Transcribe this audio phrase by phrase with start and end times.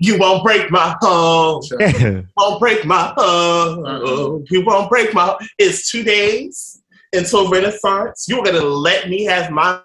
[0.00, 1.64] You won't break my heart.
[2.36, 4.46] won't break my heart.
[4.50, 5.36] You won't break my.
[5.58, 6.82] It's two days
[7.12, 8.26] until Renaissance.
[8.28, 9.80] You're gonna let me have my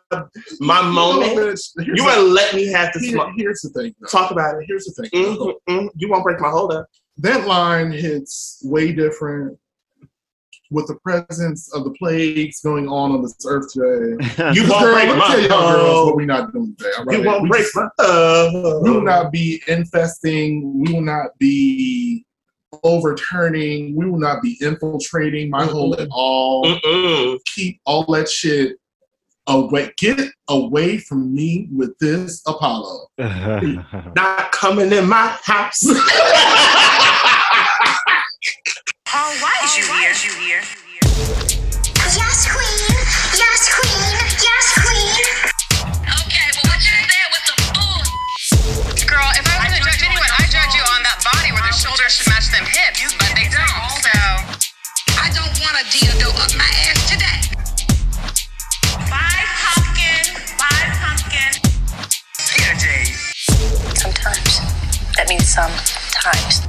[0.60, 1.60] my moment.
[1.78, 3.04] You're gonna let me have this.
[3.04, 3.96] Here, here's the thing.
[4.00, 4.08] Though.
[4.08, 4.66] Talk about it.
[4.68, 5.12] Here's the thing.
[5.12, 5.88] Mm-hmm, mm-hmm.
[5.96, 6.88] You won't break my hold up.
[7.18, 9.58] That line hits way different
[10.74, 14.18] with the presence of the plagues going on on this earth today.
[14.54, 16.90] You won't Girl, break let me my tell y'all girls what we're not doing today.
[16.98, 17.20] all right?
[17.20, 20.80] You won't We break my we will not be infesting.
[20.84, 22.26] We will not be
[22.84, 23.96] overturning.
[23.96, 26.66] We will not be infiltrating my hole at all.
[26.66, 27.40] Mm-mm.
[27.46, 28.78] Keep all that shit
[29.48, 29.92] away.
[29.98, 33.08] Get away from me with this Apollo.
[33.18, 35.84] Not coming in my house.
[39.14, 40.10] Paul, why is you here?
[40.26, 40.64] You here?
[42.18, 42.82] Yes, queen.
[43.38, 44.10] Yes, queen.
[44.42, 45.22] Yes, queen.
[46.02, 48.02] Okay, well, what you there with the bull?
[49.06, 51.78] Girl, if I was gonna judge anyone, I judge you on that body where the
[51.78, 53.86] shoulders should match them hips, but they don't.
[54.02, 54.18] So
[55.22, 57.54] I don't want a dildo up my ass today.
[59.14, 60.26] Five pumpkin,
[60.58, 61.54] five pumpkin.
[62.58, 63.14] Yeah, Jay.
[63.94, 64.58] Sometimes.
[65.14, 66.66] That means sometimes.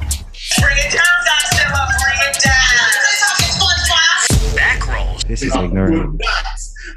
[0.60, 1.82] Bring it down, Godzilla.
[2.04, 2.94] Bring it down.
[4.56, 5.22] Back rolls.
[5.24, 6.20] this is We're ignorant.
[6.22, 6.44] not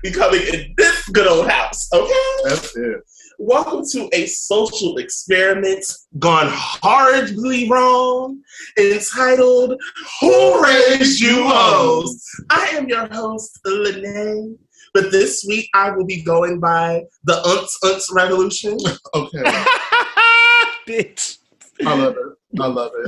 [0.04, 2.14] becoming in this good old house, okay?
[2.46, 3.00] That's it.
[3.40, 5.86] Welcome to a social experiment
[6.20, 8.42] gone horribly wrong,
[8.80, 9.80] entitled
[10.22, 12.24] Who Raised You Hoes?
[12.50, 14.58] I am your host, Lene,
[14.94, 18.78] but this week I will be going by the Unts Unts Revolution.
[19.14, 19.44] Okay.
[20.88, 21.38] Bitch.
[21.86, 22.37] I love it.
[22.60, 23.08] I love it.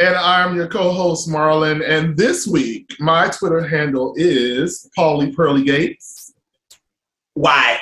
[0.00, 1.86] And I'm your co-host Marlon.
[1.88, 6.34] And this week, my Twitter handle is Paulie Pearly Gates.
[7.34, 7.78] Why?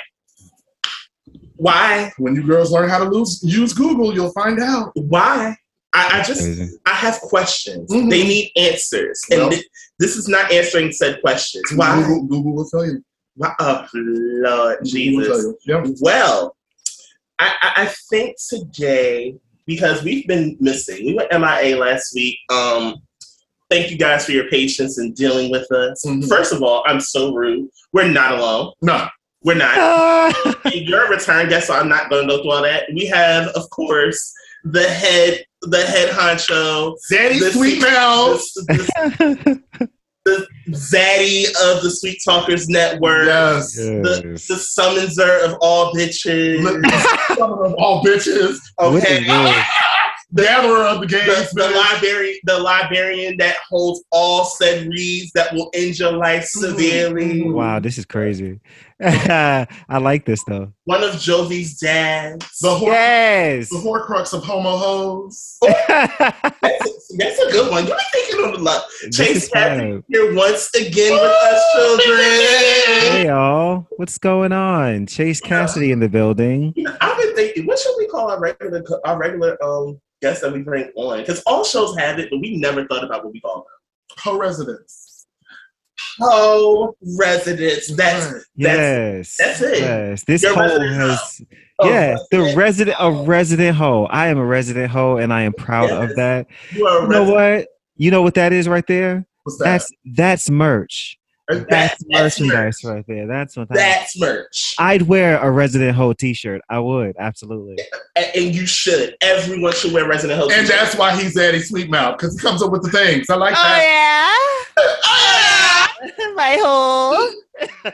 [1.56, 2.12] Why?
[2.18, 4.92] When you girls learn how to lose, use Google, you'll find out.
[4.94, 5.56] Why?
[5.94, 6.76] I, I just Crazy.
[6.86, 7.90] I have questions.
[7.90, 8.10] Mhm.
[8.10, 9.22] They need answers.
[9.30, 9.64] And Well- thi-
[9.98, 11.64] this is not answering said questions.
[11.74, 11.96] Why?
[12.02, 13.02] Google, Google will tell you.
[13.36, 13.54] Why?
[13.60, 15.26] Oh, Lord Google will Jesus.
[15.28, 15.84] tell you.
[15.86, 15.96] Yep.
[16.00, 16.56] Well,
[17.38, 19.36] I, I, I think today,
[19.66, 22.36] because we've been missing, we went MIA last week.
[22.50, 22.96] Um,
[23.70, 26.04] thank you guys for your patience in dealing with us.
[26.06, 26.28] Mhm.
[26.28, 27.68] First of all, I'm so rude.
[27.92, 28.72] We're not alone.
[28.82, 29.08] No.
[29.44, 29.76] We're not.
[29.76, 30.60] Ah.
[30.72, 32.84] In your return, guess so I'm not going to go through all that.
[32.94, 34.32] We have, of course,
[34.64, 36.96] the head, the head honcho,
[37.40, 38.40] The Sweet Mouth.
[40.24, 43.74] The, the, the zaddy of the Sweet Talkers Network, Yes.
[43.74, 44.46] the, Yes.
[44.48, 46.64] the summonser of all bitches.
[47.30, 48.58] of All bitches.
[48.78, 49.64] Okay, is this?
[50.34, 51.26] Gatherer of the gays.
[51.26, 56.44] the, the librarian, the librarian that holds all said reads that will end your life
[56.44, 57.42] severely.
[57.42, 57.52] Mhm.
[57.52, 58.58] Wow, this is crazy.
[59.88, 60.72] I like this though.
[60.84, 62.46] One of Jovi's dads.
[62.60, 63.68] The, hor- Yes.
[63.68, 65.58] the Horcrux of homo hoes.
[65.88, 67.86] That's, that's a good one.
[67.86, 68.84] You be thinking on the lot.
[69.12, 72.18] Chase is Cassidy here once again with us, children.
[72.20, 75.06] Hey y'all, what's going on?
[75.06, 76.72] Chase Cassidy in the building.
[76.76, 80.42] You know, I've been thinking, what should we call our regular our regular um guests
[80.42, 81.18] that we bring on?
[81.18, 83.64] Because all shows have it, but we never thought about what we call them.
[84.18, 84.38] Co
[86.20, 86.20] residents.
[86.20, 87.96] Co residents.
[87.96, 88.42] That's Right.
[88.56, 89.36] Yes.
[89.38, 89.78] that's it.
[89.80, 90.24] Yes.
[90.24, 91.40] This Your hole has
[91.78, 92.56] oh, yeah, the resident.
[92.56, 94.04] resident a resident hoe.
[94.06, 96.10] I am a resident hoe and I am proud Yes.
[96.10, 96.46] of that.
[96.72, 97.68] You You know what?
[97.96, 99.26] You know what that is right there?
[99.44, 99.64] What's that?
[99.64, 101.18] That's that's merch.
[101.48, 102.94] That's, That's that's merchandise merch.
[102.94, 103.26] right there.
[103.26, 104.74] That's what I, That's merch.
[104.78, 106.62] I'd wear a resident hoe t-shirt.
[106.70, 107.78] I would, absolutely.
[108.16, 109.16] A- and you should.
[109.20, 110.50] Everyone should wear Resident Hill.
[110.52, 113.28] and that's why he's Daddy Sweet Mouth, because he comes up with the things.
[113.28, 113.82] I like Oh, that.
[114.76, 116.34] yeah.
[116.34, 117.28] My hole.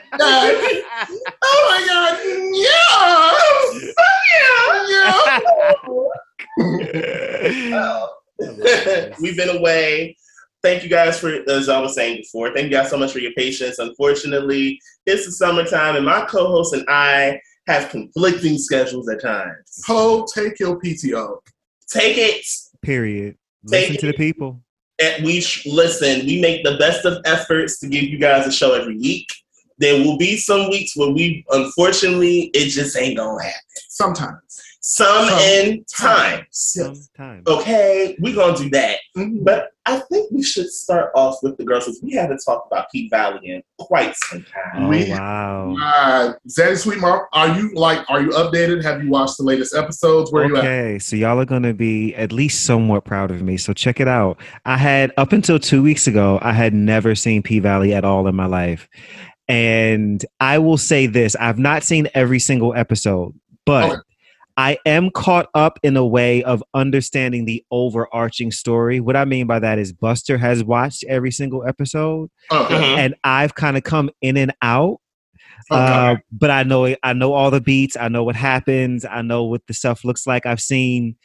[1.41, 2.17] Oh my god.
[6.59, 6.79] Yeah.
[8.39, 9.13] Yeah.
[9.21, 10.17] We've been away.
[10.61, 13.19] Thank you guys for, as I was saying before, thank you guys so much for
[13.19, 13.79] your patience.
[13.79, 19.81] Unfortunately, it's the summertime, and my co host and I have conflicting schedules at times.
[19.87, 21.37] Ho, take your PTO.
[21.89, 22.45] Take it.
[22.81, 23.37] Period.
[23.67, 24.61] Take Listen to the people.
[25.01, 28.51] And we sh- listen, we make the best of efforts to give you guys a
[28.51, 29.27] show every week.
[29.77, 33.61] There will be some weeks where we, unfortunately, it just ain't gonna happen.
[33.87, 34.61] Sometimes.
[34.81, 36.45] Some Some in times.
[36.51, 37.45] Sometimes.
[37.47, 38.97] Okay, we're gonna do that.
[39.17, 39.43] Mhm.
[39.43, 42.85] But I think we should start off with the girls because we haven't talked about
[42.89, 44.85] P Valley in quite some time.
[44.85, 45.75] Oh, We- wow.
[45.83, 48.81] Uh, Zaddy Sweet Mouth, are you like, are you updated?
[48.83, 50.31] Have you watched the latest episodes?
[50.31, 50.63] Where you at?
[50.63, 53.57] Okay, so y'all are gonna be at least somewhat proud of me.
[53.57, 54.37] So check it out.
[54.65, 58.27] I had up until two weeks ago, I had never seen P Valley at all
[58.27, 58.87] in my life,
[59.49, 63.33] and I will say this: I've not seen every single episode,
[63.65, 64.01] but Okay.
[64.59, 68.99] I am caught up in a way of understanding the overarching story.
[68.99, 72.73] What I mean by that is Buster has watched every single episode, Okay.
[72.75, 72.97] Mhm.
[72.97, 74.99] and I've kind of come in and out.
[75.71, 75.79] Okay.
[75.81, 77.95] Uh, but I know I know all the beats.
[77.95, 79.05] I know what happens.
[79.05, 80.45] I know what the stuff looks like.
[80.45, 81.15] I've seen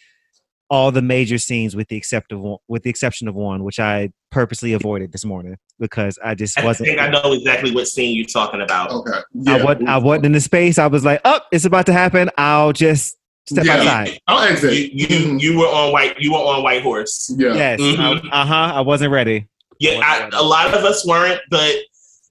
[0.70, 3.80] all the major scenes with the except of one, with the exception of one, which
[3.80, 6.88] I purposely avoided this morning because I just wasn't.
[6.88, 8.90] think I know exactly what scene you're talking about.
[8.92, 9.20] okay.
[9.48, 9.88] I wasn't.
[9.88, 10.78] I wasn't in the space.
[10.78, 12.30] I was like, "Oh, it's about to happen.
[12.38, 13.16] I'll just
[13.46, 13.74] step Yeah.
[13.76, 14.72] outside." I'll exit.
[14.74, 17.32] You, you you were on white you were on white horse.
[17.36, 17.54] yeah.
[17.54, 17.80] Yes.
[17.80, 18.28] Mhm.
[18.32, 18.72] Uh huh.
[18.74, 19.48] I wasn't ready.
[19.80, 21.74] Yeah, I, a lot of us weren't, but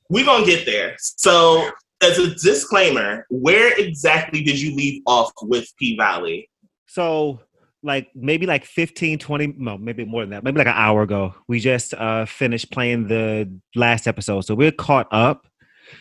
[0.10, 0.96] we're gonna get there.
[1.00, 1.70] So,
[2.02, 6.50] as a disclaimer, where exactly did you leave off with P Valley?
[6.88, 7.42] So,
[7.84, 10.44] like maybe like 15, 20, no, maybe more than that.
[10.44, 14.72] Maybe like an hour ago, we just uh finished playing the last episode, so we're
[14.72, 15.46] caught up.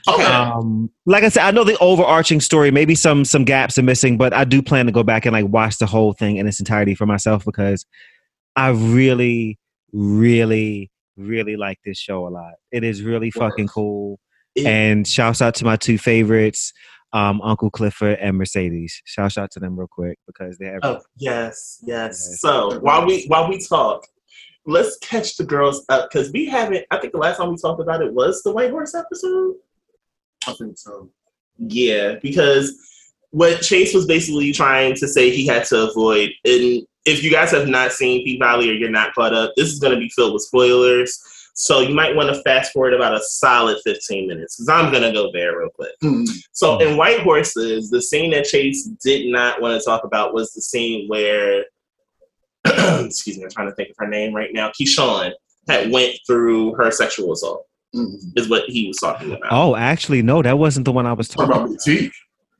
[0.08, 2.70] Okay, Um, like I said, I know the overarching story.
[2.70, 5.46] Maybe some some gaps are missing, but I do plan to go back and like
[5.46, 7.86] watch the whole thing in its entirety for myself because
[8.56, 9.58] I really,
[9.92, 12.54] really, really like this show a lot.
[12.70, 14.18] It is really fucking cool.
[14.54, 16.72] It- And shouts out to my two favorites,
[17.14, 19.00] um, Uncle Clifford and Mercedes.
[19.04, 22.26] Shouts out to them real quick because they're Oh, yes, yes.
[22.28, 22.40] Yes.
[22.40, 24.06] So while we while we talk,
[24.66, 26.84] let's catch the girls up because we haven't.
[26.90, 29.54] I think the last time we talked about it was the White Horse episode.
[30.46, 31.10] I think so.
[31.58, 32.74] Yeah, because
[33.30, 37.50] what Chase was basically trying to say he had to avoid, and if you guys
[37.50, 40.08] have not seen P Valley or you're not caught up, this is going to be
[40.10, 41.20] filled with spoilers.
[41.54, 45.02] So you might want to fast forward about a solid 15 minutes because I'm going
[45.02, 45.92] to go there real quick.
[46.02, 46.26] Mm.
[46.52, 50.52] So in White Horses, the scene that Chase did not want to talk about was
[50.52, 51.64] the scene where,
[52.64, 54.70] excuse me, I'm trying to think of her name right now.
[54.70, 55.32] Keyshawn
[55.68, 57.66] had went through her sexual assault.
[57.94, 58.16] Mm.
[58.36, 59.52] Is what he was talking about.
[59.52, 61.78] Oh, actually, no, that wasn't the one I was Talk talking about about.
[61.84, 62.12] boutique.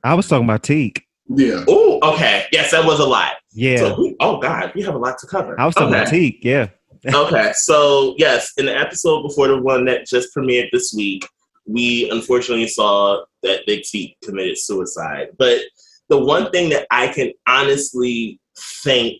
[0.03, 1.07] I was talking about Teak.
[1.27, 1.63] Yeah.
[1.67, 2.45] Oh, okay.
[2.51, 3.33] Yes, that was a lot.
[3.51, 5.59] Yeah, So we, oh God, we have a lot to cover.
[5.59, 6.07] I was talking about.
[6.07, 6.39] Teak.
[6.43, 6.67] Yeah.
[7.13, 11.27] okay, so yes, in the episode before the one that just premiered this week,
[11.65, 15.29] we unfortunately saw that Big T committed suicide.
[15.37, 15.61] But
[16.09, 18.39] the one thing that I can honestly
[18.83, 19.19] thank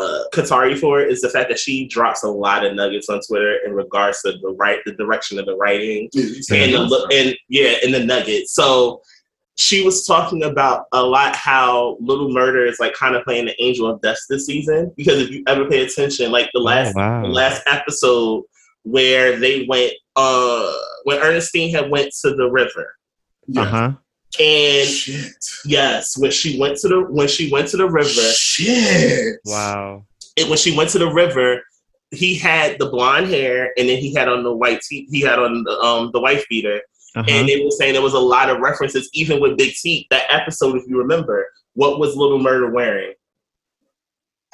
[0.00, 3.58] uh, Katori for is the fact that she drops a lot of nuggets on Twitter
[3.66, 6.08] in regards to the right, the direction of the writing
[6.64, 8.54] and the look and yeah, and the nuggets.
[8.54, 9.02] So
[9.56, 13.62] she was talking about a lot how Little Murder is like kind of playing the
[13.62, 17.00] angel of death this season because if you ever pay attention, like the last Oh,
[17.00, 17.22] wow.
[17.22, 18.44] the last episode
[18.84, 20.72] where they went uh
[21.04, 22.94] when Ernestine had went to the river
[23.54, 23.92] Uh huh.
[24.38, 25.32] And Shit.
[25.64, 29.38] yes when she went to the when she went to the river Shit.
[29.44, 30.04] Wow.
[30.36, 31.62] and when she went to the river
[32.12, 35.38] he had the blonde hair and then he had on the white t- he had
[35.40, 36.80] on the um the wife beater
[37.16, 37.24] Uh-huh.
[37.28, 40.06] and they were saying there was a lot of references, even with Big T.
[40.10, 41.44] That episode, if you remember,
[41.74, 43.14] what was Little Murder wearing?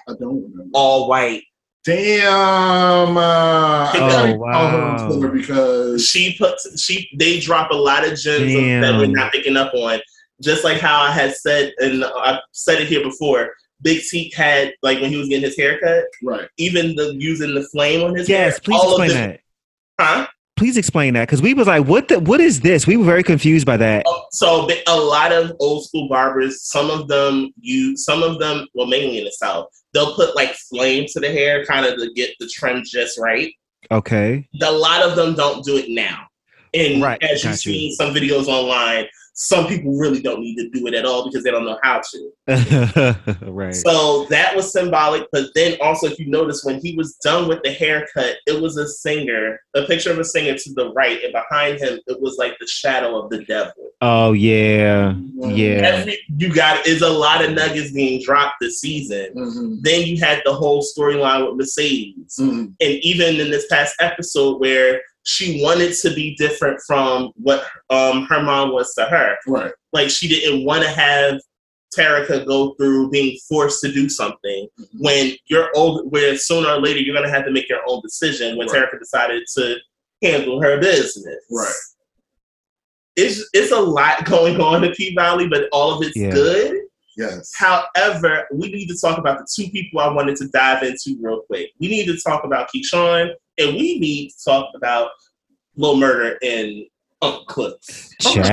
[0.08, 0.70] I don't remember.
[0.72, 1.42] All white.
[1.86, 3.16] Damn.
[3.16, 4.52] Uh, Oh, wow.
[4.52, 8.60] follow her on Twitter because She puts she they drop a lot of gems of-
[8.82, 10.00] that we're not picking up on.
[10.42, 13.52] Just like how I had said, and I've said it here before.
[13.82, 16.48] Big T had like when he was getting his haircut, right.
[16.58, 18.60] even the using the flame on his yes, hair.
[18.64, 19.40] please all of explain them- that.
[20.04, 20.26] Huh?
[20.56, 22.08] Please explain that because we was like, what?
[22.08, 22.86] The, what is this?
[22.86, 24.04] We were very confused by that.
[24.06, 28.66] Oh, So a lot of old school barbers, some of them you, some of them,
[28.74, 32.12] well, mainly in the South, they'll put like flame to the hair, kind of to
[32.14, 33.52] get the trim just right.
[33.90, 34.46] Okay.
[34.62, 36.26] a lot of them don't do it now.
[36.74, 39.06] And Right, as you see some videos online,
[39.38, 42.00] some people really don't need to do it at all because they don't know how
[42.00, 42.32] to.
[43.42, 43.74] right.
[43.74, 45.26] So that was symbolic.
[45.30, 48.78] But then also, if you notice, when he was done with the haircut, it was
[48.78, 52.36] a singer, a picture of a singer to the right, and behind him, it was
[52.38, 53.90] like the shadow of the devil.
[54.00, 55.80] oh yeah, yeah.
[55.84, 59.32] Every you got is a lot of nuggets being dropped this season.
[59.34, 59.82] Mhm.
[59.82, 62.36] Then you had the whole storyline with Mercedes.
[62.40, 62.74] Mhm.
[62.80, 68.24] and even in this past episode where she wanted to be different from what um,
[68.26, 69.72] her mom was to her Right.
[69.92, 71.40] like she didn't want to have
[71.96, 74.68] Tarika go through being forced to do something
[74.98, 78.00] when you're old where sooner or later you're going to have to make your own
[78.02, 78.82] decision when Right.
[78.84, 79.76] Tarika decided to
[80.22, 81.74] handle her business Right.
[83.16, 86.30] it's, it's a lot going on in P Valley, but all of it's Yeah.
[86.32, 86.82] good.
[87.16, 87.50] Yes.
[87.54, 91.40] However, we need to talk about the two people I wanted to dive into real
[91.46, 91.70] quick.
[91.80, 95.10] We need to talk about Keyshawn, and we need to talk about
[95.76, 96.84] Lil Murder and
[97.22, 97.78] Uncle Cliff.
[98.20, 98.46] Child.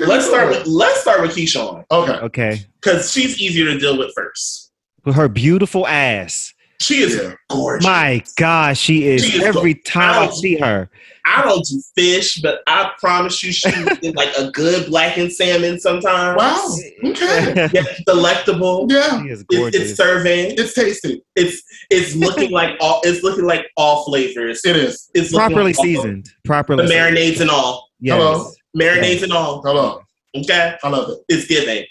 [0.00, 2.12] Let's start with let's start with Keyshawn Okay.
[2.12, 2.64] Okay.
[2.80, 4.72] because she's easier to deal with first.
[5.04, 6.54] With her beautiful ass.
[6.80, 7.34] She is Yeah.
[7.50, 7.84] gorgeous.
[7.86, 10.30] My gosh, she is, She is every go- time I Ow.
[10.30, 10.90] see her.
[11.26, 13.68] I don't do fish, but I promise you, she
[14.02, 16.38] is like a good blackened salmon sometimes.
[16.38, 16.74] Wow.
[17.04, 17.68] Okay.
[17.74, 18.86] Yeah, delectable.
[18.88, 19.22] Yeah.
[19.22, 20.54] She is It, it's serving.
[20.58, 21.22] It's tasty.
[21.36, 23.02] It's it's looking like all.
[23.04, 24.62] It's looking like all flavors.
[24.64, 25.10] It is.
[25.14, 26.24] It's Properly like all- seasoned.
[26.24, 27.16] The Properly seasoned.
[27.16, 27.90] marinades and all.
[28.00, 28.16] Yes.
[28.16, 28.50] Hello.
[28.78, 29.60] Marinades and all.
[29.62, 30.00] Hello.
[30.34, 30.76] Okay.
[30.82, 31.18] I love it.
[31.28, 31.34] it.
[31.38, 31.84] is giving.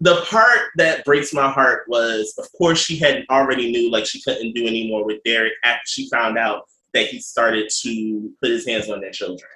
[0.00, 4.20] The part that breaks my heart was, of course, she had already knew like she
[4.22, 8.66] couldn't do anymore with Derek after she found out that he started to put his
[8.66, 9.48] hands on their children.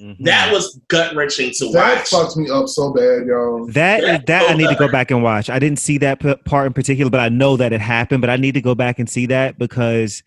[0.00, 0.16] Mhm.
[0.24, 2.10] That was gut wrenching to That watch.
[2.10, 3.66] That fucked me up so bad, y'all.
[3.68, 5.48] That That's that so I need to go back and watch.
[5.48, 8.20] I didn't see that p- part in particular, but I know that it happened.
[8.20, 10.22] But I need to go back and see that because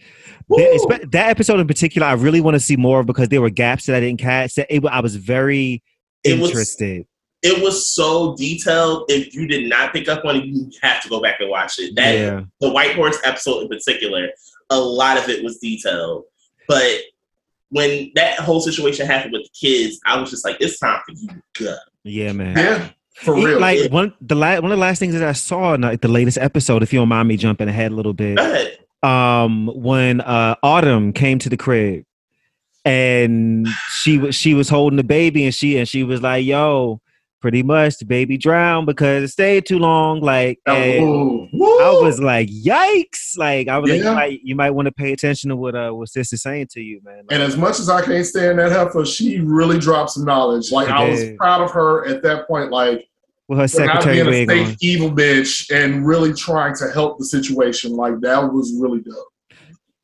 [0.47, 0.57] Woo!
[0.89, 3.51] that, that episode in particular, I really want to see more of because there were
[3.51, 4.55] gaps that I didn't catch.
[4.55, 5.83] That it, I was very
[6.23, 7.05] It was- interested.
[7.41, 9.05] It was so detailed.
[9.10, 11.79] If you did not pick up on it, you have to go back and watch
[11.79, 11.96] it.
[11.96, 14.27] That yeah, the White Horse episode in particular,
[14.69, 16.25] a lot of it was detailed.
[16.67, 16.98] But
[17.69, 21.13] when that whole situation happened with the kids, I was just like, it's time for
[21.13, 21.75] you to go.
[22.03, 22.58] yeah, man.
[22.58, 22.89] Yeah.
[23.15, 23.60] For It- real.
[23.60, 26.08] Like one the la- one of the last things that I saw in like, the
[26.10, 28.77] latest episode, if you don't mind me jumping ahead a little bit, Go ahead.
[29.03, 32.03] um, when uh, Autumn came to the crib
[32.86, 33.67] and
[34.01, 37.01] she was she was holding the baby and she and she was like, "Yo,
[37.39, 41.48] pretty much the baby drowned because it stayed too long." Like, Ooh.
[41.53, 45.13] I was like, "Yikes!" Like, I was like, you might you might want to pay
[45.13, 47.24] attention to what uh what sister's saying to you, man.
[47.29, 50.72] And as much as I can't stand that heifer, she really dropped some knowledge.
[50.72, 52.72] Like I was proud of her at that point.
[52.72, 53.10] Like
[53.50, 57.93] with her secretary being a fake evil bitch and really trying to help the situation.
[57.93, 59.27] Like that was really dope.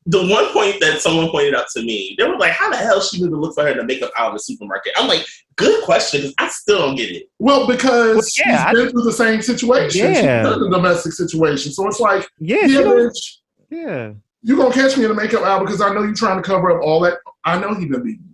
[0.06, 3.00] The one point that someone pointed out to me, they were like, "How the hell
[3.00, 5.26] she knew to look for her in the makeup aisle of the supermarket?" I'm like,
[5.56, 9.02] "Good question, because I still don't get it." Well, because Well, yeah, she's been through
[9.02, 10.06] the same situation.
[10.06, 10.14] Yeah.
[10.14, 11.72] She's been in a domestic situation.
[11.72, 13.36] So it's like, Yeah, yeah, she bitch,
[13.70, 14.12] yeah.
[14.42, 16.70] you gonna catch me in the makeup aisle because I know you're trying to cover
[16.70, 17.18] up all that.
[17.44, 18.25] I know he been beating.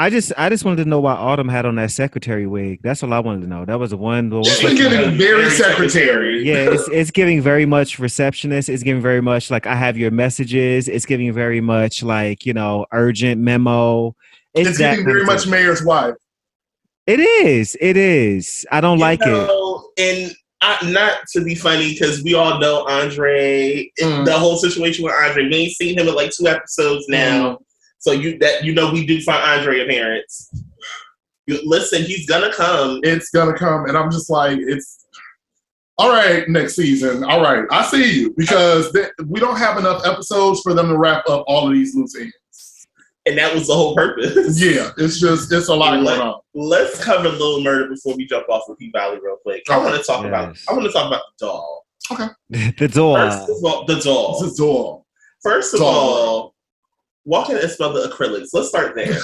[0.00, 0.06] You.
[0.06, 2.80] I just I just wanted to know why Autumn had on that secretary wig.
[2.82, 3.64] That's all I wanted to know.
[3.64, 4.28] That was the one.
[4.30, 6.42] the one She's question I getting very secretary.
[6.44, 8.68] yeah, it's it's giving very much receptionist.
[8.68, 10.88] It's giving very much like I have your messages.
[10.88, 14.14] It's giving very much like you know urgent memo.
[14.54, 16.14] It's that getting kind very much mayor's wife.
[17.06, 17.76] It is.
[17.80, 18.66] It is.
[18.70, 19.50] I don't You like it.
[19.98, 23.90] And I, not to be funny, because we all know Andre.
[23.98, 24.24] Mm.
[24.24, 27.58] The whole situation with Andre, we ain't seen him in like two episodes now.
[28.00, 30.50] So you that you know we do find Andre appearance.
[31.46, 33.00] You, listen, he's gonna come.
[33.02, 35.06] It's gonna come, and I'm just like, it's
[35.98, 36.48] all right.
[36.48, 37.64] Next season, all right.
[37.70, 41.44] I see you because th- we don't have enough episodes for them to wrap up
[41.46, 42.34] all of these loose ends.
[43.26, 44.58] And that was the whole purpose.
[44.64, 46.40] Yeah, it's just it's a lot Yeah, going on.
[46.54, 49.62] Let's cover Little Murder before we jump off with P Valley real quick.
[49.70, 50.56] I want to talk about.
[50.68, 51.86] I want to talk about the doll.
[52.12, 52.28] Okay,
[52.78, 53.16] the doll.
[53.16, 54.40] First of all, the doll.
[54.40, 55.06] This is all.
[55.42, 55.88] First of Doll.
[55.90, 56.54] all,
[57.24, 58.48] walking and smell the acrylics.
[58.52, 59.06] Let's start there.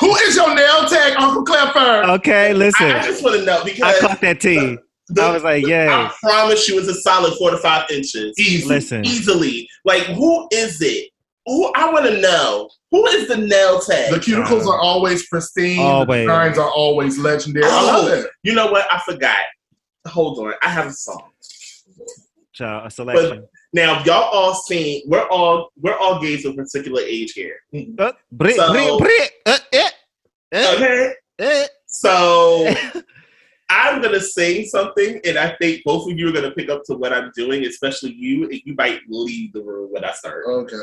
[0.00, 2.08] Who is your nail tag, Uncle Clifford?
[2.20, 2.86] Okay, listen.
[2.86, 4.78] I, I just want to know because I caught that tea.
[5.08, 6.08] the- I was like, yeah.
[6.10, 8.34] I promise you, it's a solid four to five inches.
[8.38, 8.66] Easy.
[8.66, 9.04] Listen.
[9.04, 9.68] Easily.
[9.84, 11.10] Like, who is it?
[11.46, 12.70] Who I want to know.
[12.92, 14.12] Who is the nail tag?
[14.12, 15.80] The cuticles are always pristine.
[15.80, 16.20] Always.
[16.26, 17.66] The designs are always legendary.
[17.66, 17.86] I Oh.
[17.86, 18.26] love it.
[18.42, 18.86] you know what?
[18.90, 19.36] I forgot.
[20.06, 20.54] Hold on.
[20.62, 21.30] I have a song.
[22.52, 23.46] Child, a selection.
[23.72, 25.02] Now, y'all all seen.
[25.06, 27.56] We're all we're all gays of a particular age here.
[27.98, 29.90] Uh, brit, So- brit, brit, uh, eh,
[30.52, 31.12] eh, Okay.
[31.38, 31.66] eh.
[31.86, 32.72] So
[33.70, 36.94] I'm gonna sing something, and I think both of you are gonna pick up to
[36.96, 40.44] what I'm doing, especially you, and you might leave the room when I start.
[40.46, 40.76] Okay.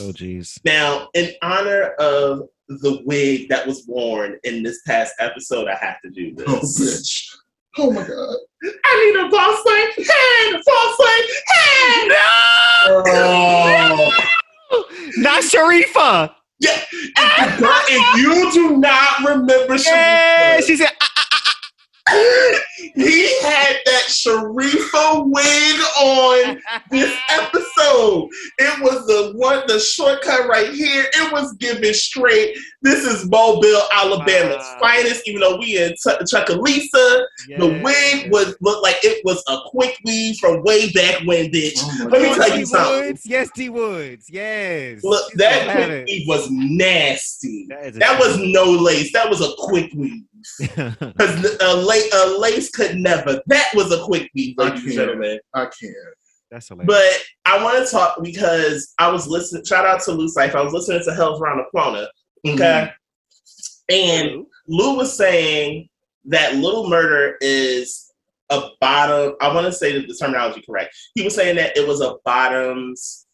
[0.00, 0.58] Oh, jeez.
[0.64, 6.00] Now, in honor of the wig that was worn in this past episode, I have
[6.02, 6.46] to do this.
[6.48, 6.80] Oh, this.
[6.80, 7.36] bitch.
[7.78, 8.36] Oh my god.
[8.84, 12.12] I need a boss like hand, boss like hand.
[12.88, 14.12] Oh.
[15.18, 16.32] Not Sharifa.
[16.58, 16.82] Yeah,
[17.58, 21.54] girl, if you do not remember Yeah, she said, ah, ah, ah,
[22.08, 28.28] ah he had that Sharifa wig on this episode.
[28.58, 31.04] It was the one, the shortcut right here.
[31.14, 32.56] It was given straight.
[32.82, 34.78] This is Mobile, Alabama's Wow.
[34.80, 35.26] finest.
[35.26, 37.24] Even though we in Ch- Chucalissa,
[37.58, 41.78] the wig was looked like it was a quick weave from way back when, bitch.
[41.78, 43.18] Oh Let me tell D you something.
[43.24, 44.26] Yes, D Woods.
[44.30, 45.02] Yes.
[45.02, 47.66] Look, that quick weave was nasty.
[47.68, 49.12] That, is a That was no lace.
[49.12, 50.22] That was a quick weave.
[50.58, 53.40] Because a, la- a lace could never.
[53.46, 54.96] That was a quick beat, I ladies and can't.
[55.08, 55.38] gentlemen.
[55.54, 55.94] I can't.
[56.50, 56.86] That's hilarious.
[56.86, 57.22] But
[57.52, 59.64] I want to talk because I was listening.
[59.64, 60.54] Shout out to Lou Life.
[60.54, 62.06] I was listening to Hell's Round of Clona.
[62.46, 62.90] Okay.
[63.88, 65.88] And Lou was saying
[66.26, 68.12] that Little Murder is
[68.50, 69.34] a bottom.
[69.40, 70.96] I want to say that the terminology correct.
[71.14, 73.26] He was saying that it was a bottom's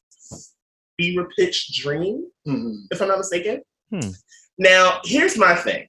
[0.98, 2.84] fever pitch dream, Mhm.
[2.90, 3.62] if I'm not mistaken.
[3.90, 4.10] Hmm.
[4.58, 5.86] Now, here's my thing.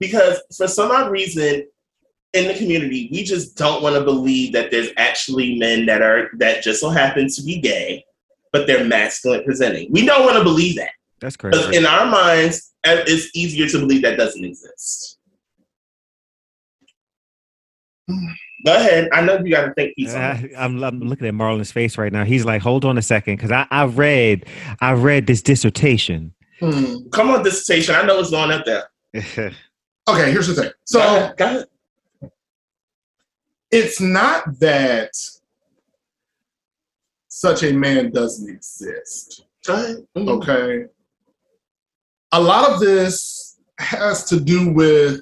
[0.00, 1.66] Because for some odd reason
[2.34, 6.30] in the community, we just don't want to believe that there's actually men that are
[6.38, 8.04] that just so happen to be gay,
[8.52, 9.90] but they're masculine presenting.
[9.90, 10.90] We don't want to believe that.
[11.20, 11.78] That's Because crazy.
[11.78, 15.18] in our minds, uh, it's easier to believe that doesn't exist.
[18.66, 19.08] Go ahead.
[19.12, 20.20] I know you got to think piece on.
[20.20, 22.24] I, I'm, I'm looking at Marlon's face right now.
[22.24, 24.46] He's like, "Hold on a second, because I, I read,
[24.80, 27.08] I read this dissertation." Hmm.
[27.12, 27.94] Come on, dissertation.
[27.94, 28.90] I know what's going up there.
[30.08, 30.70] Okay, here's the thing.
[30.84, 31.36] So Go ahead.
[31.36, 31.66] Go ahead.
[33.70, 35.10] it's not that
[37.28, 39.44] such a man doesn't exist.
[39.64, 40.06] Mhm.
[40.16, 40.86] Okay.
[42.32, 45.20] A lot of this has to do with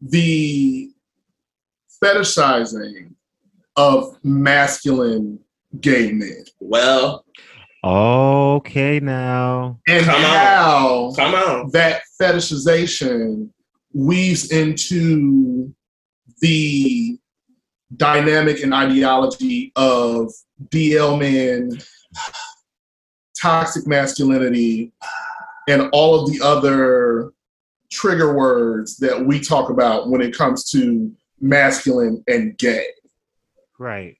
[0.00, 0.90] the
[2.02, 3.14] fetishizing
[3.76, 5.38] of masculine
[5.80, 7.24] gay men Well,
[7.84, 9.78] okay, now.
[9.88, 10.20] and Come on.
[10.22, 11.70] how come on.
[11.72, 13.50] that fetishization
[13.92, 15.74] weaves into
[16.40, 17.18] the
[17.96, 20.32] dynamic and ideology of
[20.68, 21.78] DL men,
[23.40, 24.92] toxic masculinity,
[25.68, 27.32] and all of the other
[27.90, 32.86] trigger words that we talk about when it comes to masculine and gay.
[33.78, 34.16] Right.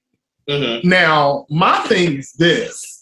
[0.47, 0.83] Mhm.
[0.83, 2.92] Now, my thing is this.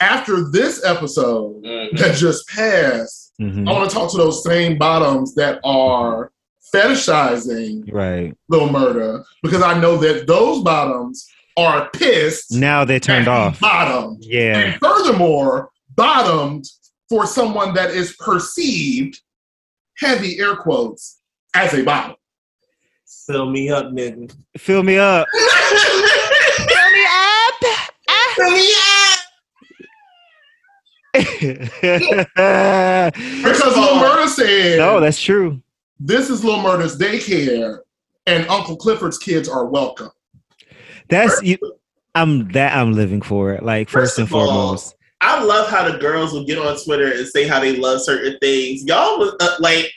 [0.00, 1.98] After this episode Mhm.
[1.98, 3.68] that just passed, Mhm.
[3.68, 6.30] I want to talk to those same bottoms that are
[6.74, 8.34] fetishizing Right.
[8.48, 11.26] Lil Murder because I know that those bottoms
[11.56, 13.58] are pissed Now they're turned off.
[13.58, 14.18] bottom.
[14.20, 14.58] Yeah.
[14.58, 16.66] And furthermore, bottomed
[17.08, 19.20] for someone that is perceived,
[19.96, 21.16] heavy air quotes,
[21.54, 22.14] as a bottom.
[23.26, 24.30] Fill me up, nigga.
[24.56, 25.26] Fill me up.
[25.32, 27.54] Fill me up.
[27.60, 28.58] Because of
[32.36, 35.60] all- Lil Murder said, no, that's true.
[36.00, 37.80] this is Lil Murder's daycare,
[38.26, 40.10] and Uncle Clifford's kids are welcome.
[41.08, 41.58] That's you.
[42.14, 43.62] I'm that I'm living for it.
[43.62, 44.96] Like first, First and of all, foremost.
[45.20, 48.38] I love how the girls will get on Twitter and say how they love certain
[48.40, 48.84] things.
[48.84, 49.90] Y'all was uh, like,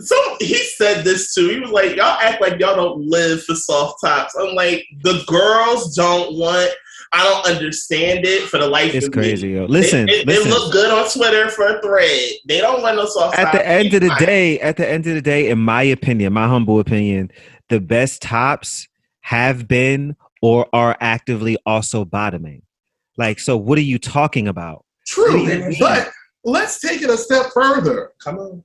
[0.00, 1.48] so he said this too.
[1.50, 4.34] He was like, y'all act like y'all don't live for soft tops.
[4.34, 6.70] I'm like, the girls don't want.
[7.12, 9.22] I don't understand it for the life It's of me.
[9.22, 9.64] crazy, yo.
[9.66, 10.50] Listen, it, it, listen.
[10.50, 12.30] look good on Twitter for a thread.
[12.46, 15.14] They don't want no soft at the end of the day, at the end of
[15.14, 17.30] the day, in my opinion, my humble opinion,
[17.68, 18.88] the best tops
[19.20, 22.62] have been or are actively also bottoming.
[23.16, 24.84] Like, so what are you talking about?
[25.06, 25.76] True, What do you mean?
[25.80, 26.10] but
[26.44, 28.12] let's take it a step further.
[28.22, 28.64] come on.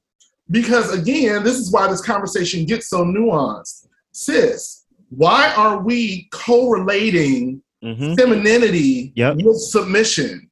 [0.50, 3.88] Because again, this is why this conversation gets so nuanced.
[4.12, 9.38] Sis, why are we correlating hmm femininity Yep.
[9.38, 10.50] with submission?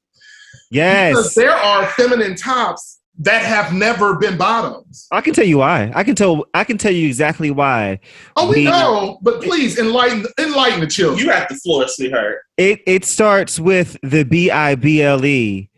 [0.71, 5.07] Because Yes, there are feminine tops that have never been bottoms.
[5.11, 5.91] I can tell you why.
[5.93, 6.45] I can tell.
[6.53, 7.99] I can tell you exactly why.
[8.37, 11.19] Oh, we We- know, but please enlighten enlighten the children.
[11.25, 12.37] You have the floor, sweetheart.
[12.57, 15.69] It it starts with the B I B L E,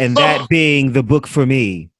[0.00, 1.90] and that being the book for me.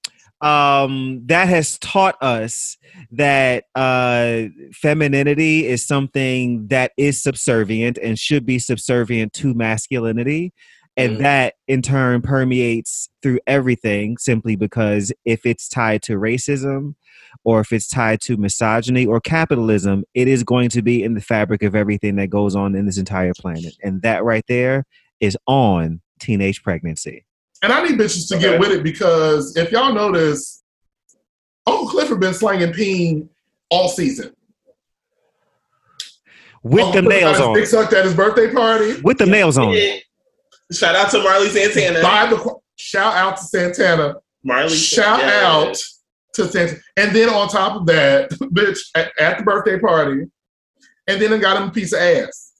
[0.40, 2.76] Um, that has taught us
[3.10, 10.52] that uh, femininity is something that is subservient and should be subservient to masculinity.
[10.96, 11.18] And Mm.
[11.18, 16.96] that in turn permeates through everything simply because if it's tied to racism
[17.44, 21.20] or if it's tied to misogyny or capitalism, it is going to be in the
[21.20, 23.74] fabric of everything that goes on in this entire planet.
[23.80, 24.86] And that right there
[25.20, 27.24] is on teenage pregnancy.
[27.62, 28.50] And I need bitches to Okay.
[28.50, 30.62] get with it because if y'all notice,
[31.66, 33.28] Uncle Clifford been slanging peen
[33.70, 34.32] all season.
[36.62, 37.54] With Uncle the nails on.
[37.54, 39.00] Dick sucked at his birthday party.
[39.02, 39.70] With the nails on.
[39.70, 39.96] Yeah.
[40.72, 42.02] Shout out to Marley Santana.
[42.02, 44.16] By the shout out to Santana.
[44.44, 44.74] Marley.
[44.74, 45.42] Shout yes.
[45.42, 45.76] out
[46.34, 46.78] to Santana.
[46.96, 50.26] And then on top of that, bitch, at, at the birthday party,
[51.06, 52.52] and then I got him a piece of ass.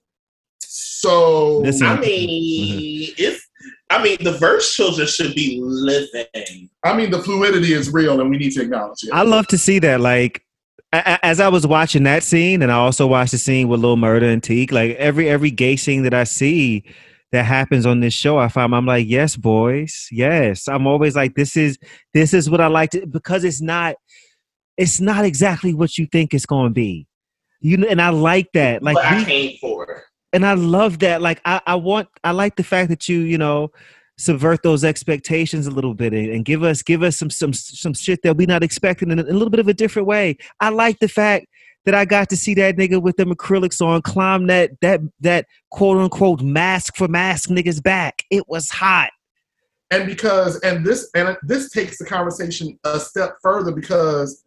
[0.60, 1.86] So Listen.
[1.86, 3.22] I mean, mm-hmm.
[3.22, 3.47] if
[3.90, 6.68] I mean the verse children should be living.
[6.84, 9.10] I mean the fluidity is real and we need to acknowledge it.
[9.12, 10.00] I love to see that.
[10.00, 10.44] Like,
[10.92, 13.80] a- a- as I was watching that scene, and I also watched the scene with
[13.80, 16.84] Lil Murder and Teak, like every every gay scene that I see
[17.32, 20.66] that happens on this show, I find I'm like, yes, boys, yes.
[20.66, 21.78] I'm always like, this is
[22.14, 23.96] this is what I like to because it's not
[24.76, 27.06] it's not exactly what you think it's going to be.
[27.60, 28.82] You know, and I like that.
[28.82, 30.04] Like, what I we- came for.
[30.32, 31.22] And I love that.
[31.22, 33.70] Like I, I want I like the fact that you, you know,
[34.16, 38.22] subvert those expectations a little bit and, give us give us some some some shit
[38.22, 40.36] that we not expecting in a, in a little bit of a different way.
[40.60, 41.46] I like the fact
[41.84, 45.46] that I got to see that nigga with them acrylics on climb that that that
[45.70, 48.24] quote unquote mask for mask niggas back.
[48.30, 49.10] It was hot.
[49.90, 54.44] and because and this and this takes the conversation a step further because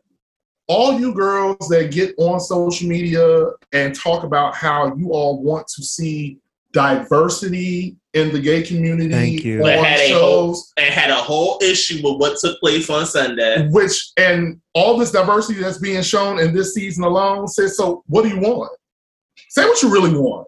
[0.71, 5.67] all you girls that get on social media and talk about how you all want
[5.67, 6.37] to see
[6.71, 9.59] diversity in the gay community Thank you.
[9.59, 10.73] But on had a whole, shows.
[10.77, 13.67] and had a whole issue with what took place on Sunday.
[13.71, 18.23] which and all this diversity that's being shown in this season alone says so what
[18.23, 18.71] do you want?
[19.49, 20.47] Say what you really want.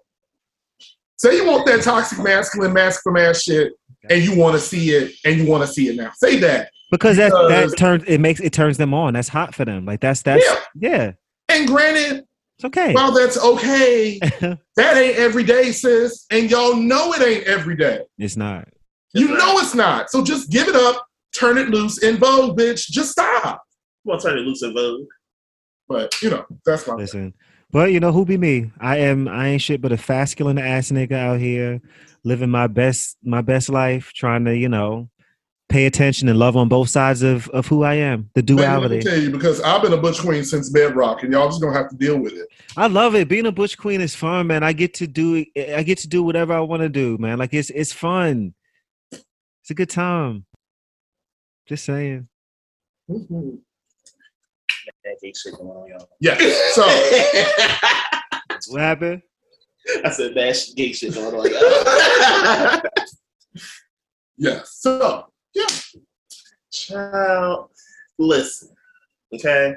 [1.17, 3.73] Say you want that toxic masculine mask for mask shit
[4.09, 6.11] and you want to see it and you want to see it now.
[6.15, 9.13] Say that Because that Because- that turns it makes it turns them on.
[9.13, 9.85] That's hot for them.
[9.85, 10.59] Like that's that's Yeah.
[10.89, 11.11] yeah.
[11.49, 12.23] and granted
[12.57, 12.93] It's okay.
[12.93, 14.19] Well, that's okay.
[14.75, 16.25] that ain't every day, sis.
[16.29, 18.01] And y'all know it ain't every day.
[18.19, 18.67] it's not.
[19.13, 20.09] You know it's not.
[20.11, 22.87] So just give it up, turn it loose in Vogue, bitch.
[22.89, 23.61] Just stop.
[24.05, 25.07] I'm gonna turn it loose and vogue.
[25.87, 27.33] But you know, that's my Listen.
[27.71, 28.71] But you know who be me?
[28.79, 31.81] I am I ain't shit but a fasculin ass nigga out here
[32.23, 35.09] living my best my best life, trying to, you know,
[35.73, 38.29] pay attention and love on both sides of, of who I am.
[38.35, 38.99] The Baby, let me duality.
[38.99, 41.89] tell you, because I've been a butch queen since bedrock, and y'all just gonna have
[41.89, 42.47] to deal with it.
[42.77, 43.27] I love it.
[43.27, 44.61] Being a butch queen is fun, man.
[44.61, 47.39] I get to do I get to do whatever I want to do, man.
[47.39, 48.53] Like it's it's fun.
[49.11, 50.45] It's a good time.
[51.67, 52.27] Just saying.
[53.07, 53.57] That
[55.23, 56.07] gay shit going on, y'all.
[56.19, 56.37] Yeah.
[56.73, 56.83] So
[58.69, 59.23] What happened?
[60.05, 62.81] I said that sh- gay shit going on, y'all.
[64.37, 64.61] yeah.
[64.65, 65.67] So yeah.
[66.71, 67.69] Child,
[68.17, 68.69] listen,
[69.33, 69.75] okay.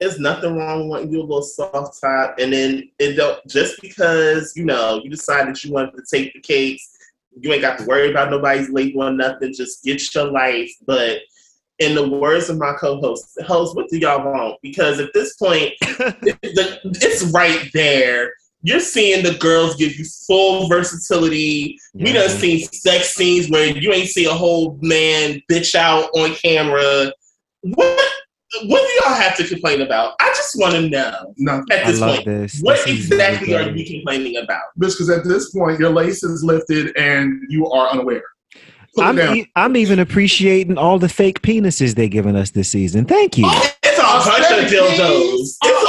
[0.00, 3.80] There's nothing wrong with wanting you a little soft top, and then it don't just
[3.80, 6.96] because you know you decided you wanted to take the cakes,
[7.40, 9.54] you ain't got to worry about nobody's label or nothing.
[9.54, 10.72] Just get your life.
[10.86, 11.20] But
[11.78, 14.58] in the words of my co-host, host, what do y'all want?
[14.62, 18.32] Because at this point, the, it's right there.
[18.62, 21.78] You're seeing the girls give you full versatility.
[21.94, 22.36] We done Yeah.
[22.36, 27.12] seen sex scenes where you ain't see a whole man bitch out on camera.
[27.62, 28.00] What
[28.66, 30.12] what do y'all have to complain about?
[30.20, 31.64] I just want to know Nothing.
[31.72, 32.26] at I this love point.
[32.26, 32.60] this.
[32.60, 34.60] What This exactly are you complaining about?
[34.78, 38.22] Bitch, because at this point your lace is lifted and you are unaware.
[38.94, 43.06] Put I'm, e- I'm even appreciating all the fake penises they're giving us this season.
[43.06, 43.44] Thank you.
[43.46, 45.38] Oh, it's a bunch of dildos.
[45.40, 45.81] It's all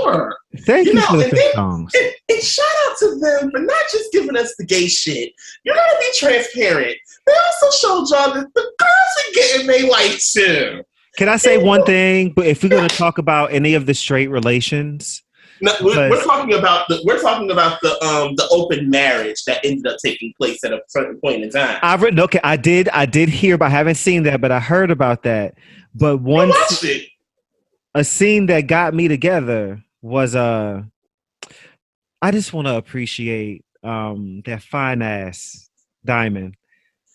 [0.00, 0.36] over.
[0.60, 1.92] Thank You you, know, for the and songs.
[1.94, 5.32] And, and shout out to them for not just giving us the gay shit.
[5.64, 6.96] You gotta be transparent.
[7.26, 10.82] They also showed y'all that the girls are getting their life too.
[11.16, 12.32] Can I say one thing?
[12.34, 15.22] But if we're going to talk about any of the straight relations,
[15.60, 19.64] No, we're, we're talking about the we're talking about the um the open marriage that
[19.64, 21.78] ended up taking place at a certain point in time.
[21.82, 22.20] I've written.
[22.20, 22.88] Okay, I did.
[22.90, 24.40] I did hear, but I haven't seen that.
[24.40, 25.54] But I heard about that.
[25.94, 26.52] But I one
[27.94, 30.82] a scene that got me together was uh
[32.22, 35.70] I just want to appreciate um that fine ass
[36.04, 36.54] diamond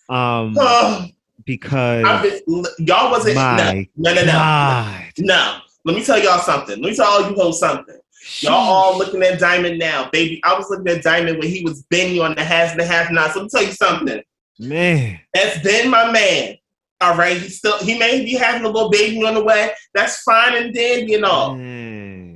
[0.10, 1.06] um Oh,
[1.46, 5.04] because been, y'all wasn't no my no no no God.
[5.20, 5.58] no.
[5.84, 6.82] Let me tell y'all something.
[6.82, 7.98] Let me tell all you hoes something.
[8.42, 10.42] Y'all all looking at Diamond now, baby.
[10.44, 13.12] I was looking at Diamond when he was bending on the Haves and the Have
[13.12, 13.36] Nots.
[13.36, 14.22] Let me tell you something.
[14.58, 16.56] man That's been my man.
[17.02, 19.72] All right, he still he may be having a little baby on the way.
[19.94, 21.56] That's fine and dandy and all.
[21.56, 21.85] man.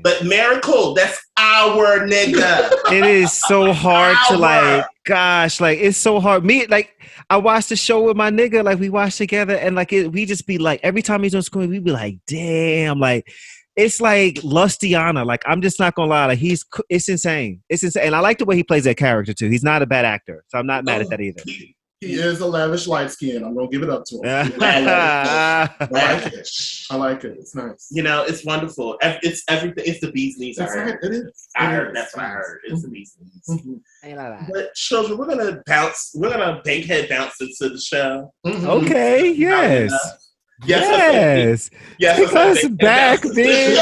[0.01, 2.71] But Miracle, that's our nigga.
[2.91, 6.45] it is so hard to like gosh like it's so hard.
[6.45, 6.93] Me like
[7.29, 10.25] i watched the show with my nigga like we watched together and like it, we
[10.25, 13.27] just be like every time he's on screen we be like damn like
[13.75, 17.62] it's like lustiana like i'm just not gonna lie like he's it's insane.
[17.69, 18.07] It's insane.
[18.07, 19.49] And i like the way he plays that character too.
[19.49, 21.41] He's not a bad actor so i'm not mad at oh, that either.
[21.45, 23.43] He- He is a lavish light skin.
[23.43, 24.21] I'm gonna give it up to him.
[24.62, 25.88] I like it.
[25.91, 26.49] I like it.
[26.89, 27.38] I like it.
[27.38, 27.89] It's nice.
[27.91, 28.97] You know, it's wonderful.
[29.01, 29.83] It's everything.
[29.85, 30.57] It's the bee's knees.
[30.59, 30.99] I That's heard.
[31.03, 31.05] right.
[31.12, 31.47] It is.
[31.57, 31.88] I It heard.
[31.89, 31.93] is.
[31.95, 32.62] That's what I heard.
[32.63, 33.43] It's the bee's knees.
[34.05, 34.47] Mhm.
[34.49, 36.12] But children, we're gonna bounce.
[36.15, 38.33] We're gonna bankhead bounce into the show.
[38.45, 38.63] Mhm.
[38.65, 39.91] okay yes
[40.65, 40.88] Yes.
[40.89, 42.17] that's yes Yes.
[42.17, 43.81] Take that's us back, bounce into the show.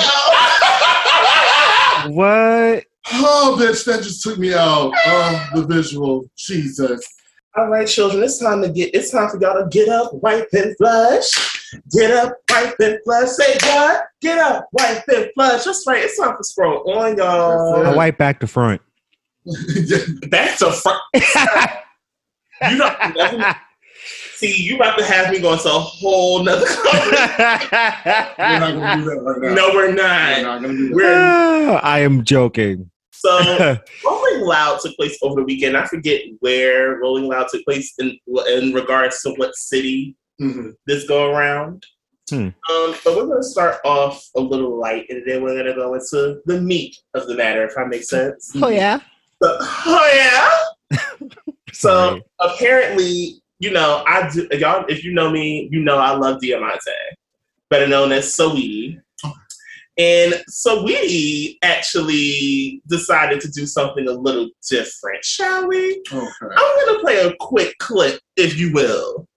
[2.14, 4.92] what Oh, bitch, that just took me out.
[5.06, 6.26] Oh, the visual.
[6.36, 7.00] Jesus.
[7.56, 8.94] All right, children, it's time to get.
[8.94, 11.32] It's time for y'all to get up, wipe and flush.
[11.92, 13.30] Get up, wipe and flush.
[13.30, 14.04] Say what?
[14.22, 15.64] Get up, wipe and flush.
[15.66, 16.04] That's right.
[16.04, 17.84] It's time for scroll on, y'all.
[17.86, 18.82] I wipe back to front
[20.30, 21.02] Back to front.
[22.70, 23.56] You don't.
[24.36, 26.66] See, you about to have me going to a whole nother.
[26.66, 29.54] We're not gonna do that right now.
[29.56, 30.42] no, we're We're not.
[30.44, 30.96] not gonna do that.
[30.96, 32.92] We're I am joking.
[33.20, 35.76] So Rolling Loud took place over the weekend.
[35.78, 38.18] I forget where Rolling Loud took place in
[38.50, 40.74] in regards to what city Mhm.
[40.86, 41.84] this go around.
[42.30, 42.50] Hmm.
[42.70, 46.42] Um, but we're gonna start off a little light, and then we're gonna go into
[46.46, 48.52] the meat of the matter, if that makes sense.
[48.62, 49.00] oh yeah.
[49.42, 51.00] So- oh yeah.
[51.74, 54.86] so apparently, you know, I do, y'all.
[54.88, 56.92] If you know me, you know I love Diamante,
[57.70, 59.02] better known as Saweetie.
[59.98, 66.04] And so we actually decided to do something a little different, shall we?
[66.12, 66.28] Okay.
[66.42, 69.28] I'm gonna play a quick clip, if you will.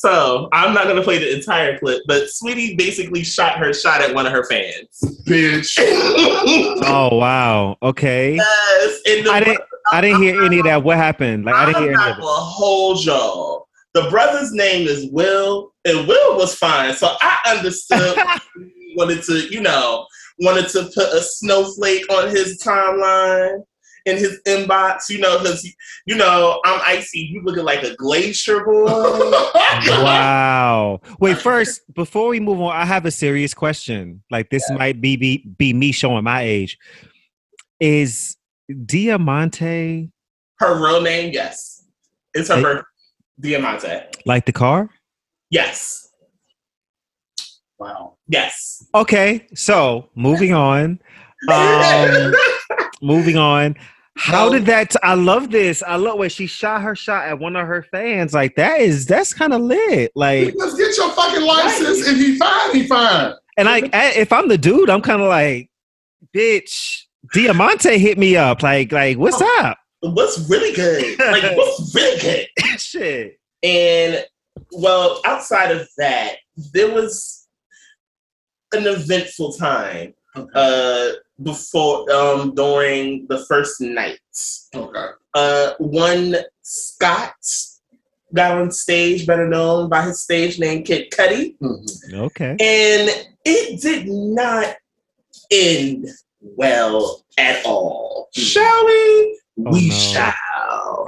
[0.00, 4.14] So I'm not gonna play the entire clip, but Saweetie basically shot her shot at
[4.14, 4.88] one of her fans.
[5.26, 5.76] Bitch.
[6.86, 7.76] Oh wow.
[7.82, 8.36] Okay.
[8.36, 9.60] Yes, the I didn't.
[9.92, 10.82] I didn't hear any of that.
[10.82, 11.44] What happened?
[11.44, 12.20] Like I didn't hear I'm any not of it.
[12.22, 13.68] gonna hold y'all.
[13.92, 18.16] The brother's name is Will, and Will was fine, so I understood
[18.96, 20.06] wanted to, you know,
[20.38, 23.62] wanted to put a snowflake on his timeline
[24.10, 25.64] in his inbox, you know, because
[26.06, 27.20] you know I'm icy.
[27.20, 28.86] You looking like a glacier boy.
[29.88, 31.00] Wow.
[31.20, 34.22] Wait, first, before we move on, I have a serious question.
[34.30, 36.76] Like this might be, be be me showing my age.
[37.78, 38.36] Is
[38.86, 40.10] Diamante
[40.58, 41.84] her real name, yes,
[42.34, 42.62] it's her Hey.
[42.62, 42.84] birth,
[43.40, 44.02] Diamante.
[44.26, 44.90] like the car?
[45.50, 46.08] Yes,
[47.78, 48.16] wow.
[48.28, 48.84] yes.
[48.94, 51.00] Okay, so moving on.
[51.50, 52.34] Um,
[53.00, 53.74] moving on.
[54.20, 54.52] How No.
[54.52, 54.94] did that?
[55.02, 55.82] I love this.
[55.82, 58.34] I love where she shot her shot at one of her fans.
[58.34, 60.12] Like that is that's kind of lit.
[60.14, 62.06] Like, Let's get your fucking license.
[62.06, 63.32] If he fine, he fine.
[63.56, 65.70] and like I- if I'm the dude, I'm kind of like,
[66.36, 67.04] bitch.
[67.32, 68.62] Diamante hit me up.
[68.62, 69.60] Like, like what's oh.
[69.62, 69.78] up?
[70.00, 71.18] What's really good?
[71.18, 72.46] Like, what's really good?
[72.78, 73.40] Shit.
[73.62, 74.22] And
[74.72, 76.36] well, outside of that,
[76.74, 77.46] there was
[78.72, 80.12] an eventful time
[80.54, 81.08] uh,
[81.42, 84.18] before um, during the first night.
[84.74, 85.06] Okay.
[85.34, 87.34] Uh, one Scott
[88.34, 92.14] got on stage, better known by his stage name Kid Cudi, Mhm.
[92.14, 92.50] Okay.
[92.60, 94.76] and it did not
[95.50, 96.08] end
[96.40, 98.28] well at all.
[98.32, 99.40] Shall we?
[99.66, 99.94] Oh, we no.
[99.94, 101.06] shall.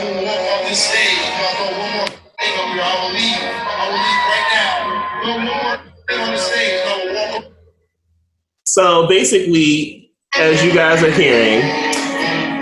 [0.00, 1.18] I will walk off this stage.
[1.20, 3.42] If I throw one more thing up here, I will leave.
[3.44, 4.76] I will leave right now.
[5.26, 5.76] No more
[6.08, 6.80] thing on the stage.
[6.86, 7.52] I will walk up.
[8.64, 11.60] So basically, as you guys are hearing,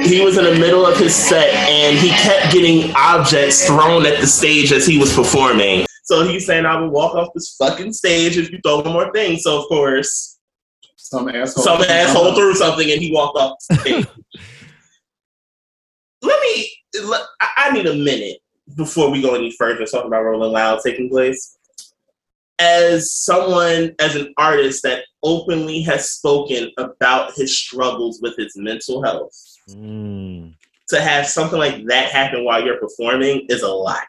[0.02, 4.20] he was in the middle of his set and he kept getting objects thrown at
[4.20, 5.86] the stage as he was performing.
[6.04, 9.12] So he's saying, I will walk off this fucking stage if you throw one more
[9.12, 9.38] thing.
[9.38, 10.38] So, of course,
[10.96, 11.62] Some asshole.
[11.62, 14.06] some asshole threw something and he walked off the stage.
[16.22, 16.70] let me, let,
[17.40, 18.38] I I need a minute
[18.76, 21.56] before we go any further talking about Rolling Loud taking place.
[22.58, 29.02] As someone, as an artist that openly has spoken about his struggles with his mental
[29.02, 29.32] health,
[29.70, 30.54] Mm.
[30.88, 34.08] to have something like that happen while you're performing is a lot.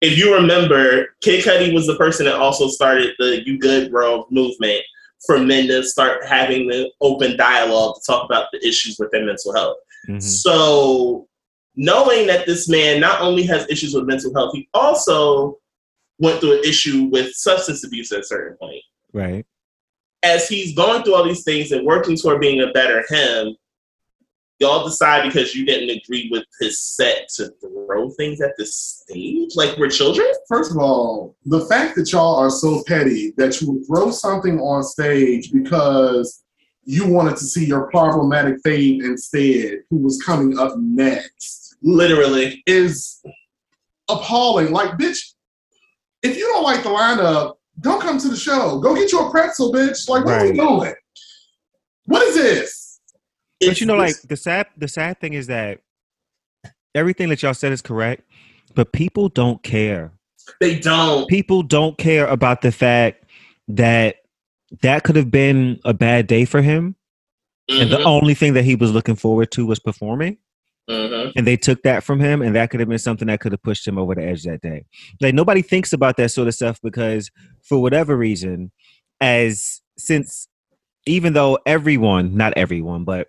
[0.00, 4.28] If you remember, Kid Cudi was the person that also started the "You Good Bro"
[4.30, 4.82] movement
[5.26, 9.24] for men to start having the open dialogue to talk about the issues with their
[9.24, 9.78] mental health.
[10.08, 10.22] Mhm.
[10.22, 11.28] So,
[11.74, 15.58] knowing that this man not only has issues with mental health, he also
[16.18, 18.82] went through an issue with substance abuse at a certain point.
[19.12, 19.44] Right.
[20.22, 23.54] As he's going through all these things and working toward being a better him,
[24.58, 29.54] y'all decide because you didn't agree with his set to throw things at the stage
[29.54, 30.26] like we're children.
[30.48, 34.58] First of all, the fact that y'all are so petty that you would throw something
[34.58, 36.42] on stage because
[36.86, 43.22] you wanted to see your problematic fave instead, who was coming up next, Literally, is
[44.08, 44.72] appalling.
[44.72, 45.34] Like, bitch,
[46.22, 48.80] if you don't like the lineup, don't come to the show.
[48.80, 50.08] Go get you a pretzel, bitch.
[50.08, 50.94] Like, what are we doing?
[52.06, 53.00] What is this?
[53.60, 55.80] But you know, like the sad the sad thing is that
[56.94, 58.22] everything that y'all said is correct,
[58.74, 60.12] but people don't care.
[60.60, 61.28] they don't.
[61.28, 63.24] People don't care about the fact
[63.68, 64.16] that
[64.82, 66.96] that could have been a bad day for him,
[67.68, 70.38] and the Mhm, only thing that he was looking forward to was performing.
[70.88, 71.32] mhm.
[71.34, 73.62] and they took that from him and that could have been something that could have
[73.64, 74.84] pushed him over the edge that day
[75.20, 77.28] like nobody thinks about that sort of stuff because
[77.62, 78.70] for whatever reason
[79.20, 80.46] as since
[81.06, 83.26] even though everyone not everyone but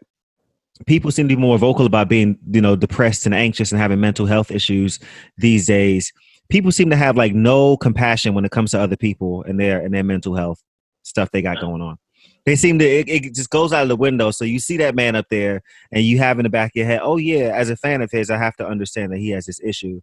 [0.86, 4.00] people seem to be more vocal about being, you know, depressed and anxious and having
[4.00, 5.00] mental health issues
[5.38, 6.14] these days.
[6.50, 9.80] People seem to have like no compassion when it comes to other people and their
[9.82, 10.62] and their mental health
[11.08, 11.98] stuff they got going on.
[12.46, 14.32] They seem to it, it just goes out of the window.
[14.32, 16.86] So you see that man up there, and you have in the back of your
[16.86, 19.46] head, oh yeah, as a fan of his, I have to understand that he has
[19.46, 20.02] this issue.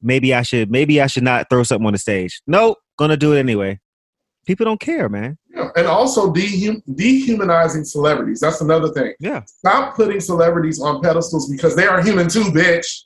[0.00, 2.40] Maybe I should maybe I should not throw something on the stage.
[2.46, 3.80] Nope, gonna do it anyway.
[4.46, 5.38] People don't care, man.
[5.54, 8.40] Yeah, and also dehum- dehumanizing celebrities.
[8.40, 9.12] That's another thing.
[9.20, 9.42] Yeah.
[9.44, 13.04] Stop putting celebrities on pedestals because they are human too, bitch.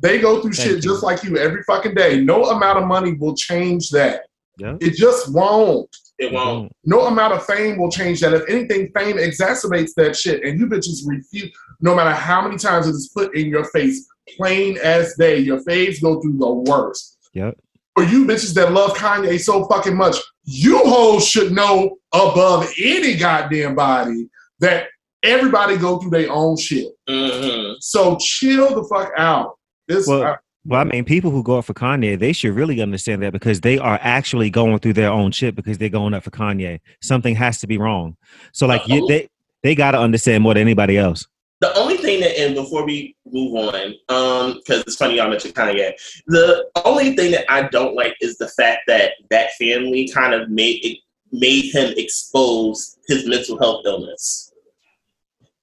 [0.00, 0.80] They go through Thank shit you.
[0.80, 2.24] just like you every fucking day.
[2.24, 4.22] No amount of money will change that.
[4.58, 4.76] Yeah.
[4.80, 5.94] It just won't.
[6.18, 6.70] It won't.
[6.84, 8.32] No amount of fame will change that.
[8.34, 10.44] If anything, fame exacerbates that shit.
[10.44, 11.50] And you bitches refuse,
[11.80, 15.38] no matter how many times it is put in your face, plain as day.
[15.38, 17.18] Your faves go through the worst.
[17.32, 17.58] Yep.
[17.96, 23.16] For you bitches that love Kanye so fucking much, you hoes should know above any
[23.16, 24.28] goddamn body
[24.60, 24.86] that
[25.22, 26.88] everybody go through their own shit.
[27.08, 29.58] hmm So chill the fuck out.
[29.88, 32.80] This Well, I- Well, I mean, people who go up for Kanye, they should really
[32.80, 36.22] understand that because they are actually going through their own shit because they're going up
[36.22, 36.80] for Kanye.
[37.02, 38.16] Something has to be wrong.
[38.52, 39.28] So, like, you, they
[39.62, 41.26] they got to understand more than anybody else.
[41.60, 45.54] The only thing that, and before we move on, um, because it's funny y'all mentioned
[45.54, 45.92] Kanye,
[46.26, 50.48] the only thing that I don't like is the fact that that family kind of
[50.50, 50.98] made it
[51.32, 54.52] made him expose his mental health illness.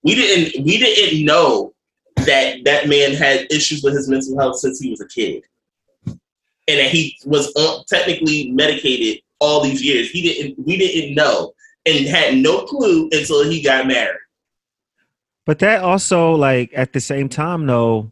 [0.03, 1.73] We didn't we didn't know
[2.25, 5.43] that that man had issues with his mental health since he was a kid,
[6.05, 6.19] and
[6.67, 10.09] that he was on, technically medicated all these years.
[10.09, 11.53] He didn't we didn't know
[11.85, 14.17] and had no clue until he got married.
[15.45, 18.11] But that also, like, at the same time, though,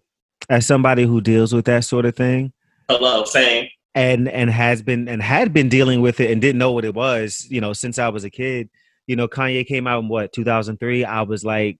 [0.49, 2.51] as somebody who deals with that sort of thing
[2.89, 3.67] Hello, same.
[3.93, 6.95] and and has been and had been dealing with it and didn't know what it
[6.95, 8.69] was, you know, since I was a kid.
[9.05, 11.03] You know, Kanye came out in what 2003.
[11.03, 11.79] I was like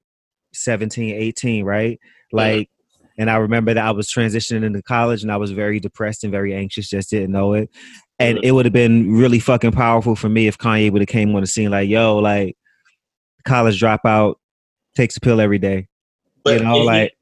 [0.54, 2.00] 17, 18, right?
[2.32, 2.70] Like,
[3.18, 6.32] and I remember that I was transitioning into college and I was very depressed and
[6.32, 7.70] very anxious, just didn't know it.
[8.18, 11.34] And it would have been really fucking powerful for me if Kanye would have came
[11.36, 12.58] on the scene like, yo, like
[13.46, 14.36] college dropout
[14.96, 15.88] takes a pill every day.
[16.44, 17.13] But you know, like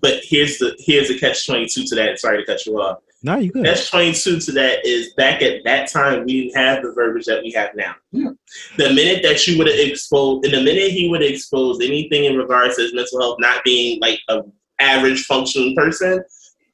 [0.00, 2.18] but here's the here's the catch twenty two to that.
[2.18, 2.98] Sorry to cut you off.
[3.22, 3.64] No, you good.
[3.64, 7.26] Catch twenty two to that is back at that time we didn't have the verbiage
[7.26, 7.94] that we have now.
[8.12, 8.30] Yeah.
[8.76, 12.24] The minute that you would have exposed, in the minute he would have exposed anything
[12.24, 14.42] in regards to his mental health not being like a
[14.78, 16.22] average functioning person,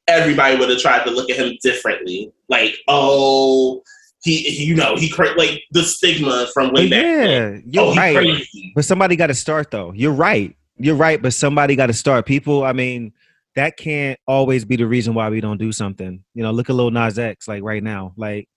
[0.08, 2.30] everybody would have tried to look at him differently.
[2.50, 3.82] Like, oh,
[4.22, 7.02] he, he- you know, he cra- like the stigma from way But back.
[7.02, 7.62] then.
[7.66, 8.16] yeah, you're oh, right.
[8.16, 8.72] crazy.
[8.74, 9.92] But somebody got to start though.
[9.92, 10.54] You're right.
[10.76, 11.20] You're right.
[11.22, 12.26] But somebody got to start.
[12.26, 13.12] People, I mean,
[13.56, 16.24] that can't always be the reason why we don't do something.
[16.34, 18.12] You know, look at Lil Nas X, like right now.
[18.16, 18.48] Like,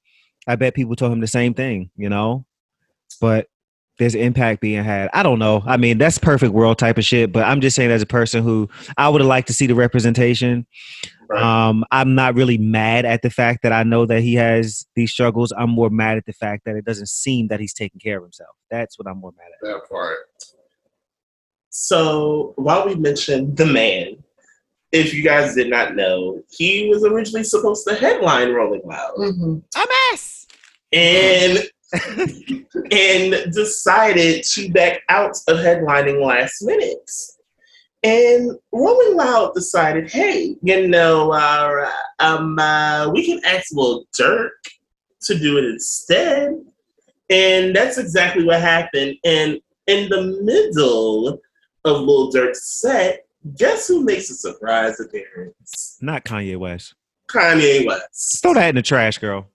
[0.48, 1.92] I bet people told him the same thing.
[1.96, 2.46] You know,
[3.22, 3.48] but
[4.00, 5.10] there's impact being had.
[5.14, 5.64] I don't know.
[5.66, 7.32] I mean, that's perfect world type of shit.
[7.32, 9.76] But I'm just saying, as a person who I would have liked to see the
[9.76, 10.68] representation.
[11.30, 11.44] Right.
[11.44, 15.12] Um, I'm not really mad at the fact that I know that he has these
[15.12, 15.52] struggles.
[15.58, 18.24] I'm more mad at the fact that it doesn't seem that he's taking care of
[18.24, 18.56] himself.
[18.72, 19.68] That's what I'm more mad at.
[19.68, 20.20] that part.
[21.70, 24.24] So while we mentioned the man,
[24.92, 29.62] if you guys did not know, he was originally supposed to headline Rolling Loud Mhm.
[29.76, 30.48] A mess.
[30.94, 31.70] and
[32.92, 37.10] and decided to back out of headlining last minute.
[38.04, 44.50] And Rolling Loud decided, hey, you know, uh, um, uh, we can ask Lil Durk
[45.24, 46.54] to do it instead.
[47.30, 49.16] And that's exactly what happened.
[49.26, 51.40] And in the middle
[51.86, 53.26] of Lil Durk's set,
[53.58, 55.98] guess who makes a surprise appearance?
[56.02, 56.96] Not Kanye West.
[57.30, 58.42] Kanye West.
[58.42, 59.50] Throw that in the trash, girl.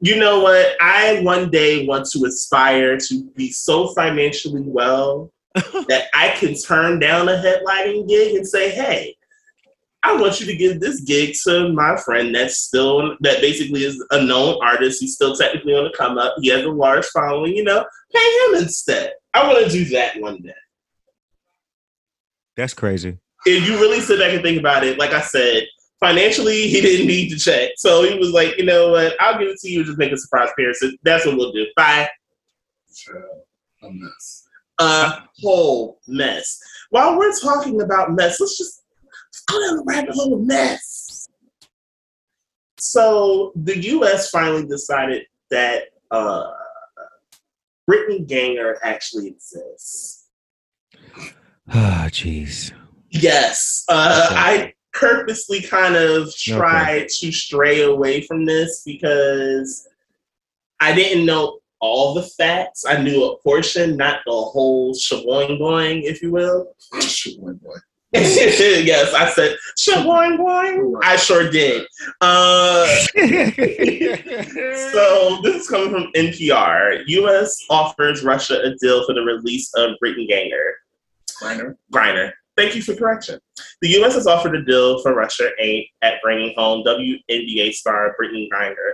[0.00, 0.76] You know what?
[0.80, 6.98] I one day want to aspire to be so financially well that I can turn
[6.98, 9.16] down a headlining gig and say, hey,
[10.02, 14.02] I want you to give this gig to my friend that's still that basically is
[14.10, 15.00] a known artist.
[15.00, 16.34] He's still technically on the come up.
[16.40, 19.14] He has a large following, you know, pay him instead.
[19.34, 20.52] I want to do that one day.
[22.56, 23.18] That's crazy.
[23.44, 25.64] If you really sit back and think about it, like I said,
[26.00, 27.70] financially he didn't need to check.
[27.76, 30.16] So he was like, you know what, I'll give it to you, just make a
[30.16, 30.82] surprise appearance.
[31.02, 31.66] That's what we'll do.
[31.76, 32.08] Bye.
[32.94, 33.24] Child,
[33.82, 34.48] A mess.
[34.80, 36.58] a whole mess.
[36.90, 41.28] While we're talking about mess, let's just let's go down the rabbit hole of mess.
[42.78, 44.30] So the U.S.
[44.30, 46.50] finally decided that uh,
[47.86, 50.15] Brittany Ganger actually exists.
[51.68, 52.72] Ah, jeez.
[53.10, 54.36] Yes, uh, Okay.
[54.38, 59.86] I purposely kind of tried to stray away from this because
[60.80, 62.84] I didn't know all the facts.
[62.86, 66.74] I knew a portion, not the whole shaboing boing, if you will.
[67.00, 67.74] Shit, boy, boy.
[68.12, 70.98] yes, I said shaboing boing.
[71.02, 71.86] I sure did.
[72.20, 72.86] Uh,
[74.92, 77.02] so this is coming from NPR.
[77.06, 77.58] U.S.
[77.68, 80.74] offers Russia a deal for the release of Britton Ganger.
[81.92, 82.32] Griner.
[82.56, 83.38] Thank you for correction.
[83.82, 84.14] The U.S.
[84.14, 88.92] has offered a deal for Russia aimed at bringing home WNBA star Britton Griner.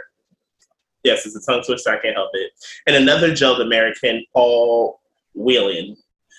[1.05, 1.91] Yes, it's a tongue twister.
[1.91, 2.51] I can't help it.
[2.87, 5.01] And another jailed American, Paul
[5.35, 5.97] Whelan.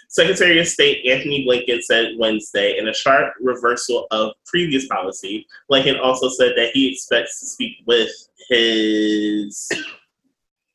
[0.09, 5.99] Secretary of State Antony Blinken said Wednesday, in a sharp reversal of previous policy, Blinken
[5.99, 8.11] also said that he expects to speak with
[8.49, 9.69] his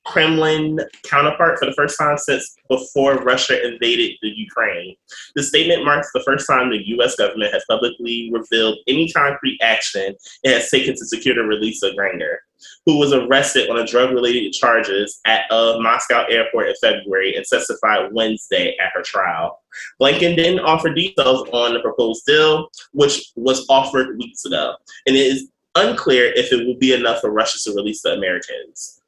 [0.09, 4.97] Kremlin counterpart for the first time since before Russia invaded the Ukraine.
[5.37, 7.15] The statement marks the first time the U.S.
[7.17, 11.95] government has publicly revealed any concrete action it has taken to secure the release of
[11.95, 12.41] Granger,
[12.87, 18.11] who was arrested on a drug-related charges at a Moscow airport in February and testified
[18.13, 19.61] Wednesday at her trial.
[20.01, 24.75] Blinken didn't offer details on the proposed deal, which was offered weeks ago,
[25.07, 28.99] and it is unclear if it will be enough for Russia to release the Americans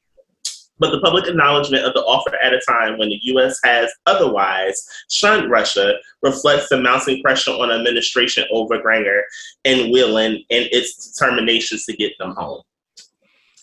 [0.81, 3.61] but the public acknowledgement of the offer at a time when the U.S.
[3.63, 9.23] has otherwise shunned Russia reflects the mounting pressure on administration over Granger
[9.65, 12.63] and Whelan and its determinations to get them home.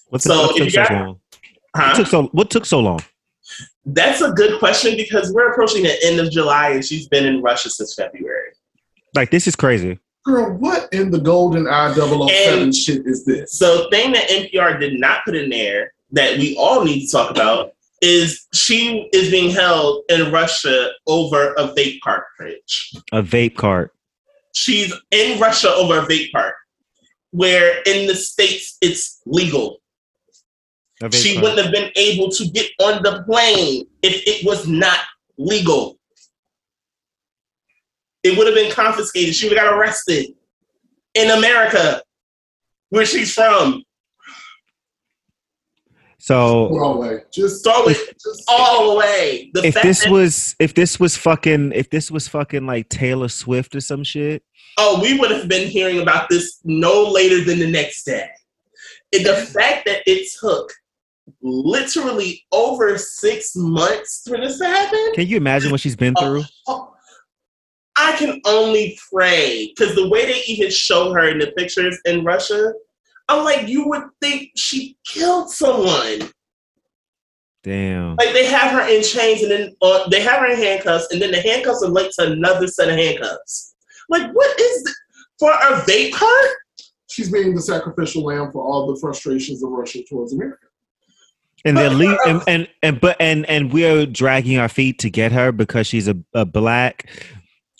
[0.09, 1.07] What So, took, what took so got- long?
[1.07, 1.19] What
[1.75, 1.93] Huh?
[1.95, 2.99] took so what took so long?
[3.85, 7.41] That's a good question because we're approaching the end of July and she's been in
[7.41, 8.49] Russia since February.
[9.15, 9.99] Like this is crazy.
[10.25, 12.29] Girl, what in the golden I 007
[12.63, 13.53] And- shit is this?
[13.53, 17.31] So, thing that NPR did not put in there that we all need to talk
[17.31, 22.93] about is she is being held in Russia over a vape cartridge.
[23.11, 23.93] A vape cart.
[24.53, 26.55] she's in Russia over a vape cart,
[27.31, 29.81] where in the states it's legal.
[31.11, 31.43] She cart.
[31.43, 34.99] wouldn't have been able to get on the plane if it was not
[35.37, 35.99] legal.
[38.23, 39.35] It would have been confiscated.
[39.35, 40.27] She would have got arrested
[41.13, 42.01] in America,
[42.89, 43.83] where she's from.
[46.19, 47.19] So Go.
[47.31, 49.51] Just, So it's just all the way.
[49.53, 53.29] The if this that- was if this was fucking if this was fucking like Taylor
[53.29, 54.43] Swift or some shit,
[54.77, 58.29] oh, we would have been hearing about this no later than the next day.
[59.13, 60.71] And the fact that it took
[61.41, 66.25] literally over six months for this to happen, can you imagine what she's been oh,
[66.25, 66.43] through?
[66.67, 66.93] oh,
[67.95, 72.23] I can only pray because the way they even show her in the pictures in
[72.23, 72.73] Russia,
[73.29, 76.29] I'm like, you would think she killed someone.
[77.63, 78.15] Damn.
[78.15, 81.21] Like they have her in chains and then uh, they have her in handcuffs, and
[81.21, 83.75] then the handcuffs are linked to another set of handcuffs.
[84.09, 84.95] Like, what is this?
[85.39, 86.49] for a vape cart?
[87.09, 90.67] she's being the sacrificial lamb for all the frustrations of Russia towards America.
[91.65, 95.31] And they're le- and, and and but and and we're dragging our feet to get
[95.31, 97.09] her because she's a, a black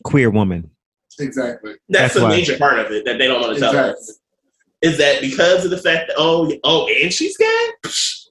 [0.04, 0.72] queer woman.
[1.20, 1.76] Exactly.
[1.88, 2.30] That's, That's a why.
[2.30, 4.20] major part of it that they don't want to tell us.
[4.82, 7.70] Is that because of the fact that oh oh and she's gay?
[7.84, 8.28] Psh,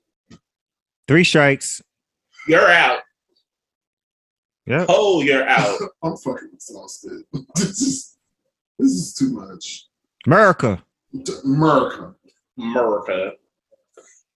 [1.09, 1.83] Three strikes.
[2.49, 3.01] You're out.
[4.67, 4.87] Yep.
[4.89, 5.79] Oh, you're out.
[6.03, 7.23] I'm fucking exhausted.
[7.55, 8.17] this is
[8.79, 9.87] this is too much.
[10.27, 10.83] America.
[11.45, 12.15] America.
[12.59, 13.33] America.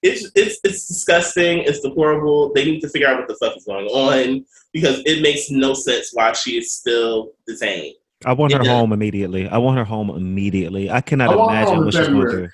[0.03, 1.59] It's it's it's disgusting.
[1.59, 2.53] It's deplorable.
[2.55, 5.75] They need to figure out what the fuck is going on because it makes no
[5.75, 7.97] sense why she is still detained.
[8.25, 8.73] I want her Yeah.
[8.79, 9.49] home immediately.
[9.49, 10.91] I want her home immediately.
[10.91, 12.49] I cannot oh, I imagine what she's going through.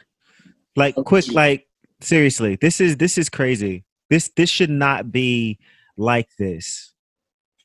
[0.76, 1.66] Like Oh, quick, like
[2.00, 3.84] seriously, this is this is crazy.
[4.10, 5.58] This this should not be
[5.96, 6.92] like this.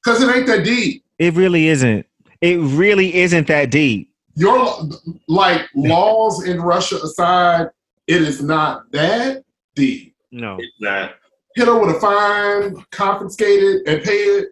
[0.03, 1.03] Because it ain't that deep.
[1.19, 2.05] It really isn't.
[2.41, 4.11] It really isn't that deep.
[4.35, 4.89] Your
[5.27, 7.67] like laws in Russia aside,
[8.07, 9.43] it is not that
[9.75, 10.15] deep.
[10.31, 10.57] No.
[10.59, 11.15] It's not.
[11.55, 14.47] Hit her with a fine, confiscated, and pay it.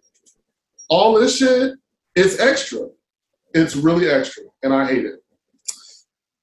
[0.89, 1.75] All this shit,
[2.15, 2.89] it's extra.
[3.53, 5.19] It's really extra, and I hate it.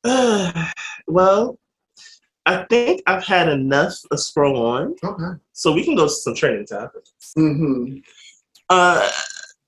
[1.07, 1.59] well,
[2.45, 5.39] I think I've had enough of scroll on, Okay.
[5.53, 7.13] so we can go to some training topics.
[7.37, 7.99] Mm-hmm.
[8.71, 9.09] Uh,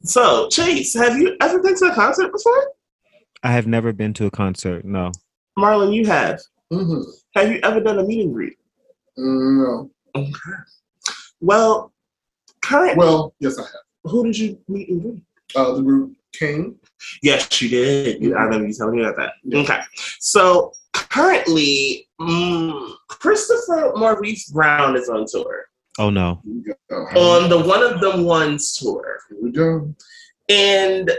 [0.02, 2.72] so Chase, have you ever been to a concert before?
[3.42, 4.84] I have never been to a concert.
[4.84, 5.12] No.
[5.58, 6.40] Marlon, you have.
[6.72, 7.02] Mm-hmm.
[7.34, 8.58] Have you ever done a meet and greet?
[9.16, 9.90] No.
[10.14, 10.32] Okay.
[11.40, 11.92] Well,
[12.62, 12.96] current.
[12.96, 13.70] Well, yes, I have.
[14.04, 15.22] who did you meet and greet?
[15.56, 16.76] Uh, the group King.
[17.22, 18.22] Yes, you did.
[18.22, 19.32] You- I remember you telling me about that.
[19.58, 19.80] Okay.
[20.20, 25.66] So currently, mm, Christopher Maurice Brown is on tour.
[25.98, 26.40] Oh no.
[26.44, 27.20] Here we go.
[27.20, 29.18] On the One of Them Ones tour.
[29.28, 29.94] Here we go.
[30.48, 31.10] And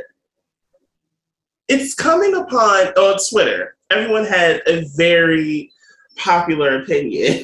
[1.68, 3.76] it's coming upon on Twitter.
[3.92, 5.72] Everyone had a very
[6.16, 7.44] popular opinion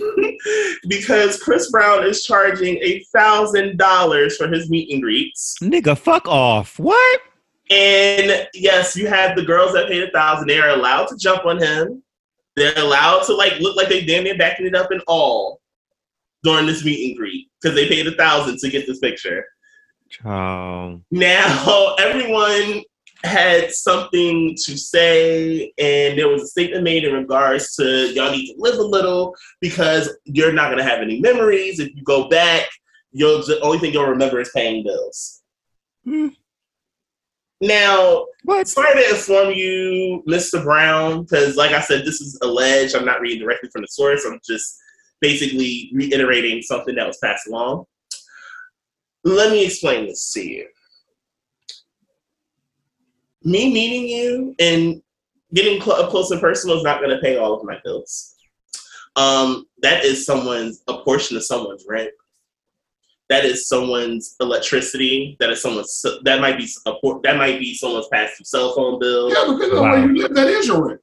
[0.88, 5.56] because Chris Brown is charging a thousand dollars for his meet and greets.
[5.62, 6.78] Nigga, fuck off.
[6.80, 7.22] What?
[7.70, 10.48] And yes, you have the girls that paid a thousand.
[10.48, 12.04] They are allowed to jump on him.
[12.56, 15.62] They're allowed to like look like they damn near backing it up and all
[16.44, 19.46] during this meet and greet because they paid a thousand to get this picture.
[20.24, 22.84] Um, Now everyone
[23.24, 28.54] had something to say, and there was a statement made in regards to y'all need
[28.54, 31.80] to live a little because you're not gonna have any memories.
[31.80, 32.68] If you go back,
[33.12, 35.42] you'll the only thing you'll remember is paying bills.
[36.06, 36.28] Hmm.
[37.66, 38.68] Now, what?
[38.68, 40.64] sorry to inform you, Mr.
[40.64, 42.96] Brown, because like I said, this is alleged.
[42.96, 44.24] I'm not reading directly from the source.
[44.24, 44.78] I'm just
[45.20, 47.86] basically reiterating something that was passed along.
[49.24, 50.68] Let me explain this to you.
[53.44, 55.02] Me meeting you and
[55.56, 58.36] getting cl- up close and personal is not going to pay all of my bills.
[59.16, 62.12] Um, that is someone's a portion of someone's rent.
[63.30, 65.36] That is someone's electricity.
[65.40, 66.04] That is someone's.
[66.24, 69.30] That might be a that might be someone's past due cell phone bill.
[69.30, 71.02] Yeah, depending on where you live, that is your rent.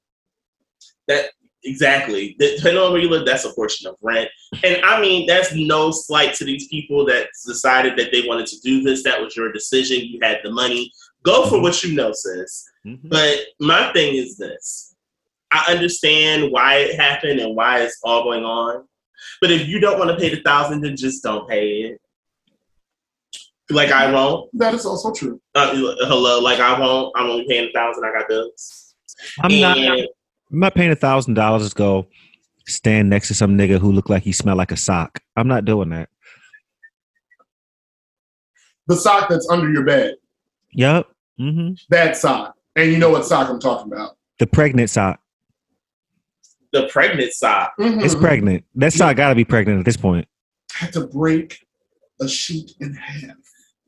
[1.09, 1.31] That
[1.65, 2.37] exactly.
[2.39, 4.29] Depending on where you live, that's a portion of rent.
[4.63, 8.61] And I mean, that's no slight to these people that decided that they wanted to
[8.61, 9.03] do this.
[9.03, 10.07] That was your decision.
[10.07, 10.93] You had the money.
[11.25, 12.65] Go for what you know, sis.
[12.87, 13.09] Mhm.
[13.09, 14.95] But my thing is this:
[15.51, 18.85] I understand why it happened and why it's all going on.
[19.41, 22.01] But if you don't want to pay the thousand, then just don't pay it.
[23.71, 24.51] Like I won't.
[24.59, 25.41] That is also true.
[25.55, 27.13] Uh, hello, like I won't.
[27.17, 28.05] I'm only paying a thousand.
[28.05, 28.95] I got bills.
[29.43, 29.79] I'm not.
[29.79, 30.07] I'm
[30.51, 32.07] not paying a thousand dollars to go
[32.67, 35.21] stand next to some nigga who look like he smell like a sock.
[35.37, 36.09] I'm not doing that.
[38.89, 40.17] The sock that's under your bed,
[40.73, 41.11] Yup.
[41.39, 42.55] hmm that sock.
[42.77, 44.17] And you know what sock I'm talking about.
[44.39, 45.21] The pregnant sock.
[46.73, 47.75] the pregnant sock.
[47.79, 48.21] It's Mhm.
[48.21, 48.65] pregnant.
[48.77, 50.27] That sock got to be pregnant at this point.
[50.73, 51.67] Had to break
[52.21, 53.37] a sheet in half.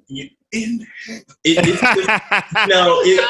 [0.08, 0.86] You- In.
[1.08, 2.08] It, it's just,
[2.68, 3.28] no, it,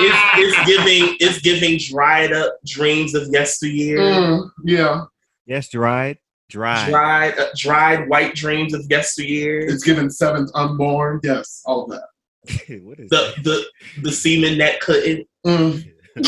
[0.00, 5.04] it's, it's giving it's giving dried up dreams of yesteryear, Mm, yeah,
[5.46, 6.18] yes, dried.
[6.50, 6.88] Dried.
[6.90, 9.60] dried uh, dried white dreams of yesteryear.
[9.60, 11.18] it's given seventh unborn.
[11.24, 12.04] Yes, all that.
[12.82, 13.64] what is The the
[14.02, 15.26] the semen that couldn't.
[15.46, 15.92] Mm.
[16.16, 16.24] The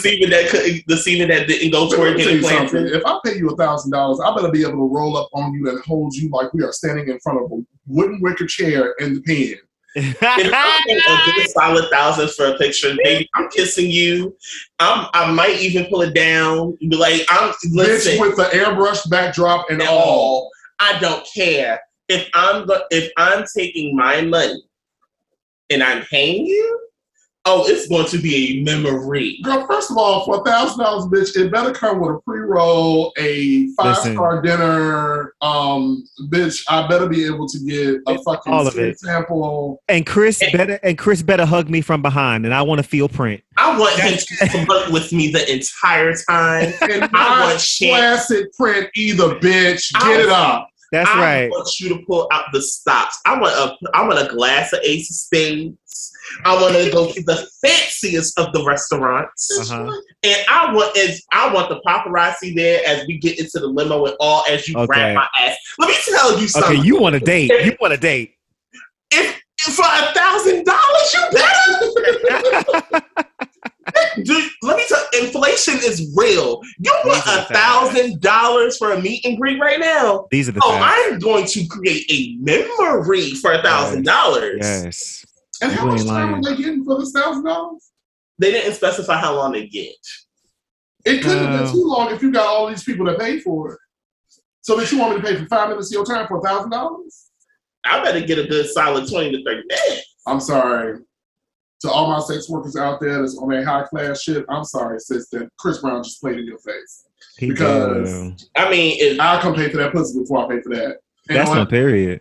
[0.00, 0.82] semen that couldn't.
[0.86, 2.68] The semen that didn't go Let toward getting you something.
[2.68, 2.96] planted.
[2.96, 5.52] If I pay you a thousand dollars, I better be able to roll up on
[5.54, 8.92] you and hold you like we are standing in front of a wooden wicker chair
[8.98, 9.56] in the pen.
[9.94, 14.34] If I'm paying a good solid thousand for a picture, baby, I'm kissing you.
[14.78, 16.76] I'm, I might even pull it down.
[16.80, 18.14] Be like, I'm listen.
[18.14, 19.98] Bitch with the airbrush backdrop and and all.
[19.98, 20.50] all.
[20.80, 24.64] I don't care if I'm go- if I'm taking my money
[25.70, 26.78] and I'm paying you.
[27.44, 29.40] Oh, it's going to be a memory.
[29.42, 33.12] Girl, first of all, for a thousand dollars, bitch, it better come with a pre-roll,
[33.18, 35.34] a five-star dinner.
[35.42, 39.00] Um, bitch, I better be able to get a fucking All of it.
[39.00, 39.82] sample.
[39.88, 43.08] and Chris better and Chris better hug me from behind, and I want to feel
[43.08, 43.42] print.
[43.56, 46.72] I want him to work with me the entire time.
[46.82, 49.90] And I want classic print either, bitch.
[49.96, 50.68] I Get it up.
[50.92, 51.50] That's I right.
[51.50, 53.18] want you to pull out the stops.
[53.24, 56.11] I want a I want a glass of Ace of Spades.
[56.44, 59.70] I want to go to the fanciest of the restaurants.
[59.70, 59.90] Uh-huh.
[60.22, 64.06] And I want is I want the paparazzi there as we get into the limo
[64.06, 64.86] and all as you Okay.
[64.86, 65.56] grab my ass.
[65.78, 66.78] Let me tell you something.
[66.78, 67.50] Okay, you want a date?
[67.64, 68.34] You want a date?
[69.10, 73.02] if, if for a thousand dollars, you better.
[74.24, 76.60] Dude, let me tell you, inflation is real.
[76.78, 80.26] You want a thousand dollars for a meet and greet right now?
[80.30, 81.12] These are the Oh, facts.
[81.12, 84.58] I'm going to create a memory for a thousand dollars.
[84.62, 85.26] Yes.
[85.62, 86.34] And how much time lying.
[86.46, 87.90] are they getting for this thousand dollars?
[88.38, 89.94] They didn't specify how long they get.
[91.04, 93.42] It couldn't have Uh, been too long if you got all these people that paid
[93.42, 93.78] for it.
[94.62, 96.42] So that you want me to pay for five minutes of your time for a
[96.42, 97.28] thousand dollars?
[97.84, 100.14] I better get a good solid twenty to thirty minutes.
[100.26, 100.98] I'm sorry.
[101.80, 105.00] To all my sex workers out there that's on that high class shit, I'm sorry,
[105.00, 107.06] sis, that Chris Brown just played in your face.
[107.38, 108.36] He Because- do.
[108.54, 110.98] I mean, it, I'll come pay for that pussy before I pay for that.
[111.28, 112.20] And that's on- no period.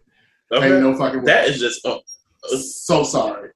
[0.52, 1.26] Ain't no fucking way.
[1.26, 2.00] that is just uh,
[2.46, 3.50] so sorry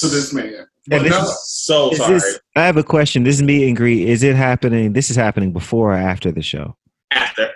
[0.00, 0.66] to this man.
[0.88, 2.12] But And this no, is- so Is sorry.
[2.14, 3.24] this, I have a question.
[3.24, 4.92] This is meet and greet is it happening?
[4.92, 6.76] This is happening before or after the show?
[7.10, 7.50] after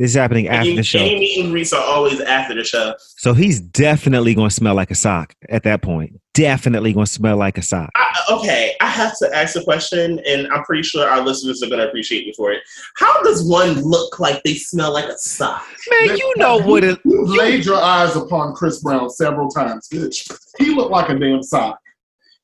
[0.00, 0.98] This is happening after any, the show.
[0.98, 2.94] any meet and greets are always after the show.
[3.18, 6.18] So he's definitely going to smell like a sock at that point.
[6.32, 7.90] Definitely going to smell like a sock.
[7.94, 11.66] I, okay, I have to ask a question, and I'm pretty sure our listeners are
[11.66, 12.62] going to appreciate me for it.
[12.96, 15.66] How does one look like they smell like a sock?
[15.90, 16.98] Man, you know what it.
[17.04, 20.34] you laid your eyes upon Chris Brown several times, bitch.
[20.56, 21.78] He looked like a damn sock.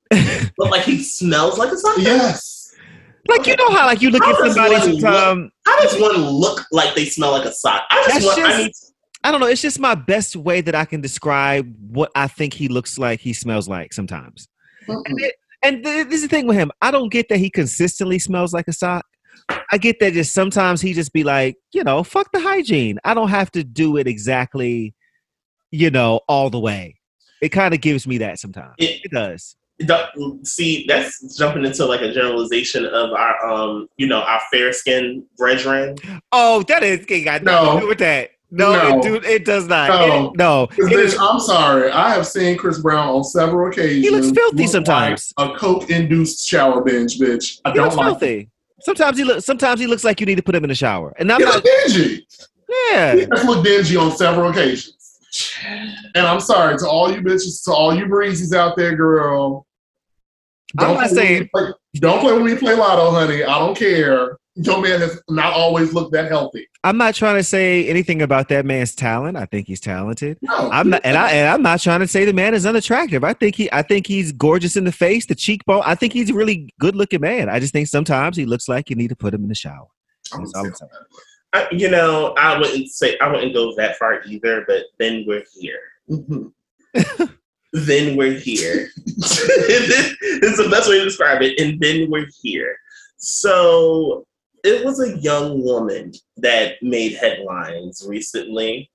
[0.59, 1.97] Look like he smells like a sock?
[1.99, 2.56] Yes.
[3.29, 5.51] Like you know how like you look at somebody one look- sometime.
[5.67, 7.83] How does one look like they smell like a sock?
[7.91, 8.39] I just want.
[8.39, 8.73] I just- need,
[9.25, 9.47] I don't know.
[9.47, 13.19] It's just my best way that I can describe what I think he looks like.
[13.21, 14.47] He smells like sometimes.
[14.87, 15.21] And, Mm-mm.
[15.21, 16.71] it, and th- this is the thing with him.
[16.81, 19.05] I don't get that he consistently smells like a sock.
[19.73, 22.99] I get that just sometimes he just be like, you know, fuck the hygiene.
[23.05, 24.95] I don't have to do it exactly,
[25.73, 26.97] you know, all the way.
[27.43, 28.75] It kind of gives me that sometimes.
[28.79, 29.57] It- It does.
[30.45, 35.25] See, that's jumping into like a generalization of our, um, you know, our fair skinned
[35.37, 35.97] brethren.
[36.33, 37.75] Oh, that is it got No.
[37.75, 38.31] to do with that.
[38.51, 38.99] No, No.
[38.99, 39.89] It, do, it does not.
[39.89, 40.27] No.
[40.31, 40.63] It- no.
[40.65, 41.91] It bitch, is- I'm sorry.
[41.91, 44.05] I have seen Chris Brown on several occasions.
[44.05, 45.33] He looks filthy look sometimes.
[45.37, 47.61] Like a coke-induced shower binge, bitch.
[47.65, 48.07] I he don't looks like.
[48.07, 48.51] filthy.
[48.83, 49.45] Sometimes he looks.
[49.45, 51.13] Sometimes he looks like you need to put him in the shower.
[51.19, 51.65] And I'm He not.
[51.65, 52.27] dingy.
[52.91, 53.15] Yeah.
[53.15, 54.93] He has looked dingy on several occasions.
[56.15, 59.66] And I'm sorry to all you bitches, to all you breezes out there, girl.
[60.79, 63.43] I'm not saying- play, don't play with me, play lotto, honey.
[63.45, 64.39] I don't care.
[64.59, 66.67] Your man has not always looked that healthy.
[66.83, 69.37] I'm not trying to say anything about that man's talent.
[69.37, 70.39] I think he's talented.
[70.41, 73.23] No, I'm not, and I and I'm not trying to say the man is unattractive.
[73.23, 75.83] I think he, I think he's gorgeous in the face, the cheekbone.
[75.85, 77.51] I think he's a really good looking man.
[77.51, 79.89] I just think sometimes he looks like you need to put him in the shower.
[80.33, 80.75] I'm all I'm saying.
[80.75, 80.91] saying.
[81.53, 85.45] I, you know, I wouldn't say I wouldn't go that far either, but then we're
[85.55, 85.81] here.
[86.11, 86.53] Mhm.
[87.73, 88.91] Then we're here.
[89.07, 91.61] it's the best way to describe it.
[91.61, 92.77] And then we're here.
[93.19, 94.27] So
[94.65, 98.91] it was a young woman that made headlines recently.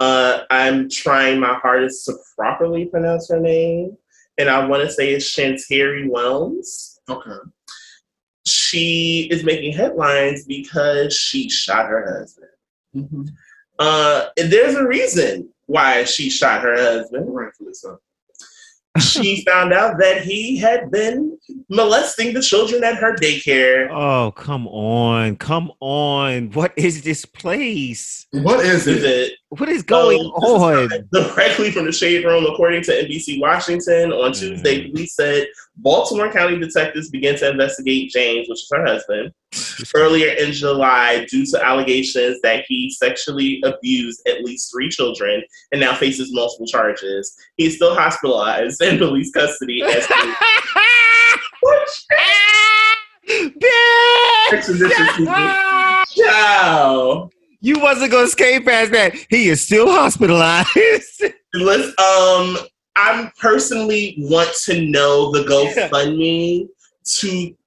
[0.00, 3.96] Uh, I'm trying my hardest to properly pronounce her name,
[4.36, 7.00] and I want to say it's Shantari Wells.
[7.08, 7.30] Okay.
[8.46, 12.50] She is making headlines because she shot her husband.
[12.94, 13.28] Mhm.
[13.78, 17.26] Uh, and there's a reason why she shot her husband.
[17.34, 17.98] Rightfully so.
[18.98, 21.36] She found out that he had been
[21.68, 23.90] molesting the children at her daycare.
[23.90, 26.50] Oh come on, come on!
[26.52, 28.26] What is this place?
[28.30, 29.04] What is Is it?
[29.04, 30.88] it What is going So, on?
[31.12, 34.38] Directly from the shade room, according to NBC Washington, on Mm.
[34.38, 35.46] Tuesday, police said
[35.76, 39.30] Baltimore County detectives began to investigate James, which is her husband,
[39.94, 45.42] earlier in July due to allegations that he sexually abused at least three children
[45.72, 47.36] and now faces multiple charges.
[47.56, 50.06] He's still hospitalized in police custody as!
[56.08, 57.30] Ciao.
[57.60, 59.14] You wasn't gonna skate past that.
[59.28, 60.68] He is still hospitalized.
[61.54, 62.58] Let's um
[62.96, 66.68] I personally want to know the GoFundMe
[67.04, 67.65] to uh,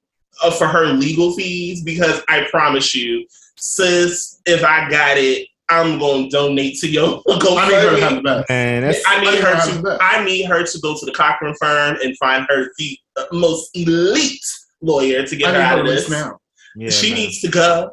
[0.52, 3.26] for her legal fees because I promise you,
[3.58, 8.02] sis, if I got it, I'm gonna donate to your go I need her to
[8.02, 8.16] have GoFundMe.
[8.16, 8.48] the best.
[8.48, 9.84] That's I need I her to her have the to.
[9.84, 10.02] best.
[10.02, 13.70] I need her to go to the Cochran firm and find her the uh, most
[13.76, 14.42] elite
[14.82, 16.10] lawyer to get I her out her of this.
[16.10, 16.40] now.
[16.76, 17.20] yeah, she man.
[17.20, 17.92] needs to go.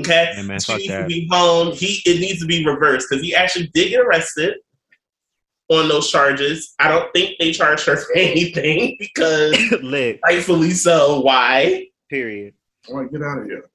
[0.00, 1.72] Okay, Yeah, man, she fuck needs to be home.
[1.72, 4.54] He it needs to be reversed because he actually did get arrested
[5.68, 6.74] on those charges.
[6.78, 10.20] I don't think they charged her for anything because lit.
[10.24, 11.20] rightfully so.
[11.20, 11.86] Why?
[12.10, 12.54] Period.
[12.88, 13.68] All right, get out of here.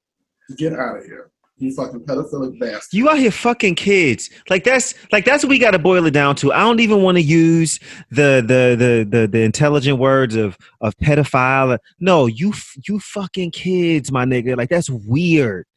[0.58, 1.30] Get out of here.
[1.58, 2.98] You fucking pedophilic bastard.
[2.98, 4.32] You out here fucking kids.
[4.50, 6.52] Like that's like that's what we got to boil it down to.
[6.52, 7.80] I don't even want to use
[8.10, 11.78] the the the the the intelligent words of of pedophile.
[12.00, 12.54] No, you
[12.88, 14.58] you fucking kids, my nigga.
[14.58, 15.68] Like that's weird.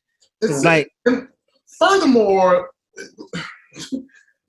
[0.40, 0.88] It's Like
[1.78, 2.70] furthermore,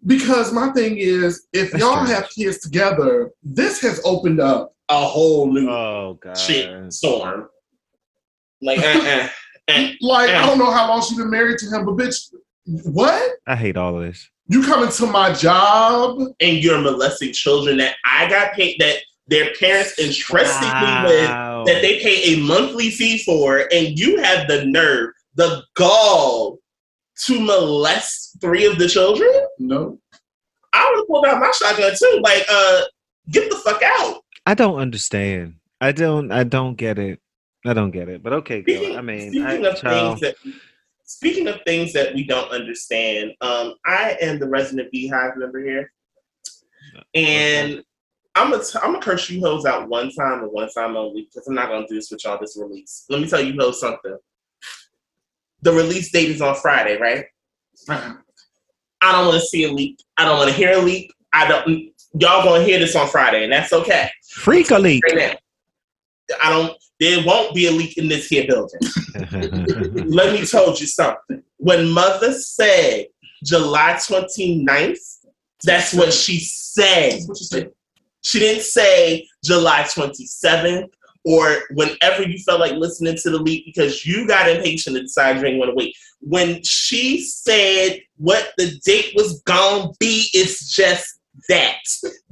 [0.06, 2.10] because my thing is, if That's y'all strange.
[2.10, 4.74] have kids together, this has opened up.
[4.88, 6.38] A whole new oh god.
[6.38, 7.50] shit storm.
[8.62, 9.28] Like, uh, uh,
[9.68, 9.88] uh.
[10.00, 12.32] Like, I don't know how long she's been married to him, but bitch,
[12.66, 13.32] what?
[13.48, 14.30] I hate all of this.
[14.48, 16.20] You coming to my job?
[16.40, 18.98] and you're molesting children that I got paid that
[19.28, 21.30] their parents entrusted me with
[21.66, 26.60] that they pay a monthly fee for, and you have the nerve, the gall
[27.24, 29.30] to molest three of the children?
[29.60, 30.00] No.
[30.74, 32.20] I would have pulled out my shotgun too.
[32.22, 32.82] Like, uh,
[33.30, 34.22] get the fuck out.
[34.46, 35.56] I don't understand.
[35.82, 36.32] I don't.
[36.32, 37.20] I don't get it.
[37.66, 38.22] I don't get it.
[38.22, 38.76] But okay, girl.
[38.76, 40.54] Speaking, I mean, speaking I, of child, things that
[41.04, 45.92] speaking of things that we don't understand, um, I am the resident BeyHive member here.
[47.14, 47.84] And
[48.36, 51.24] I'm gonna t- I'm gonna curse you hoes out one time and one time only
[51.24, 53.06] because I'm not gonna do this with y'all this release.
[53.10, 54.18] Let me tell you hoes something.
[55.62, 57.26] The release date is on Friday, right?
[59.06, 60.00] I don't want to see a leak.
[60.18, 61.14] I don't want to hear a leak.
[61.32, 61.92] I don't.
[62.18, 64.10] Y'all gonna hear this on Friday, and that's okay.
[64.30, 65.04] freak a leak.
[65.06, 65.16] Right
[66.30, 66.76] now, I don't.
[67.00, 68.80] There won't be a leak in this here building.
[70.08, 71.44] Let me tell you something.
[71.58, 73.08] When mother said
[73.44, 74.98] July 29th,
[75.64, 77.12] that's what she said.
[77.12, 77.72] That's what you said.
[78.22, 80.88] She didn't say July 27th
[81.26, 85.38] or whenever you felt like listening to the leak because you got impatient and decided
[85.38, 85.96] you didn't want to wait.
[86.22, 91.20] When she said what the date was gonna be, it's just
[91.50, 91.82] that.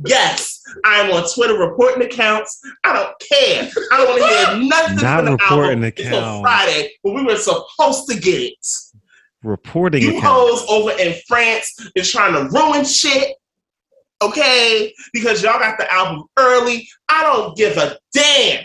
[0.06, 2.60] Yes, I'm on Twitter reporting accounts.
[2.84, 3.70] I don't care.
[3.92, 6.42] I don't want to hear nothing Not from the reporting album until.
[6.42, 8.68] Friday, but we were supposed to get it.
[9.44, 13.36] Reporting You hoes over in France is trying to ruin shit.
[14.22, 14.94] Okay?
[15.12, 16.88] Because y'all got the album early.
[17.10, 18.63] I don't give a damn.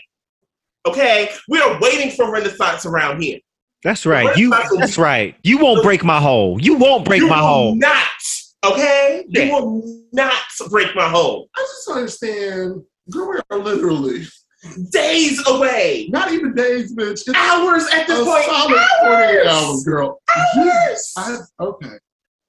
[0.91, 1.31] Okay?
[1.49, 3.39] We are waiting for Renaissance around here.
[3.85, 4.37] That's right.
[4.37, 4.51] You.
[4.79, 5.37] That's right.
[5.45, 6.61] You won't break my hole.
[6.61, 7.75] You won't break you my will hole.
[7.77, 8.07] not.
[8.65, 9.25] Okay?
[9.29, 9.43] Yeah.
[9.45, 10.35] You will not
[10.71, 11.49] break my hole.
[11.57, 12.83] I just don't understand.
[13.11, 14.27] Girl, we are literally
[14.91, 16.09] Days away.
[16.11, 17.23] not even days, bitch.
[17.27, 18.45] It's Hours at a this point.
[18.45, 19.47] solid 48 Hours.
[19.47, 20.21] hours, girl.
[20.37, 21.13] Hours.
[21.17, 21.91] I, okay.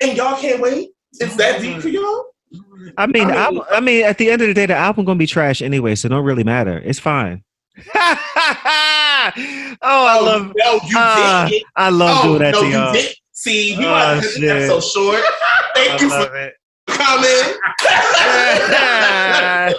[0.02, 0.90] And y'all can't wait?
[1.22, 2.26] Is that deep for y'all?
[2.98, 4.76] I mean, I I mean- mean, I mean, at the end of the day, the
[4.76, 6.80] album gonna be trash anyway, so it don't really matter.
[6.84, 7.44] It's fine.
[9.82, 11.64] oh, I love, no, you ah, did it.
[11.76, 12.94] I love oh, doing that no, to you y'all.
[12.94, 13.16] did.
[13.32, 14.84] See, you Oh, are this shit.
[14.84, 15.24] short.
[15.76, 16.54] Thank I you for love it.
[16.88, 17.56] coming.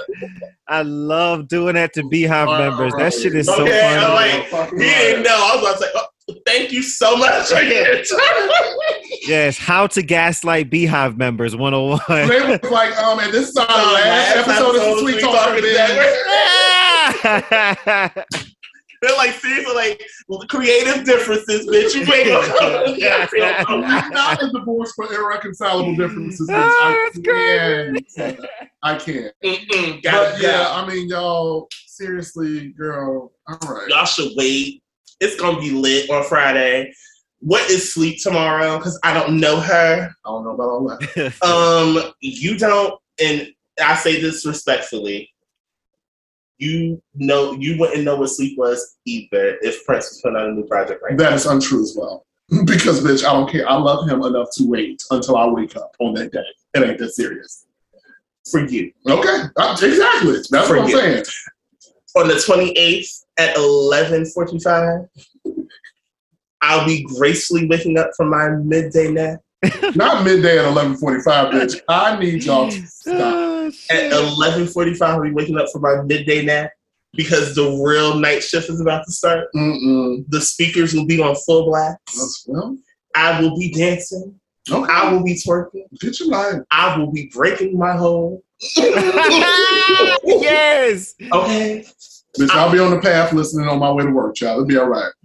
[0.68, 2.92] I love doing that to BeyHive All right, members.
[2.96, 4.04] That shit is so Okay, funny.
[4.04, 4.70] all right.
[4.72, 5.30] he didn't know.
[5.34, 6.06] I was about to say, oh,
[6.46, 7.50] thank you so much.
[9.26, 12.28] Yes, how to gaslight BeyHive members 101.
[12.28, 15.34] They was like, um, and this is our Oh, last episode of Sweet Sweet Talk
[15.34, 16.16] Talking Network.
[17.24, 18.26] Network.
[19.02, 20.02] They're like seriously like
[20.48, 21.94] creative differences, bitch.
[21.94, 23.26] You ain't gonna yeah,
[24.10, 26.48] Not a divorce for irreconcilable differences.
[26.48, 26.54] bitch.
[26.54, 28.46] Oh, I can't.
[28.82, 29.34] I can't.
[29.42, 30.70] Mm-mm, But yeah, yeah.
[30.70, 33.32] I mean, y'all, seriously, girl.
[33.48, 33.88] All right.
[33.88, 34.82] Y'all should wait.
[35.20, 36.92] It's gonna be lit on Friday.
[37.40, 38.76] What is sleep tomorrow?
[38.76, 40.10] Because I don't know her.
[40.26, 41.42] I don't know about all that.
[41.42, 43.48] Um, you don't, and
[43.82, 45.29] I say this respectfully.
[46.60, 50.52] You know, you wouldn't know what sleep was either if Prince was putting out a
[50.52, 51.24] new project right now.
[51.24, 52.26] That is untrue as well.
[52.66, 53.66] Because, bitch, I don't care.
[53.68, 56.44] I love him enough to wait until I wake up on that day.
[56.74, 57.64] It ain't that serious.
[58.50, 60.32] For you, Okay, uh, exactly.
[60.50, 61.24] That's what I'm Forget.
[61.24, 61.24] saying.
[62.16, 65.02] on the twenty eighth at eleven forty five,
[66.60, 69.40] I'll be gracefully waking up from my midday nap.
[69.94, 71.80] Not midday at 11:45, bitch.
[71.88, 73.14] I need y'all to stop.
[73.16, 76.70] Oh, At eleven forty five, I'll be waking up for my midday nap
[77.12, 79.48] because the real night shift is about to start.
[79.54, 80.24] Mm-mm.
[80.28, 82.44] The speakers will be on full blast.
[82.46, 82.76] Well,
[83.14, 84.38] I will be dancing.
[84.70, 84.92] okay.
[84.92, 85.84] I will be twerking.
[86.00, 86.62] Get your life.
[86.70, 88.42] I will be breaking my hole.
[90.24, 91.14] yes.
[91.32, 91.84] Okay.
[92.38, 94.58] Bitch, I'll be on the path listening on my way to work, child.
[94.58, 95.12] It'll be all right.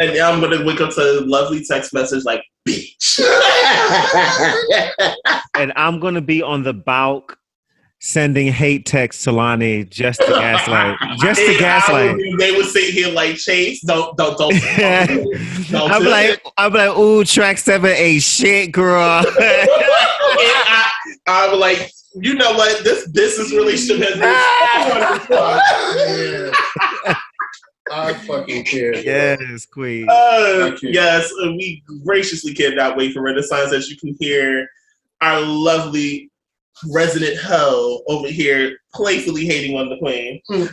[0.00, 3.18] then I'm gonna wake up to a lovely text message like beach.
[5.54, 7.38] and I'm gonna be on the balk
[7.98, 10.96] sending hate texts to Lonnie just to gaslight.
[11.18, 12.16] Just to gaslight.
[12.16, 14.50] would they would sit here like Chase, don't don't don't.
[15.70, 16.40] don't I'm do like, it.
[16.58, 19.24] I'm like, ooh, track seven ain't shit, girl.
[20.38, 20.92] And I,
[21.26, 22.84] I'm like, you know what?
[22.84, 26.52] This business relationship has been.
[27.92, 29.04] I fucking can't.
[29.04, 30.06] yes, queen.
[30.10, 33.72] Uh, yes, uh, we graciously cannot wait for Renaissance.
[33.72, 34.68] As you can hear,
[35.20, 36.30] our lovely
[36.92, 40.40] resident hoe over here playfully hating on the queen.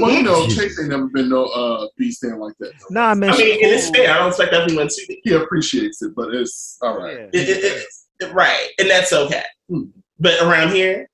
[0.00, 2.72] Well, you know, Chase ain't never been no uh B stand like that.
[2.78, 2.86] though.
[2.90, 3.30] Nah, man.
[3.30, 3.94] I she mean, it is cool.
[3.94, 4.14] fair.
[4.14, 5.20] I don't expect everyone to be.
[5.24, 7.16] He appreciates it, but it's all right.
[7.18, 7.40] Yeah.
[7.40, 7.86] It, it, it-
[8.20, 9.42] it- right, and that's okay.
[9.68, 9.82] Hmm.
[10.20, 11.08] But around here,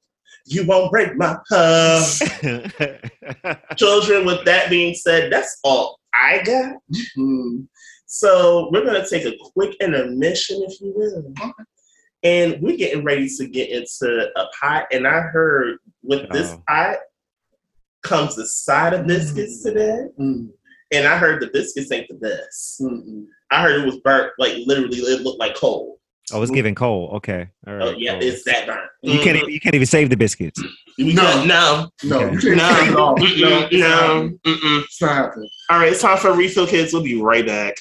[0.47, 2.05] you won't break my heart.
[3.76, 6.76] Children, with that being said, that's all I got.
[7.16, 7.66] Mm.
[8.07, 11.34] So we're gonna take a quick intermission, if you will.
[12.22, 14.86] And we're getting ready to get into a pot.
[14.92, 16.62] And I heard with this Oh.
[16.68, 16.99] pot
[18.03, 20.07] comes a side of biscuits today.
[20.18, 20.51] Mm.
[20.92, 22.82] And I heard the biscuits ain't the best.
[23.51, 25.99] I heard it was burnt, like literally, it looked like coal.
[26.33, 27.11] Oh, it's giving coal.
[27.16, 27.49] Okay.
[27.66, 27.83] All right.
[27.89, 28.22] Oh yeah, cool.
[28.29, 28.81] it's that burnt.
[29.03, 30.62] you can't even, you can't even save the biscuits.
[30.99, 31.45] No.
[31.45, 32.49] no, No, Okay.
[32.49, 34.39] you no, No, it's not no.
[34.45, 35.51] It's not happening.
[35.70, 36.93] All right, it's time for refill, kids.
[36.93, 37.77] We'll be right back.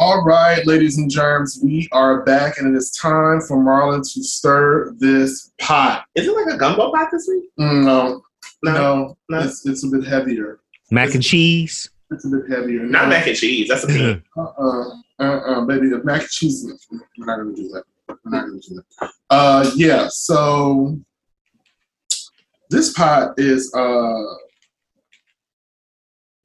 [0.00, 4.22] All right, ladies and germs, we are back, and it is time for Marlon to
[4.22, 6.04] stir this pot.
[6.14, 7.44] Is it like a gumbo pot this week?
[7.58, 8.22] Mm, no,
[8.62, 9.38] No, no, no.
[9.40, 10.60] It's, it's a bit heavier.
[10.92, 11.90] Mac and cheese.
[12.12, 12.84] It's a bit heavier.
[12.84, 13.68] not mac and cheese.
[13.68, 14.22] That's a peanut.
[14.36, 14.84] Uh-uh,
[15.18, 16.66] uh-uh, baby, the mac and cheese.
[16.90, 17.84] We're not gonna do that.
[18.08, 19.10] We're not gonna do that.
[19.30, 20.08] Uh, yeah.
[20.10, 20.98] So
[22.70, 24.22] this pot is uh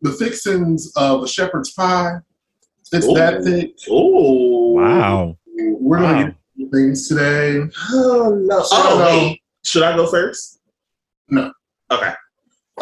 [0.01, 2.17] the fixings of a shepherd's pie.
[2.91, 3.43] It's that Ooh.
[3.43, 3.75] thick.
[3.89, 5.37] Oh Wow.
[5.55, 6.23] We're gonna Wow.
[6.25, 7.61] get into things today.
[7.91, 8.63] Oh no!
[8.63, 9.05] So, Oh no.
[9.05, 10.59] wait, should I go first?
[11.29, 11.51] No.
[11.91, 12.13] Okay.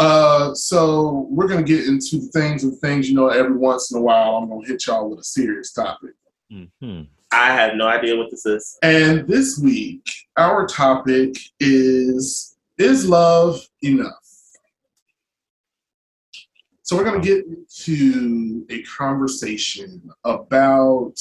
[0.02, 3.08] Uh, so we're gonna get into things and things.
[3.08, 6.16] You know, every once in a while, I'm gonna hit y'all with a serious topic.
[6.52, 7.08] Mhm.
[7.32, 8.78] I have no idea what this is.
[8.82, 10.04] And this week,
[10.38, 14.16] our topic is Is love enough?
[16.82, 21.14] So, we're going to get into a conversation about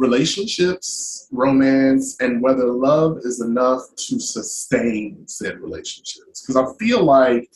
[0.00, 6.42] relationships, romance, and whether love is enough to sustain said relationships.
[6.42, 7.50] Because I feel like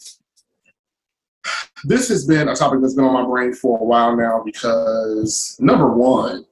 [1.84, 5.57] this has been a topic that's been on my brain for a while now because,
[5.59, 6.45] number one,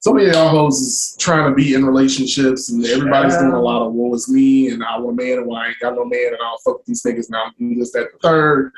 [0.00, 3.60] so many of y'all hoes is trying to be in relationships and everybody's doing a
[3.60, 5.96] lot of woe is me and I want a man and well, I ain't got
[5.96, 8.72] no man and I don't fuck these niggas now I'm this, that, the third.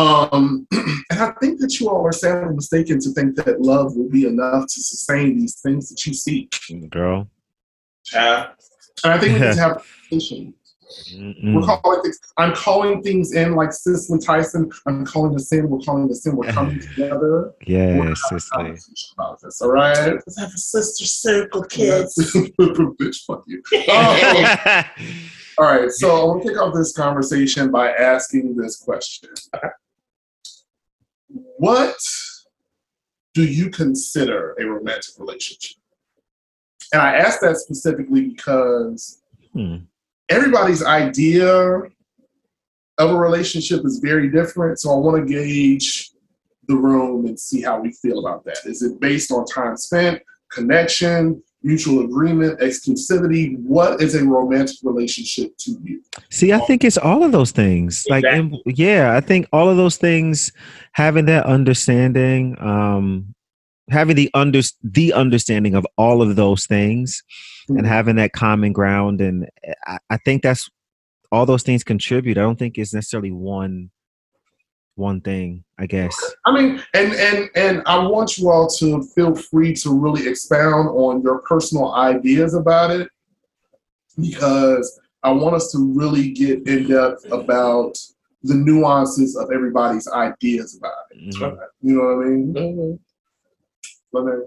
[0.00, 4.08] Um, and I think that you all are sadly mistaken to think that love will
[4.08, 6.54] be enough to sustain these things that you seek.
[6.90, 7.28] Girl.
[8.04, 8.48] Child.
[9.04, 10.54] And I think we need to have a conversation.
[11.14, 11.54] Mm-mm.
[11.54, 14.70] We're calling things, I'm calling things in like Cicely Tyson.
[14.86, 15.68] I'm calling the sin.
[15.68, 16.34] We're calling the sin.
[16.34, 17.18] We're coming together.
[17.20, 19.12] We're Yes, having a Cicely.
[19.14, 19.62] about this.
[19.62, 19.96] All right.
[20.14, 22.16] Let's have a sister circle, kids.
[22.58, 23.62] Bitch, fuck you.
[23.88, 24.82] Oh.
[25.58, 29.28] All right, so I want to kick off this conversation by asking this question.
[31.60, 31.94] What
[33.34, 35.76] do you consider a romantic relationship?
[36.90, 39.20] And I ask that specifically because
[39.52, 39.76] Hmm.
[40.30, 41.50] everybody's idea
[42.96, 44.80] of a relationship is very different.
[44.80, 46.12] So I want to gauge
[46.66, 48.64] the room and see how we feel about that.
[48.64, 53.58] Is it based on time spent, connection, mutual agreement, exclusivity?
[53.58, 56.02] What is a romantic relationship to you?
[56.30, 58.04] See, I think it's all of those things.
[58.08, 60.52] Like, in- yeah, I think all of those things,
[60.92, 63.34] having that understanding, um,
[63.90, 67.22] having the under the understanding of all of those things,
[67.68, 69.48] and having that common ground, and
[69.86, 70.68] I, I think that's
[71.30, 72.38] all those things contribute.
[72.38, 73.90] I don't think it's necessarily one
[74.96, 75.64] one thing.
[75.78, 76.14] I guess.
[76.44, 80.88] I mean, and and and I want you all to feel free to really expound
[80.90, 83.08] on your personal ideas about it
[84.18, 87.96] because I want us to really get in depth about
[88.42, 91.34] the nuances of everybody's ideas about it.
[91.34, 91.58] Mhm.
[91.82, 92.54] You know what I mean?
[92.54, 92.98] Mhm.
[94.12, 94.44] Let me-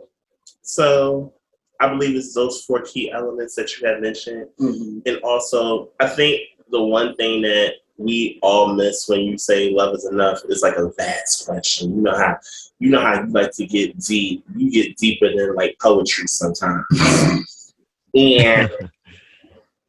[0.62, 1.34] So
[1.80, 4.48] I believe it's those four key elements that you had mentioned.
[4.60, 5.02] mhm.
[5.06, 9.94] And also, I think the one thing that we all miss when you say love
[9.96, 11.96] is enough is like a vast question.
[11.96, 12.38] You know how
[12.80, 14.44] you know how you like to get deep.
[14.56, 16.86] You get deeper than like poetry sometimes.
[18.16, 18.70] and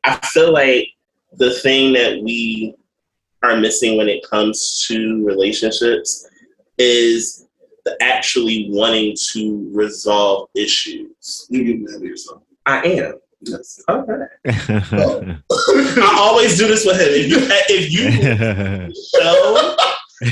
[0.04, 0.88] I feel like
[1.32, 2.74] the thing that we
[3.42, 6.28] are missing when it comes to relationships
[6.78, 7.46] is
[7.84, 11.46] the actually wanting to resolve issues.
[11.50, 12.42] You get mad at yourself.
[12.66, 13.14] I am.
[13.46, 13.80] Yes.
[13.88, 14.26] Okay.
[14.46, 17.08] I always do this with him.
[17.08, 17.38] If you,
[17.68, 19.76] if you show,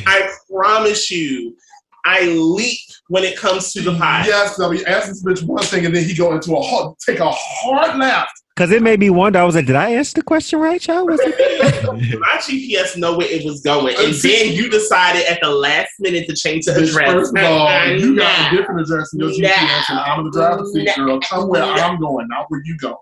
[0.06, 1.56] I promise you,
[2.04, 4.24] I leap when it comes to the pie.
[4.26, 6.96] Yes, I mean, ask this bitch one thing and then he go into a hard,
[6.98, 8.28] take a hard laugh.
[8.54, 9.38] Because it made me wonder.
[9.38, 11.10] I was like, did I answer the question right, child?
[11.10, 15.48] Was it- My GPS know where it was going, and then you decided at the
[15.48, 17.12] last minute to change the Bitch, address.
[17.12, 19.34] First of all, you got a different address in your Nah.
[19.48, 21.04] GPS, and I'm in the driver's seat, Nah.
[21.06, 21.20] girl.
[21.20, 21.74] Come where Nah.
[21.76, 22.94] I'm going, not where you going.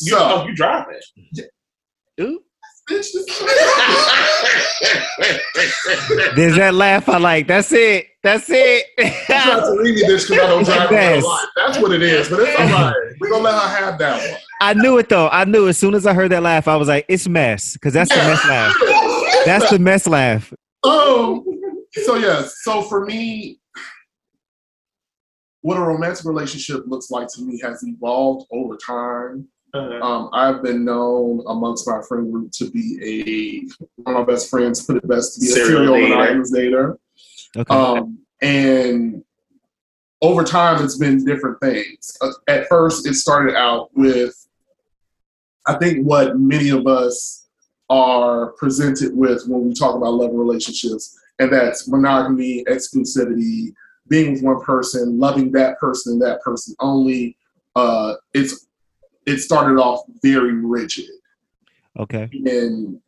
[0.00, 0.96] You, So, oh, you driving?
[2.20, 2.40] Ooh.
[2.88, 3.12] Bitch,
[6.34, 7.46] There's that laugh I like.
[7.46, 8.06] That's it.
[8.22, 8.86] That's it.
[9.26, 11.24] trying to leave me bitch because I don't drive Yes.
[11.56, 12.94] That's what it is, but it's all right.
[13.20, 14.40] We're gonna let her have that one.
[14.60, 15.28] I knew it though.
[15.28, 17.74] I knew as soon as I heard that laugh, I was like, it's mess.
[17.74, 18.74] Because that's the mess laugh.
[19.44, 20.52] That's the mess laugh.
[20.82, 21.44] Oh,
[21.92, 23.60] so yes, so for me,
[25.62, 29.48] what a romantic relationship looks like to me has evolved over time.
[29.74, 30.00] Uh-huh.
[30.06, 34.48] Um, I've been known amongst my friend group to be a one of my best
[34.48, 36.08] friends put it best to be a Serial serial dater.
[36.08, 36.98] monogamous dater.
[37.56, 37.74] Okay.
[37.74, 39.22] Um, and
[40.22, 42.16] over time, it's been different things.
[42.20, 44.48] Uh, At first, it started out with,
[45.66, 47.46] I think, what many of us
[47.90, 53.74] are presented with when we talk about love and relationships, and that's monogamy, exclusivity,
[54.08, 57.36] being with one person, loving that person and that person only.
[57.76, 58.66] Uh, it's
[59.28, 61.10] it started off very rigid
[61.98, 62.28] okay.
[62.32, 63.00] and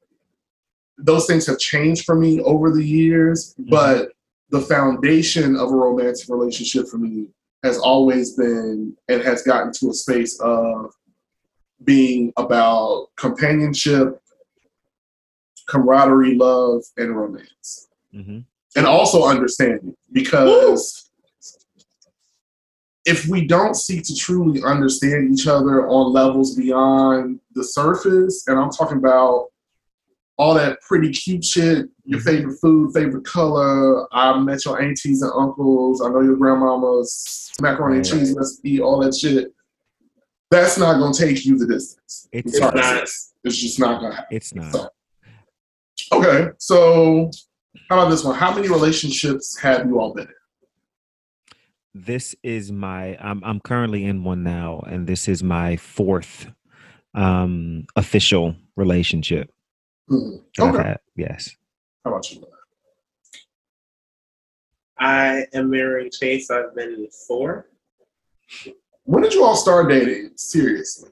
[0.99, 3.71] those things have changed for me over the years Mhm.
[3.71, 4.12] but
[4.51, 7.29] the foundation of a romantic relationship for me
[7.62, 10.93] has always been and has gotten to a space of
[11.85, 14.21] being about companionship
[15.68, 18.41] camaraderie love and romance hmm
[18.77, 21.09] and also understanding because
[23.11, 28.58] if we don't seek to truly understand each other on levels beyond the surface and
[28.58, 29.46] i'm talking about
[30.40, 32.28] all that pretty cute shit, your mm-hmm.
[32.28, 34.08] favorite food, favorite color.
[34.11, 36.00] I met your aunties and uncles.
[36.00, 39.52] I know your grandmama's macaroni and cheese recipe, all that shit.
[40.50, 42.26] That's not gonna take you the distance.
[42.32, 42.74] It's It's not.
[43.44, 44.34] It's just not gonna happen.
[44.34, 44.72] it's not.
[44.72, 44.88] So,
[46.12, 47.30] okay, so
[47.90, 48.34] how about this one?
[48.34, 50.39] How many relationships have you all been in?
[51.95, 56.49] This is my I'm I'm currently in one now and this is my fourth
[57.14, 59.51] um official relationship
[60.11, 60.43] Mhm.
[60.59, 60.97] Okay.
[61.16, 61.57] Yes.
[62.05, 62.45] How about you?
[64.99, 66.51] I am marrying Chase.
[66.51, 67.68] I've been in four.
[69.05, 70.32] When did you all start dating?
[70.36, 71.11] Seriously.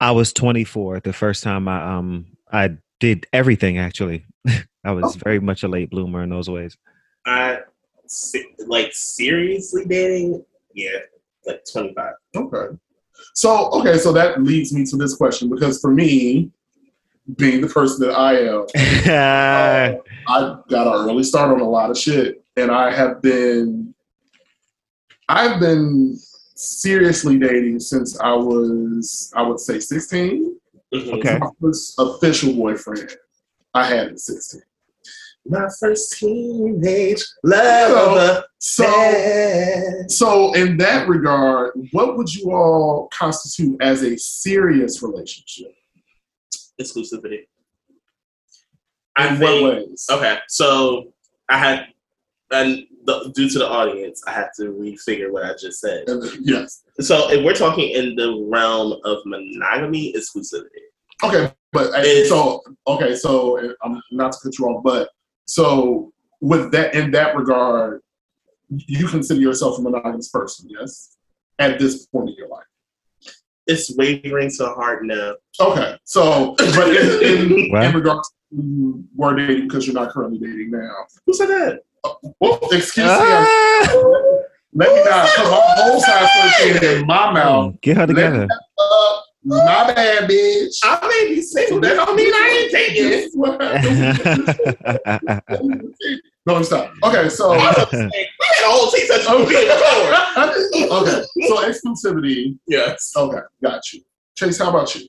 [0.00, 4.24] I was 24 the first time I um I did everything actually.
[4.84, 6.76] I was very much a late bloomer in those ways.
[7.24, 7.60] I
[8.08, 10.44] se- like seriously dating.
[10.74, 10.98] Yeah,
[11.46, 12.14] like twenty five.
[12.34, 12.76] Okay.
[13.34, 16.50] So okay, so that leads me to this question because for me,
[17.36, 18.66] being the person that I am,
[19.08, 19.98] uh,
[20.28, 23.94] I got an early start on a lot of shit, and I have been,
[25.28, 26.16] I've been
[26.54, 30.58] seriously dating since I was, I would say, sixteen.
[30.94, 31.38] okay.
[31.38, 33.16] My first official boyfriend
[33.74, 34.62] I had at sixteen.
[35.48, 38.44] My first teenage love.
[38.58, 40.04] So, affair.
[40.08, 45.72] so in that regard, what would you all constitute as a serious relationship?
[46.80, 47.38] exclusivity.
[49.18, 49.88] In I what think.
[49.88, 50.06] ways?
[50.10, 51.12] Okay, so
[51.48, 51.86] I had,
[52.50, 56.04] and the, due to the audience, I had to refigure what I just said.
[56.40, 56.82] Yes.
[57.00, 60.66] So if we're talking in the realm of monogamy, exclusivity.
[61.24, 65.08] Okay, but It's- so okay, so I'm not to cut you off, but
[65.46, 68.02] so with that in that regard,
[68.68, 71.16] you consider yourself a monogamous person, yes?
[71.58, 72.64] At this point in your life.
[73.66, 75.34] It's wavering so hard now.
[75.58, 77.82] Okay, so but in, in, Well.
[77.88, 80.92] in regards to we're dating because you're not currently dating now.
[81.26, 81.80] Who said that?
[82.40, 84.38] Well, excuse me, I'm- Ah!
[84.72, 87.80] let me not put my whole side in my mouth.
[87.80, 88.46] Get her together.
[88.78, 90.74] Uh, my bad, bitch.
[90.82, 91.80] I may be single.
[91.80, 94.18] That don't mean I ain't taking This is what happened.
[96.46, 96.92] no, stop.
[97.04, 97.86] Okay, so we had a
[98.64, 100.14] whole tea session movie before.
[100.98, 102.58] okay, so exclusivity.
[102.66, 103.12] Yes.
[103.16, 104.00] Okay, got you.
[104.36, 105.06] Chase, how about you?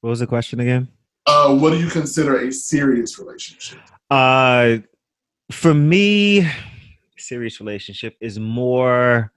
[0.00, 0.88] what was the question again?
[1.26, 3.78] Uh, what do you consider a serious relationship?
[4.10, 4.76] Uh,
[5.50, 6.46] for me,
[7.16, 9.32] serious relationship is more.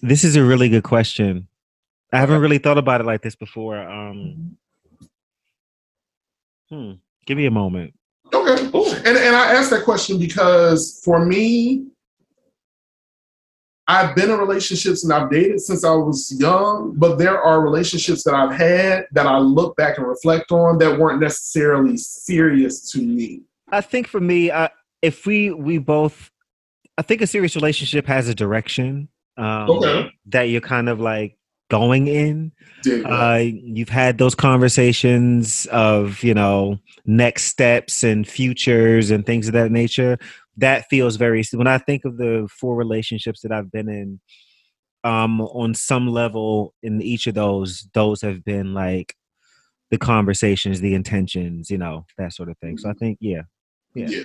[0.00, 1.46] This is a really good question.
[2.12, 3.78] I haven't really thought about it like this before.
[3.78, 4.56] Um,
[6.68, 6.92] hmm.
[7.26, 7.94] Give me a moment.
[8.32, 11.86] Okay, and and I asked that question because for me,
[13.88, 18.22] I've been in relationships and I've dated since I was young, but there are relationships
[18.22, 23.02] that I've had that I look back and reflect on that weren't necessarily serious to
[23.02, 23.42] me.
[23.70, 24.68] I think for me, uh,
[25.02, 26.30] if we we both,
[26.98, 30.12] I think a serious relationship has a direction um, Okay.
[30.26, 31.36] that you're kind of like
[31.70, 32.52] going in.
[32.86, 39.54] Uh, you've had those conversations of you know next steps and futures and things of
[39.54, 40.18] that nature.
[40.56, 41.42] That feels very.
[41.52, 44.20] When I think of the four relationships that I've been in,
[45.04, 49.14] um, on some level in each of those, those have been like
[49.90, 52.78] the conversations, the intentions, you know, that sort of thing.
[52.78, 53.42] So I think, yeah,
[53.94, 54.06] yeah.
[54.08, 54.22] Yeah.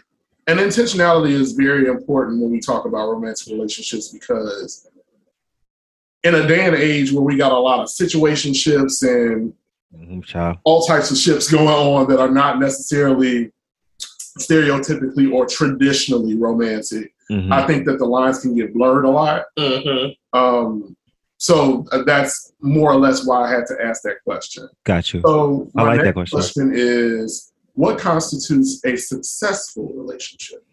[0.48, 4.88] And intentionality is very important when we talk about romantic relationships because
[6.26, 9.54] in a day and age where we got a lot of situation situationships and
[9.96, 13.50] Mhm, all types of ships going on that are not necessarily
[14.38, 17.50] stereotypically or traditionally romantic, Mhm.
[17.52, 19.46] I think that the lines can get blurred a lot.
[19.58, 20.38] Mm-hmm.
[20.38, 20.98] Um,
[21.38, 24.68] so uh, that's more or less why I had to ask that question.
[24.84, 25.22] Got you.
[25.26, 26.70] So I my like that next question.
[26.70, 30.65] question is, what constitutes a successful relationship?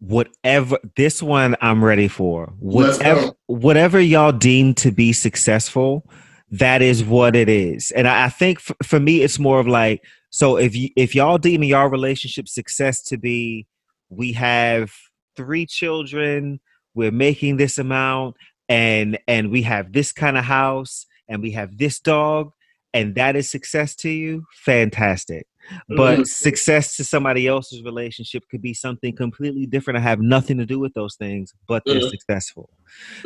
[0.00, 2.52] Whatever this one I'm ready for.
[2.58, 6.10] Whatever whatever y'all deem to be successful,
[6.50, 7.90] that is what it is.
[7.92, 11.14] And I, I think f- for me, it's more of like so if you if
[11.14, 13.66] y'all deem y'all relationship success to be
[14.08, 14.92] we have
[15.36, 16.60] three children,
[16.94, 18.36] we're making this amount,
[18.68, 22.52] and and we have this kind of house, and we have this dog,
[22.94, 25.46] and that is success to you, fantastic.
[25.88, 26.26] But Mhm.
[26.26, 30.78] success to somebody else's relationship could be something completely different I have nothing to do
[30.78, 32.10] with those things, but they're Mhm.
[32.10, 32.70] successful.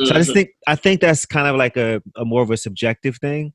[0.04, 2.56] So I just think I think that's kind of like a, a more of a
[2.56, 3.52] subjective thing.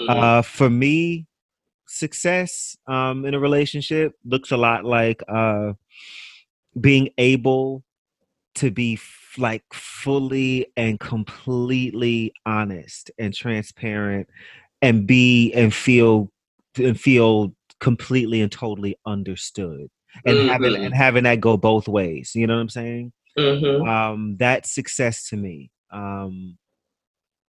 [0.00, 0.08] Mhm.
[0.08, 1.26] Uh, for me,
[1.86, 5.72] success um, in a relationship looks a lot like uh,
[6.80, 7.84] being able
[8.56, 14.28] to be f- like fully and completely honest and transparent,
[14.82, 16.30] and be and feel
[16.76, 19.88] and feel completely and totally understood
[20.24, 20.86] and having Mhm.
[20.86, 22.32] and having that go both ways.
[22.34, 23.12] You know what I'm saying?
[23.38, 23.88] Mhm.
[23.88, 25.70] Um, that's success to me.
[25.90, 26.56] Um,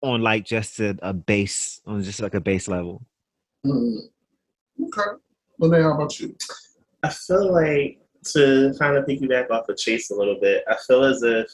[0.03, 3.05] on like just a, a base, on just like a base level.
[3.67, 3.99] Mm.
[4.85, 5.11] Okay.
[5.59, 6.37] Lene, how about you?
[7.05, 7.99] I feel like
[8.33, 11.47] to kind of piggyback off of Chase a little bit, I feel as if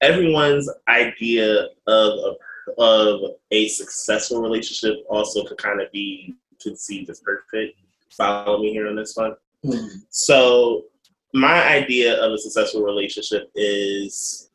[0.00, 2.36] everyone's idea of
[2.68, 3.20] a, of
[3.50, 6.34] a successful relationship also could kind of be
[6.64, 7.78] conceived as perfect.
[8.10, 9.36] Follow me here on this one.
[9.64, 10.02] Mm.
[10.10, 10.84] So,
[11.32, 14.50] my idea of a successful relationship is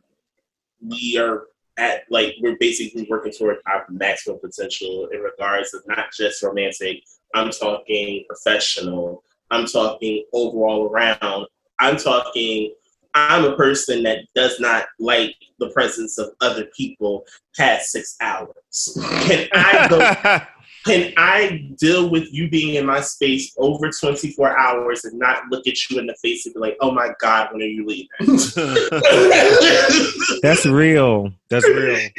[0.81, 1.47] we are
[1.79, 7.03] at like we're basically working toward our maximum potential in regards of not just romantic.
[7.33, 9.23] I'm talking professional.
[9.51, 11.47] I'm talking overall around.
[11.79, 12.73] I'm talking.
[13.15, 17.25] I'm a person that does not like the presence of other people
[17.57, 18.97] past six hours.
[19.23, 20.45] Can I go
[20.85, 25.67] can I deal with you being in my space over 24 hours and not look
[25.67, 28.07] at you in the face and be like, oh my God, when are you leaving?
[30.41, 31.31] That's real.
[31.49, 32.09] That's real.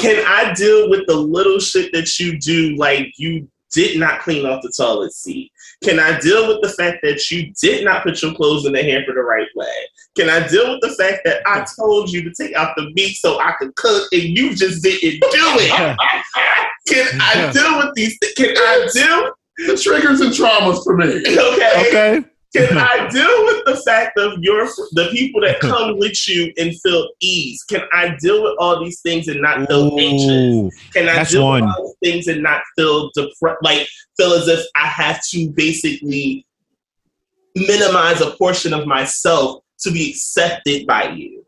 [0.00, 4.46] Can I deal with the little shit that you do, like you did not clean
[4.46, 5.52] off the toilet seat?
[5.82, 8.82] Can I deal with the fact that you did not put your clothes in the
[8.82, 9.74] hamper the right way?
[10.16, 13.16] Can I deal with the fact that I told you to take out the meat
[13.16, 15.96] so I could cook and you just didn't do it?
[16.88, 18.18] Can I deal with these?
[18.36, 19.32] Can I deal?
[19.66, 21.06] The triggers and traumas for me.
[21.06, 21.88] Okay.
[21.88, 22.24] Okay.
[22.54, 26.74] Can I deal with the fact of your the people that come with you and
[26.80, 27.62] feel ease?
[27.64, 30.92] Can I deal with all these things and not feel anxious?
[30.92, 31.64] Can I deal one.
[31.64, 33.58] with all these things and not feel depressed?
[33.62, 33.86] Like
[34.16, 36.46] feel as if I have to basically
[37.54, 41.44] minimize a portion of myself to be accepted by you.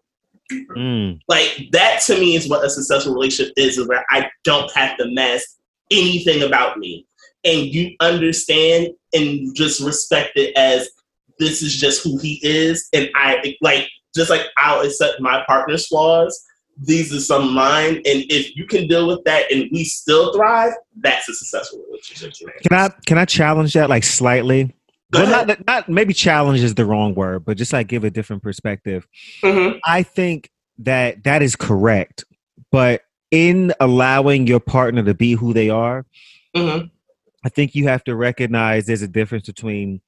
[0.52, 4.70] mm, Like that to me is what a successful relationship is, is where I don't
[4.72, 5.46] have to mask
[5.90, 7.06] anything about me.
[7.44, 10.88] And you understand and just respect it as
[11.38, 12.88] this is just who he is.
[12.92, 16.38] And I like just like I'll accept my partner's flaws.
[16.82, 17.96] These are some of mine.
[17.96, 22.48] And if you can deal with that and we still thrive, that's a successful relationship.
[22.62, 24.74] Can I can I challenge that like slightly?
[25.12, 28.42] Well, not not maybe challenge is the wrong word, but just like give a different
[28.42, 29.06] perspective.
[29.42, 29.80] Mhm.
[29.84, 32.24] I think that that is correct,
[32.70, 36.06] but in allowing your partner to be who they are,
[36.56, 36.90] Mhm.
[37.44, 40.00] I think you have to recognize there's a difference between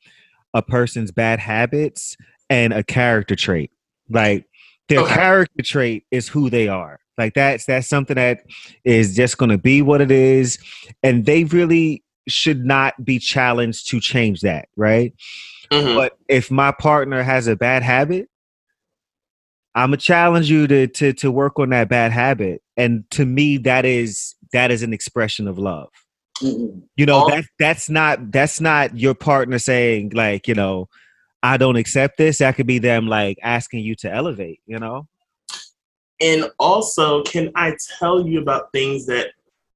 [0.54, 2.16] a person's bad habits
[2.50, 3.70] and a character trait.
[4.10, 4.46] Like
[4.88, 5.14] their Okay.
[5.14, 7.00] character trait is who they are.
[7.18, 8.44] Like that's that's something that
[8.84, 10.58] is just going to be what it is,
[11.02, 15.12] and they really should not be challenged to change that, right?
[15.70, 15.94] Mhm.
[15.94, 18.28] But if my partner has a bad habit,
[19.74, 22.62] I'm gonna challenge you to to to work on that bad habit.
[22.76, 25.88] And to me, that is that is an expression of love.
[26.42, 26.82] Mm-mm.
[26.96, 30.88] You know, All- that's that's not that's not your partner saying like, you know,
[31.42, 32.38] I don't accept this.
[32.38, 35.08] That could be them like asking you to elevate, you know?
[36.20, 39.28] And also, can I tell you about things that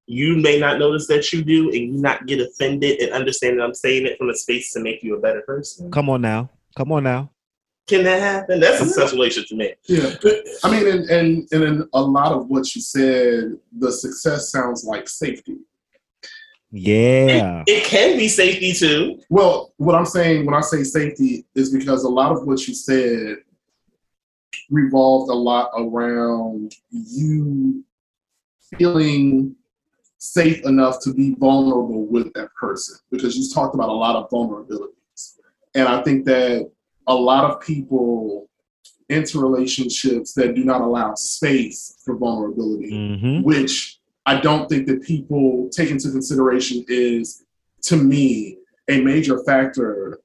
[0.07, 3.65] you may not notice that you do and you not get offended and understand that
[3.65, 5.91] I'm saying it from a space to make you a better person?
[5.91, 6.51] Come on now.
[6.77, 7.31] Come on now.
[7.89, 8.61] Can that happen?
[8.61, 9.75] That's a successful relationship to me.
[9.85, 10.15] Yeah.
[10.63, 14.85] I mean, and, and, and in a lot of what you said, the success sounds
[14.85, 15.57] like safety.
[16.71, 17.65] Yeah.
[17.67, 19.21] It can be safety too.
[19.31, 22.75] Well, what I'm saying when I say safety is because a lot of what you
[22.75, 23.39] said
[24.71, 27.85] revolved a lot around you
[28.77, 29.55] feeling
[30.19, 34.29] safe enough to be vulnerable with that person because you talked about a lot of
[34.31, 35.37] vulnerabilities.
[35.75, 36.71] And I think that
[37.07, 38.49] a lot of people
[39.09, 43.96] enter relationships that do not allow space for vulnerability hmm which
[44.27, 47.45] I don't think that people take into consideration is,
[47.83, 48.59] to me,
[48.89, 50.19] a major factor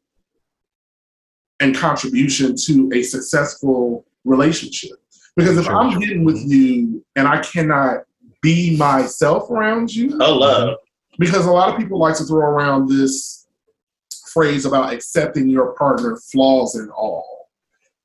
[1.60, 4.98] and contribution to a successful relationship.
[5.36, 6.00] Because if Sure, I'm sure.
[6.00, 8.04] getting with you and I cannot
[8.42, 10.78] be myself around you, Oh, love.
[11.20, 13.46] because a lot of people like to throw around this
[14.34, 17.50] phrase about accepting your partner flaws and all.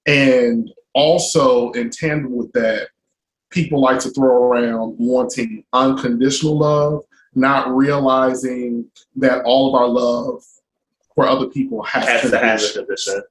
[0.06, 2.88] And also, in tandem with that,
[3.56, 7.02] people like to throw around wanting unconditional love,
[7.34, 8.84] not realizing
[9.16, 10.44] that all of our love
[11.14, 13.22] for other people has, Has to have a condition.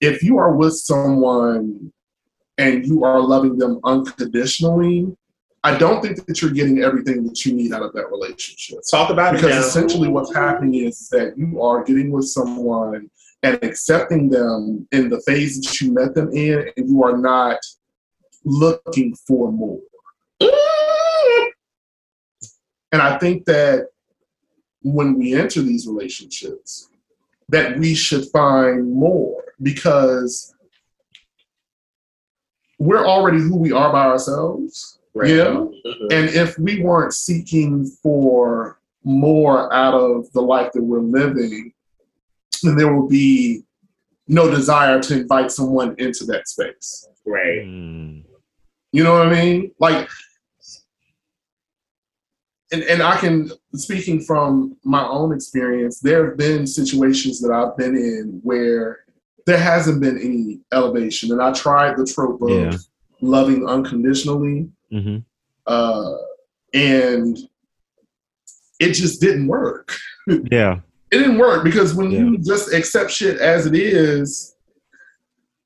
[0.00, 1.92] If you are with someone
[2.58, 5.16] and you are loving them unconditionally,
[5.62, 8.80] I don't think that you're getting everything that you need out of that relationship.
[8.90, 13.08] Talk about it Because essentially what's happening is that you are getting with someone
[13.44, 17.58] and accepting them in the phase that you met them in, and you are not
[18.44, 19.80] looking for more.
[22.92, 23.88] And I think that
[24.82, 26.88] when we enter these relationships
[27.48, 30.54] that we should find more because
[32.78, 34.98] we're already who we are by ourselves.
[35.14, 35.66] Yeah.
[35.84, 36.12] Mhm.
[36.12, 41.72] And if we weren't seeking for more out of the life that we're living,
[42.62, 43.64] then there will be
[44.26, 47.06] no desire to invite someone into that space.
[47.24, 47.64] Right.
[47.64, 48.24] Mm.
[48.94, 49.72] You know what I mean?
[49.80, 50.08] Like,
[52.72, 57.76] and, and I can, speaking from my own experience, there have been situations that I've
[57.76, 59.00] been in where
[59.46, 61.32] there hasn't been any elevation.
[61.32, 62.76] And I tried the trope of Yeah.
[63.20, 65.18] loving unconditionally, hmm
[65.66, 66.12] uh,
[66.72, 67.36] and
[68.78, 69.92] it just didn't work.
[70.52, 70.80] Yeah.
[71.10, 72.20] It didn't work because when Yeah.
[72.20, 74.54] you just accept shit as it is,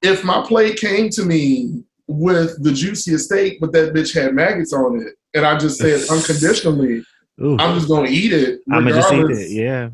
[0.01, 4.73] if my plate came to me with the juiciest steak, but that bitch had maggots
[4.73, 7.05] on it, and I just said unconditionally,
[7.43, 7.57] Ooh.
[7.59, 8.61] I'm just gonna eat it.
[8.73, 9.51] I'm gonna just eat it.
[9.51, 9.91] Yeah.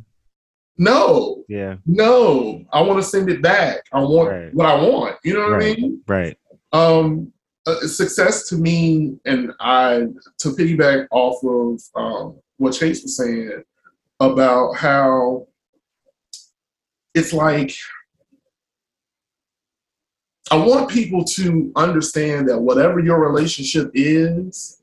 [0.79, 1.77] No, Yeah.
[1.87, 3.83] no, I want to send it back.
[3.93, 4.55] I want Right.
[4.55, 5.17] what I want.
[5.25, 5.77] You know what Right.
[5.77, 6.01] I mean?
[6.09, 6.37] Right.
[6.73, 7.33] Um,
[7.67, 10.07] uh, success to me, and I
[10.39, 13.63] to piggyback off of um, what Chase was saying
[14.21, 15.47] about how
[17.15, 17.75] it's like
[20.51, 24.81] I want people to understand that whatever your relationship is,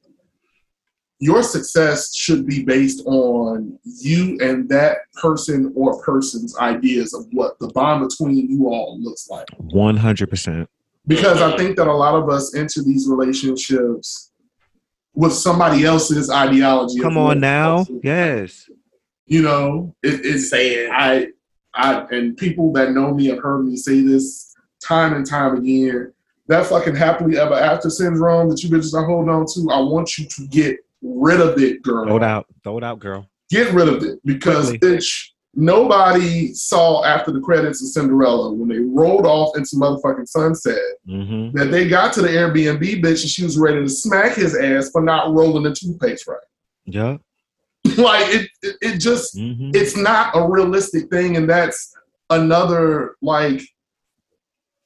[1.20, 7.60] your success should be based on you and that person or person's ideas of what
[7.60, 10.68] the bond between you all looks like One hundred percent.
[11.06, 14.32] because I think that a lot of us enter these relationships
[15.14, 17.00] with somebody else's ideology.
[17.00, 17.86] Come on now.
[18.02, 18.68] Yes.
[19.28, 21.28] You know, it, it's Saying I,
[21.76, 24.51] I, and people that know me have heard me say this
[24.82, 26.14] time and time again.
[26.48, 30.18] That fucking happily ever after syndrome that you bitches are holding on to, I want
[30.18, 32.06] you to get rid of it, girl.
[32.06, 32.46] Throw it out.
[32.64, 33.28] Throw it out, girl.
[33.50, 34.98] Get rid of it because Quickly.
[34.98, 40.78] bitch, nobody saw after the credits of Cinderella when they rolled off into motherfucking sunset
[41.08, 41.58] Mm-hmm.
[41.58, 44.90] that they got to the Airbnb bitch and she was ready to smack his ass
[44.92, 46.38] for not rolling the toothpaste right.
[46.86, 47.18] Yeah.
[47.98, 49.72] like it, it, it just Mm-hmm.
[49.74, 51.94] it's not a realistic thing, and that's
[52.30, 53.62] another like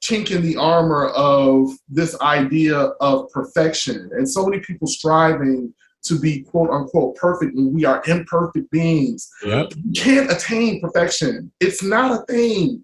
[0.02, 4.10] chink in the armor of this idea of perfection.
[4.12, 5.72] And so many people striving
[6.04, 9.28] to be quote unquote perfect when we are imperfect beings.
[9.44, 9.72] Yep.
[9.76, 11.50] You can't attain perfection.
[11.60, 12.82] It's not a thing.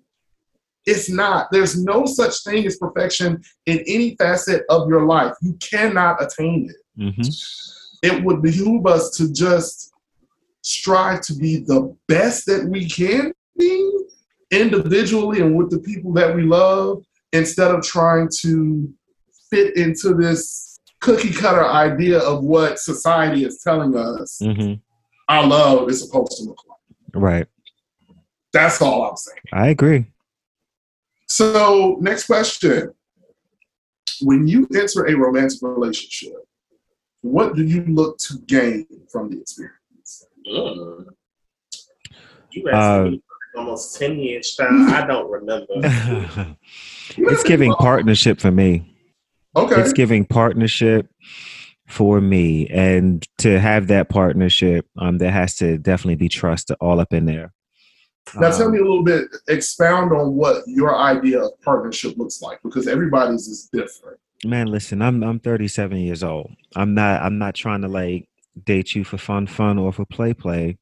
[0.84, 1.48] It's not.
[1.52, 5.34] There's no such thing as perfection in any facet of your life.
[5.40, 7.22] You cannot attain it Mm-hmm.
[8.02, 9.92] it would behoove us to just
[10.60, 13.32] strive to be the best that we can
[14.52, 17.02] individually and with the people that we love
[17.32, 18.92] instead of trying to
[19.50, 24.74] fit into this cookie cutter idea of what society is telling us Mm-hmm.
[25.28, 26.78] our love is supposed to look like.
[27.14, 27.46] Right.
[28.52, 29.38] That's all I'm saying.
[29.52, 30.06] I agree.
[31.28, 32.92] So, next question.
[34.20, 36.34] When you enter a romantic relationship,
[37.22, 40.26] what do you look to gain from the experience?
[40.46, 41.06] Mm.
[42.50, 43.22] You Uh, me
[43.56, 44.88] almost 10 years, child.
[44.90, 45.66] I don't remember.
[47.16, 48.94] it's giving partnership for me.
[49.56, 49.80] Okay.
[49.80, 51.08] It's giving partnership
[51.88, 56.98] for me, and to have that partnership, um, there has to definitely be trust all
[57.00, 57.52] up in there.
[58.36, 62.40] Now, tell Um, me a little bit, expound on what your idea of partnership looks
[62.40, 64.18] like because everybody's is different.
[64.44, 68.28] man listen i'm i'm 37 years old i'm not i'm not trying to like
[68.64, 70.78] date you for fun fun or for play play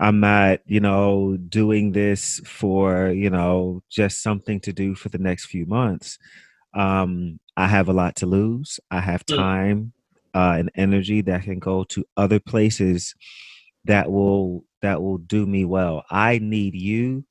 [0.00, 5.18] i'm not you know doing this for you know just something to do for the
[5.18, 6.18] next few months.
[6.74, 8.80] Um i have a lot to lose.
[8.90, 9.36] I have Mm.
[9.36, 9.92] time
[10.34, 13.14] uh and energy that can go to other places
[13.84, 16.04] that will that will do me well.
[16.10, 17.24] I need you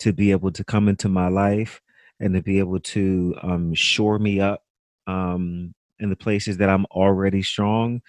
[0.00, 1.80] to be able to come into my life
[2.18, 4.62] and to be able to um, shore me up
[5.06, 8.00] um, in the places that I'm already strong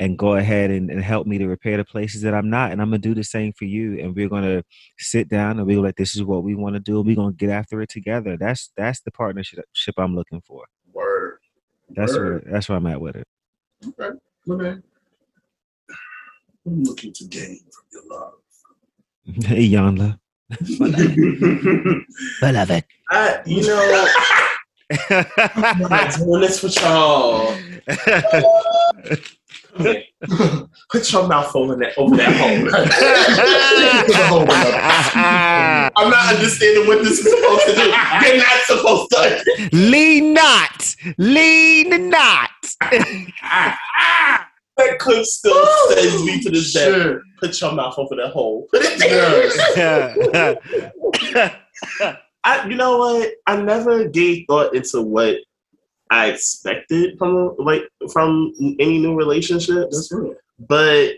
[0.00, 2.72] and go ahead and, and help me to repair the places that I'm not.
[2.72, 4.00] And I'm going to do the same for you.
[4.00, 4.64] And we're going to
[4.98, 7.02] sit down and we're like, this is what we want to do.
[7.02, 8.38] We're going to get after it together.
[8.38, 9.64] That's that's the partnership
[9.98, 10.64] I'm looking for.
[10.92, 11.38] Word.
[11.90, 12.44] That's Word.
[12.44, 13.26] where that's where I'm at with it.
[13.86, 14.18] Okay.
[14.48, 14.80] Okay.
[16.66, 18.32] I'm looking to gain from your love.
[19.28, 20.18] Iyanla.
[22.40, 22.84] Beloved.
[23.10, 24.08] I, you know,
[25.10, 27.54] I'm not doing this with y'all.
[29.76, 30.04] Come here.
[30.90, 32.68] Put your mouth over that over that hole.
[35.96, 37.80] I'm not understanding what this is supposed to do.
[38.26, 39.42] You're not supposed to.
[39.72, 40.94] Lean not.
[41.18, 42.50] Lean not.
[44.76, 46.92] that clip still sends me to this day.
[46.92, 47.18] Shit.
[47.38, 48.66] Put your mouth over that hole.
[48.72, 48.98] Put it
[49.76, 50.58] there.
[52.44, 53.30] I, you know what?
[53.46, 55.36] I never gave thought into what
[56.10, 57.82] I expected from like
[58.12, 60.34] from any new relationships, real.
[60.58, 61.12] but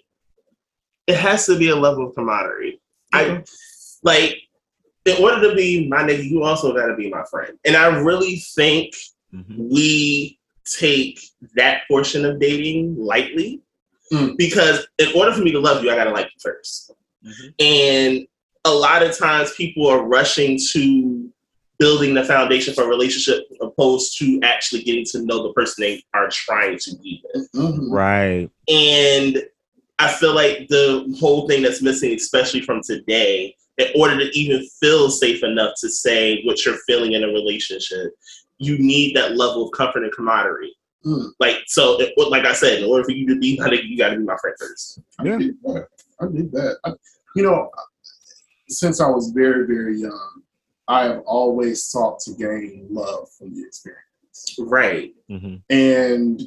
[1.07, 2.81] it has to be a level of camaraderie.
[3.13, 3.43] I
[4.03, 4.37] like
[5.05, 7.87] in order to be my nigga, you also got to be my friend, and I
[7.87, 8.95] really think
[9.35, 9.71] Mhm.
[9.71, 10.39] we
[10.79, 11.19] take
[11.57, 13.63] that portion of dating lightly
[14.13, 14.37] Mm.
[14.37, 16.91] because in order for me to love you, I gotta like you 1st
[17.25, 17.55] Mhm.
[17.59, 18.27] And
[18.67, 21.33] a lot of times people are rushing to
[21.83, 26.01] building the foundation for a relationship opposed to actually getting to know the person they
[26.15, 27.51] are trying to be with.
[27.51, 27.91] Mhm.
[27.91, 28.49] Right.
[28.69, 29.45] And
[29.99, 34.65] I feel like the whole thing that's missing, especially from today, in order to even
[34.81, 38.13] feel safe enough to say what you're feeling in a relationship,
[38.59, 40.77] you need that level of comfort and camaraderie.
[41.05, 41.33] Mm.
[41.41, 43.99] Like so, it, like I said, in order for you to be my nigga, you
[43.99, 45.01] got to be my friend first.
[45.19, 45.89] I did that.
[46.21, 46.79] I did that.
[46.85, 46.93] I,
[47.35, 47.71] you know,
[48.69, 50.43] since I was very, very young,
[50.89, 54.57] I have always sought to gain love from the experience.
[54.59, 55.15] Right.
[55.29, 56.43] hmm And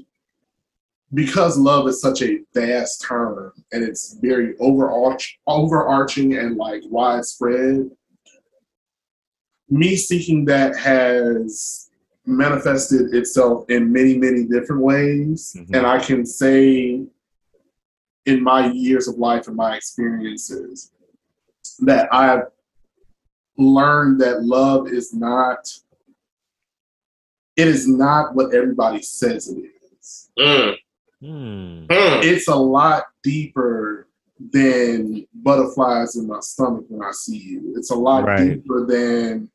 [1.13, 7.89] because love is such a vast term and it's very overarch, overarching and like widespread,
[9.69, 11.89] me seeking that has
[12.25, 15.55] manifested itself in many, many different ways.
[15.57, 15.75] Mhm.
[15.75, 17.05] And I can say
[18.25, 20.91] in my years of life and my experiences
[21.79, 22.45] that I've
[23.57, 25.71] learned that love is not
[27.57, 29.71] it is not what everybody says it
[30.01, 30.29] is.
[30.37, 30.75] Mm.
[31.21, 31.85] Hmm.
[31.87, 32.23] Mm.
[32.23, 34.07] It's a lot deeper
[34.51, 37.73] than butterflies in my stomach when I see you.
[37.77, 38.55] It's a lot Right.
[38.55, 39.49] deeper than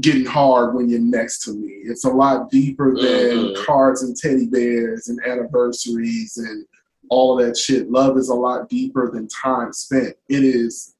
[0.00, 1.68] getting hard when you're next to me.
[1.84, 3.04] It's a lot deeper than
[3.52, 3.64] Mhm.
[3.66, 6.66] cards and teddy bears and anniversaries and
[7.10, 7.90] all of that shit.
[7.90, 10.16] Love is a lot deeper than time spent.
[10.30, 10.94] It is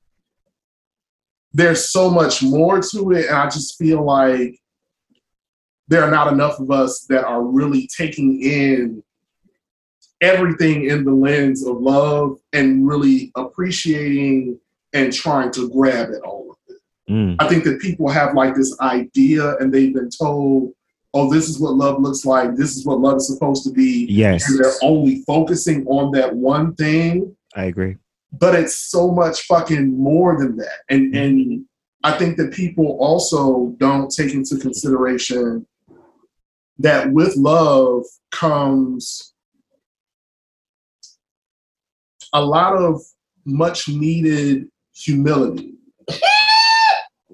[1.56, 4.60] there's so much more to it, and I just feel like
[5.88, 9.02] there are not enough of us that are really taking in
[10.20, 14.58] everything in the lens of love and really appreciating
[14.92, 17.10] and trying to grab at all of it.
[17.10, 17.36] Mm.
[17.38, 20.74] I think that people have like this idea and they've been told,
[21.14, 24.06] oh, this is what love looks like, this is what love is supposed to be.
[24.10, 27.96] Yes, And they're only focusing on that one thing I agree.
[28.38, 30.80] But it's so much fucking more than that.
[30.90, 31.22] And mm-hmm.
[31.22, 31.64] and
[32.02, 35.66] I think that people also don't take into consideration
[36.78, 39.32] that with love comes
[42.32, 43.00] a lot of
[43.44, 45.74] much needed humility.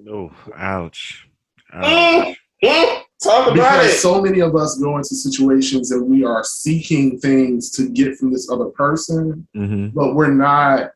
[0.05, 1.29] Oh, ouch.
[1.71, 2.35] Ouch.
[3.23, 3.97] Talk about Because it.
[3.99, 8.31] so many of us go into situations and we are seeking things to get from
[8.33, 10.91] this other person, hmm but we're not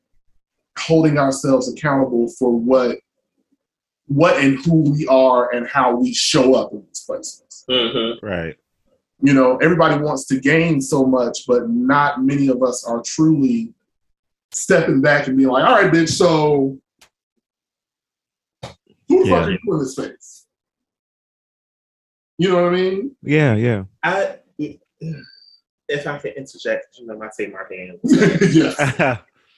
[0.77, 2.97] holding ourselves accountable for what
[4.09, 7.65] what and who we are and how we show up in these places.
[7.69, 8.21] Mhm.
[8.21, 8.55] Right.
[9.21, 13.73] You know, everybody wants to gain so much, but not many of us are truly
[14.53, 16.77] stepping back and being like, all right, bitch, so
[19.09, 19.39] who the Yeah.
[19.39, 20.16] fuck are you in this space?
[22.37, 23.15] You know what I mean?
[23.23, 23.83] Yeah, yeah.
[24.03, 24.37] I,
[25.89, 27.99] if I can interject, you know, I say my hand.
[28.03, 28.75] yes.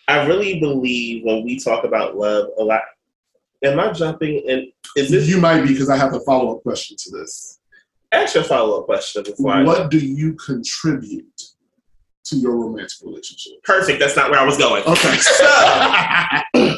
[0.08, 2.82] I really believe when we talk about love a lot.
[3.64, 4.72] Am I jumping in?
[4.96, 7.60] Is this You might be because I have a follow up question to this.
[8.12, 11.42] ask your follow up question before I What do you contribute
[12.26, 13.62] to your romantic relationship?
[13.64, 14.00] Perfect.
[14.00, 14.84] That's not where I was going.
[14.86, 15.18] Okay.
[16.56, 16.78] So,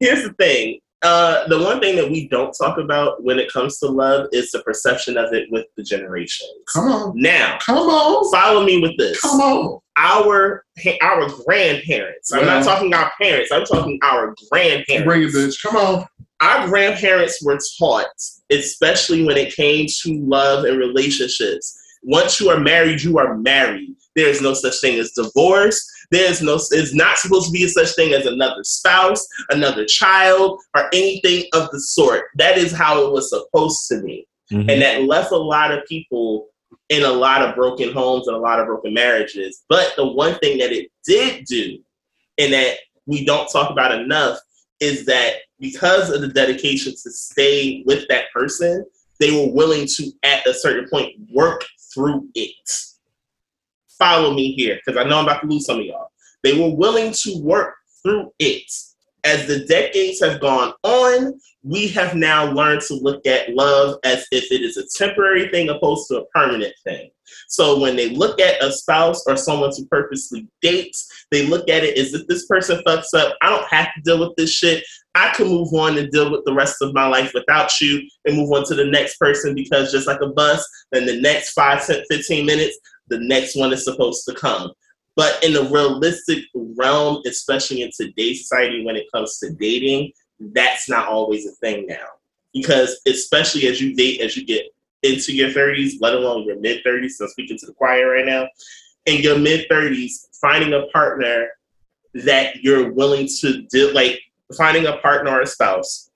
[0.00, 0.80] here's the thing.
[1.02, 4.50] Uh, the one thing that we don't talk about when it comes to love is
[4.50, 6.50] the perception of it with the generations.
[6.72, 7.12] Come on.
[7.20, 8.32] Now, Come on.
[8.32, 9.20] follow me with this.
[9.20, 9.78] Come on.
[9.98, 10.64] Our
[11.02, 12.32] our grandparents.
[12.32, 13.50] I'm not talking our parents.
[13.52, 15.04] I'm talking our grandparents.
[15.06, 15.62] Bring it, bitch.
[15.62, 16.06] Come on.
[16.40, 18.06] our grandparents were taught,
[18.50, 21.78] especially when it came to love and relationships.
[22.02, 23.94] Once you are married, you are married.
[24.14, 25.78] There is no such thing as divorce.
[26.10, 26.54] There's no.
[26.54, 31.70] It's not supposed to be such thing as another spouse, another child, or anything of
[31.70, 32.24] the sort.
[32.36, 34.70] That is how it was supposed to be, Mhm.
[34.70, 36.48] and that left a lot of people
[36.88, 39.62] in a lot of broken homes and a lot of broken marriages.
[39.68, 41.78] But the one thing that it did do,
[42.38, 44.38] and that we don't talk about enough,
[44.80, 48.84] is that because of the dedication to stay with that person,
[49.18, 51.64] they were willing to, at a certain point, work
[51.94, 52.70] through it.
[53.98, 56.10] Follow me here, because I know I'm about to lose some of y'all.
[56.42, 58.70] They were willing to work through it
[59.26, 64.24] as the decades have gone on, we have now learned to look at love as
[64.30, 67.10] if it is a temporary thing opposed to a permanent thing.
[67.48, 70.96] So when they look at a spouse or someone to purposely date,
[71.32, 74.20] they look at it as if this person fucks up, I don't have to deal
[74.20, 74.84] with this shit.
[75.16, 78.36] I can move on and deal with the rest of my life without you and
[78.36, 81.84] move on to the next person because just like a bus, then the next five,
[81.84, 82.78] 10, 15 minutes,
[83.08, 84.72] the next one is supposed to come.
[85.14, 90.88] But in the realistic realm, especially in today's society when it comes to dating, that's
[90.88, 92.06] not always a thing now.
[92.52, 94.64] Because especially as you date, as you get
[95.02, 98.26] into your 30s, let alone your mid 30s, so I'm speaking to the choir right
[98.26, 98.48] now,
[99.06, 101.48] in your mid 30s, finding a partner
[102.14, 104.20] that you're willing to do, like
[104.56, 106.10] finding a partner or a spouse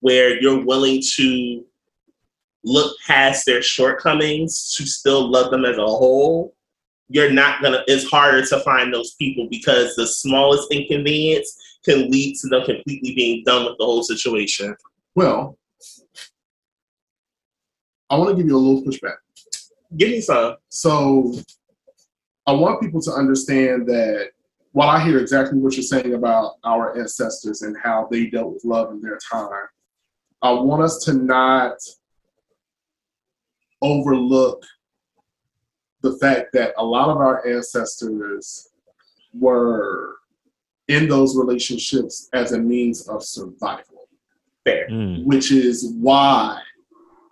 [0.00, 1.64] where you're willing to
[2.64, 6.54] look past their shortcomings to still love them as a whole
[7.08, 12.36] you're not gonna it's harder to find those people because the smallest inconvenience can lead
[12.36, 14.74] to them completely being done with the whole situation
[15.14, 15.56] Well,
[18.10, 19.16] I want to give you a little pushback.
[19.96, 21.34] give me some So
[22.46, 24.30] I want people to understand that
[24.72, 28.64] while I hear exactly what you're saying about our ancestors and how they dealt with
[28.64, 29.48] love in their time,
[30.42, 31.72] I want us to not
[33.82, 34.64] overlook
[36.02, 38.68] the fact that a lot of our ancestors
[39.32, 40.16] were
[40.88, 44.08] in those relationships as a means of survival
[44.64, 46.60] fair Mm, which is why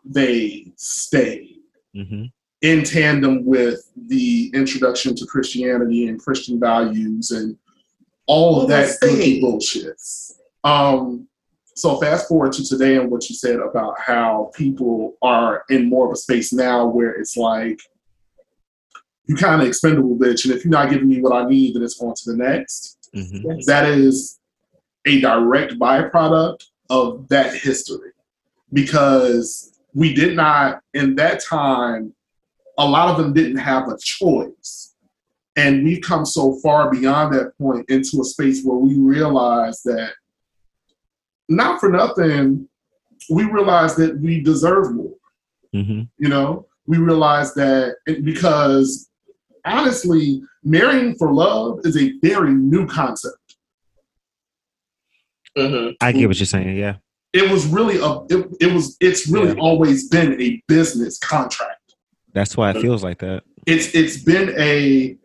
[0.04, 1.60] they stayed
[1.94, 2.30] mhm.
[2.62, 7.56] in tandem with the introduction to Christianity and Christian values and
[8.26, 9.06] all of Well, that let's see.
[9.08, 10.00] goofy bullshit.
[10.64, 11.28] Um,
[11.76, 16.06] so fast forward to today and what you said about how people are in more
[16.06, 17.78] of a space now where it's like
[19.26, 21.82] you kind of expendable bitch, and if you're not giving me what I need, then
[21.82, 22.94] it's on to the next.
[23.14, 23.64] Mhm.
[23.66, 24.38] that is
[25.06, 28.12] a direct byproduct of that history.
[28.72, 32.12] Because we did not in that time
[32.78, 34.94] a lot of them didn't have a choice.
[35.56, 40.12] And we've come so far beyond that point into a space where we realize that
[41.48, 42.68] not for nothing
[43.30, 45.14] we realize that we deserve more
[45.74, 46.08] Mhm.
[46.18, 49.08] you know we realize that it, because
[49.64, 53.36] honestly marrying for love is a very new concept
[55.56, 56.76] hmm I get what you're saying.
[56.76, 56.96] Yeah.
[57.32, 59.60] it was really a it, it was it's really Yeah.
[59.60, 61.94] always been a business contract
[62.32, 63.42] That's why it feels like that.
[63.66, 65.16] it's it's been a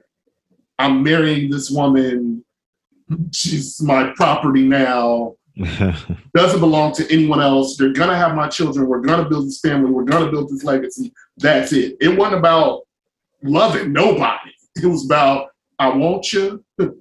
[0.80, 2.44] i'm marrying this woman
[3.34, 5.36] she's my property now
[6.36, 9.92] doesn't belong to anyone else they're gonna have my children we're gonna build this family
[9.92, 12.82] we're gonna build this legacy that's it it wasn't about
[13.44, 14.52] loving nobody
[14.82, 15.50] it was about
[15.80, 16.92] i want you and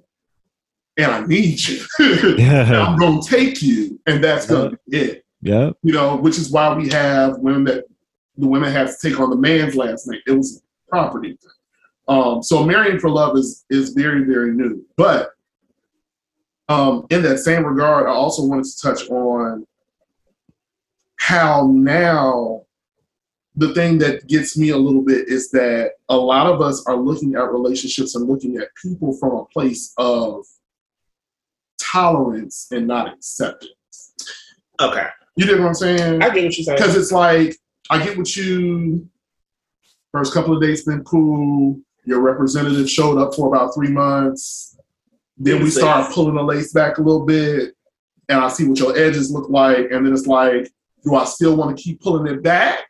[0.99, 1.81] i need you
[2.37, 2.85] yeah.
[2.85, 5.77] i'm gonna take you and that's gonna be it Yep.
[5.81, 7.85] you know, which is why we have women that
[8.37, 10.21] the women had to take on the man's last name.
[10.27, 11.37] It was property.
[12.07, 14.85] Um, so marrying for love is is very very new.
[14.97, 15.31] But
[16.71, 19.65] um, in that same regard, I also wanted to touch on
[21.17, 22.63] how now
[23.55, 26.95] the thing that gets me a little bit is that a lot of us are
[26.95, 30.45] looking at relationships and looking at people from a place of
[31.77, 33.73] tolerance and not acceptance.
[34.79, 36.21] okay You dig what I'm saying?
[36.21, 37.57] i get what you're saying Because it's like
[37.89, 39.07] I get with you.
[40.13, 41.79] First couple of dates been cool.
[42.05, 44.77] Your representative showed up for about three months.
[45.43, 47.73] Then we start pulling the lace back a little bit,
[48.29, 50.69] and I see what your edges look like, and then it's like,
[51.03, 52.85] do I still want to keep pulling it back,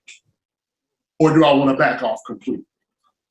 [1.19, 2.65] or do I want to back off completely?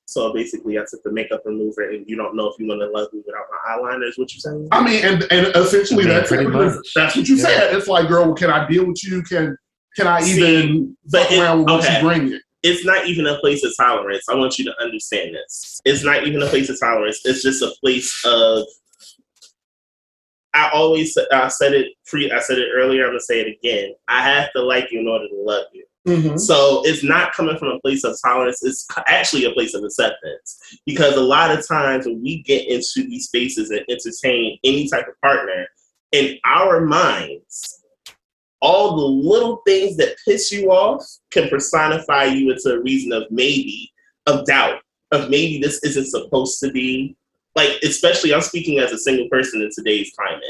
[0.06, 2.88] so basically i took the makeup remover and you don't know if you want to
[2.88, 6.06] love me without my eyeliner is what you're saying I mean, and and essentially I
[6.09, 6.48] mean, that's pretty it.
[6.48, 6.74] much.
[6.97, 7.44] That's what you Yeah.
[7.44, 7.76] said.
[7.76, 9.22] It's like, girl, can I deal with you?
[9.22, 9.56] Can
[9.97, 12.42] can I See, even but fuck it- around with what you bring it?
[12.64, 14.24] it's not even a place of tolerance.
[14.28, 15.80] I want you to understand this.
[15.84, 17.20] It's not even a place of tolerance.
[17.24, 18.64] It's just a place of.
[20.55, 23.05] I always I said it pre I said it earlier.
[23.05, 23.94] I'm gonna say it again.
[24.09, 25.85] I have to like you in order to love you.
[26.09, 26.39] Mm-hmm.
[26.39, 28.62] So it's not coming from a place of tolerance.
[28.62, 30.59] It's actually a place of acceptance.
[30.86, 35.06] Because a lot of times when we get into these spaces and entertain any type
[35.09, 35.66] of partner,
[36.12, 37.82] in our minds,
[38.60, 43.24] all the little things that piss you off can personify you into a reason of
[43.31, 43.90] maybe,
[44.27, 44.81] of doubt,
[45.12, 47.16] of maybe this isn't supposed to be.
[47.56, 50.43] Like, especially, I'm speaking as a single person in today's climate.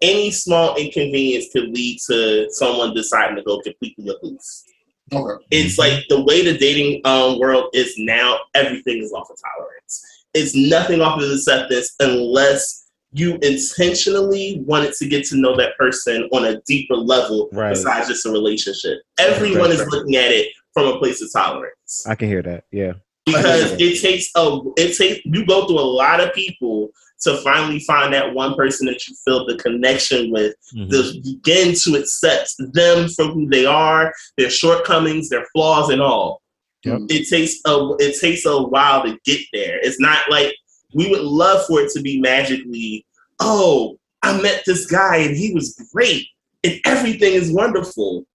[0.00, 4.64] Any small inconvenience could lead to someone deciding to go completely loose
[5.12, 5.42] Okay.
[5.50, 10.04] it's like the way the dating um, world is now everything is off of tolerance
[10.34, 16.28] it's nothing off of acceptance unless you intentionally wanted to get to know that person
[16.32, 17.70] on a deeper level Right.
[17.70, 18.98] besides just a relationship.
[19.18, 19.88] Everyone is Right.
[19.88, 22.64] looking at it from a place of tolerance I can hear that.
[22.70, 22.92] Yeah.
[23.32, 26.90] Because it takes a it takes you go through a lot of people
[27.22, 30.90] to finally find that one person that you feel the connection with Mhm.
[30.90, 36.40] to begin to accept them for who they are, their shortcomings, their flaws, and all.
[36.84, 37.00] Yep.
[37.08, 39.80] It takes a it takes a while to get there.
[39.82, 40.54] It's not like
[40.94, 43.04] we would love for it to be magically.
[43.40, 46.26] Oh, I met this guy and he was great
[46.62, 48.26] and everything is wonderful.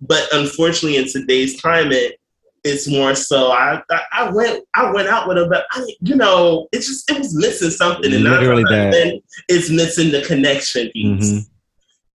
[0.00, 2.19] But unfortunately, in today's climate,
[2.64, 3.50] it's more so.
[3.52, 7.10] I I, I went I went out with him, but I you know it's just
[7.10, 9.02] it was missing something, and nine Literally times that.
[9.04, 11.46] ten, it's missing the connection piece Mhm.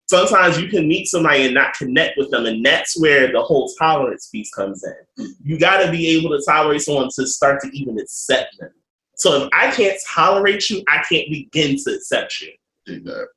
[0.07, 3.73] sometimes you can meet somebody and not connect with them, and that's where the whole
[3.79, 5.35] tolerance piece comes in.
[5.43, 8.71] You got to be able to tolerate someone to start to even accept them.
[9.17, 12.51] So if I can't tolerate you, I can't begin to accept you.
[12.85, 13.29] Dig that.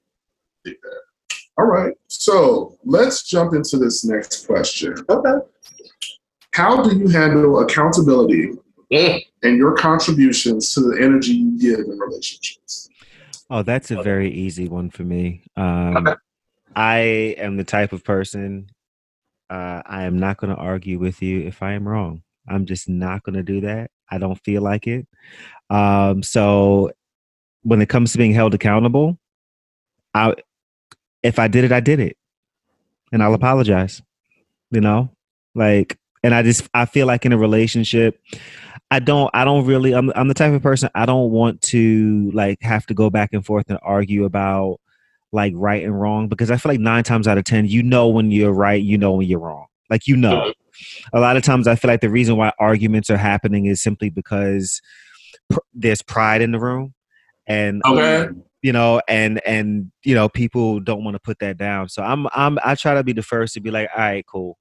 [0.65, 1.01] Dig that.
[1.57, 1.93] All right.
[2.07, 4.95] So let's jump into this next question.
[5.09, 5.45] Okay.
[6.57, 8.53] How do you handle accountability
[8.89, 12.89] and your contributions to the energy you give in relationships?
[13.51, 15.43] Oh, that's a very easy one for me.
[15.55, 16.13] Um, Okay.
[16.75, 16.97] I
[17.37, 18.71] am the type of person.
[19.51, 22.23] Uh, I am not going to argue with you if I am wrong.
[22.49, 23.91] I'm just not going to do that.
[24.09, 25.07] I don't feel like it.
[25.69, 26.91] Um, so
[27.61, 29.19] when it comes to being held accountable,
[30.15, 30.33] I
[31.21, 32.17] if I did it, I did it,
[33.11, 34.01] and I'll apologize.
[34.71, 35.11] You know,
[35.53, 38.19] like, and I just I feel like in a relationship,
[38.91, 42.31] I don't I don't really I'm I'm the type of person I don't want to
[42.33, 44.79] like have to go back and forth and argue about
[45.31, 48.07] like right and wrong because I feel like nine times out of ten you know
[48.07, 49.67] when you're right, you know when you're wrong.
[49.89, 50.53] Like you know.
[51.11, 54.11] A lot of times I feel like the reason why arguments are happening is simply
[54.11, 54.79] because
[55.49, 56.93] pr- there's pride in the room
[57.47, 58.29] and Okay.
[58.61, 62.27] you know and and you know people don't want to put that down so i'm
[62.35, 64.57] i'm i try to be the first to be like all right cool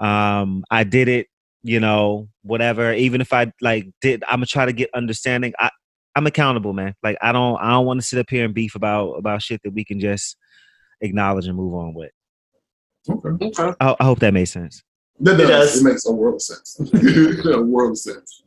[0.00, 1.26] um i did it
[1.62, 5.68] you know whatever even if i like did i'm gonna try to get understanding i
[6.16, 8.74] i'm accountable man like i don't i don't want to sit up here and beef
[8.74, 10.36] about about shit that we can just
[11.02, 12.10] acknowledge and move on with
[13.08, 13.28] Okay.
[13.46, 13.72] Okay.
[13.80, 14.82] i, I hope that made sense
[15.20, 15.72] That It does.
[15.72, 15.80] does.
[15.80, 16.78] It makes a world of sense.
[17.46, 18.42] a world of sense.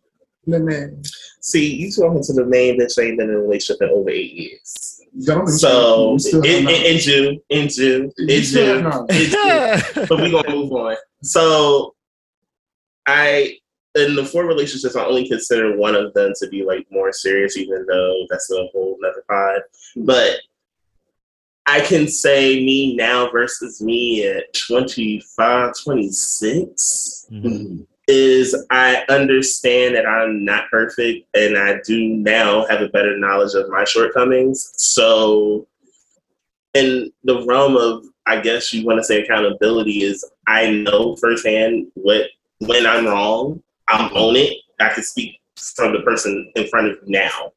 [0.46, 1.02] Man,
[1.40, 4.10] See, you talking to the main bitch that ain't been in a relationship in over
[4.10, 5.00] eight years.
[5.26, 8.92] don't So we still in, have in, in June, in June, in You June, in
[9.96, 10.06] June.
[10.10, 10.96] but we gonna move on.
[11.24, 11.96] So
[13.08, 13.58] I
[13.96, 17.58] in the four relationships, I only consider one of them to be like more serious,
[17.58, 19.62] even though that's a whole nother pod.
[19.98, 20.38] But
[21.66, 27.86] I can say me now versus me at 25, 26 Mhm.
[28.10, 33.54] is I understand that I'm not perfect and I do now have a better knowledge
[33.54, 34.74] of my shortcomings.
[34.76, 35.68] So
[36.74, 41.88] in the realm of I guess you want to say accountability is I know firsthand
[41.96, 42.28] what
[42.60, 44.58] when I'm wrong, I'll own it.
[44.80, 45.40] I can speak
[45.76, 47.52] from the person in front of you now.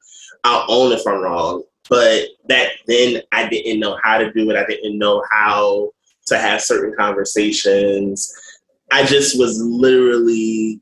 [0.44, 1.62] I'll own if I'm wrong.
[1.88, 4.56] But back then I didn't know how to do it.
[4.56, 5.92] I didn't know how
[6.26, 8.32] to have certain conversations.
[8.90, 10.80] I just was literally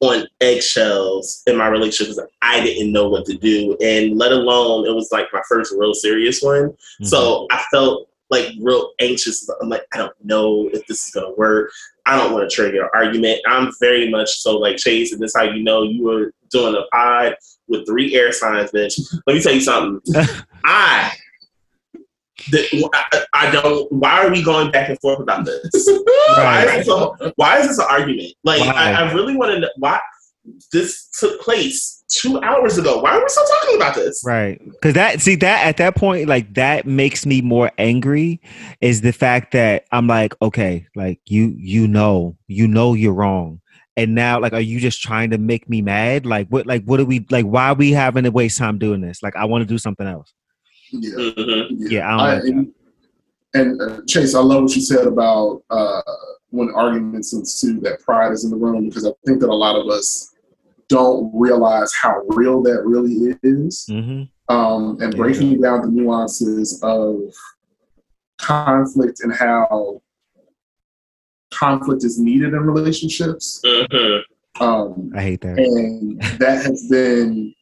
[0.00, 2.20] on eggshells in my relationships.
[2.42, 3.76] I didn't know what to do.
[3.80, 6.76] And let alone it was like my first real serious one.
[7.02, 7.56] So mm-hmm.
[7.56, 9.48] I felt like real anxious.
[9.60, 11.70] I'm like, I don't know if this is gonna work.
[12.06, 13.40] I don't want to trigger an argument.
[13.46, 16.74] I'm very much so like Chase, and this is how you know you were doing
[16.74, 17.34] a pod
[17.68, 19.00] with three air signs, bitch.
[19.26, 20.00] Let me tell you something.
[20.64, 21.12] I,
[22.50, 23.90] the, I, I don't.
[23.92, 25.70] Why are we going back and forth about this?
[26.36, 28.32] Why is this a, why is this an argument?
[28.44, 28.60] Like?
[28.62, 30.00] I, I really want to know why
[30.72, 32.98] this took place two hours ago.
[32.98, 34.22] Why are we still talking about this?
[34.24, 34.60] Right.
[34.82, 38.40] Cause that see that at that point, like that makes me more angry
[38.80, 43.60] is the fact that I'm like, okay, like you you know, you know you're wrong.
[43.96, 46.26] And now like are you just trying to make me mad?
[46.26, 49.00] Like what like what are we like why are we having to waste time doing
[49.00, 49.22] this?
[49.22, 50.32] Like I want to do something else.
[50.92, 51.16] Yeah.
[51.16, 51.66] Mhm.
[51.78, 52.72] Yeah, I don't I, like and
[53.54, 56.02] and uh, Chase, I love what you said about uh,
[56.50, 59.76] when arguments ensue, that pride is in the room because I think that a lot
[59.76, 60.32] of us
[60.88, 64.54] don't realize how real that really is, Mm-hmm.
[64.54, 65.18] um, and Yeah.
[65.18, 67.18] breaking down the nuances of
[68.38, 70.00] conflict and how
[71.52, 73.60] conflict is needed in relationships.
[73.64, 74.20] Mhm.
[74.60, 75.58] Um, I hate that.
[75.58, 77.54] and that has been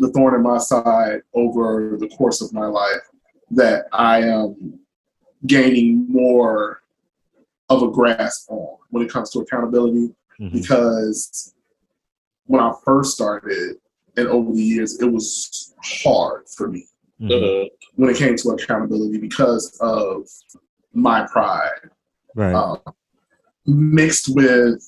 [0.00, 3.00] the thorn in my side over the course of my life
[3.50, 4.80] that I am
[5.46, 6.82] gaining more
[7.68, 10.52] of a grasp on when it comes to accountability Mhm.
[10.52, 11.54] because
[12.46, 13.76] when I first started
[14.16, 16.86] and over the years it was hard for me
[17.20, 17.30] Mhm.
[17.30, 17.68] Mhm.
[17.96, 20.28] when it came to accountability because of
[20.92, 21.90] my pride,
[22.34, 22.54] Right.
[22.54, 22.76] uh,
[23.66, 24.82] mixed with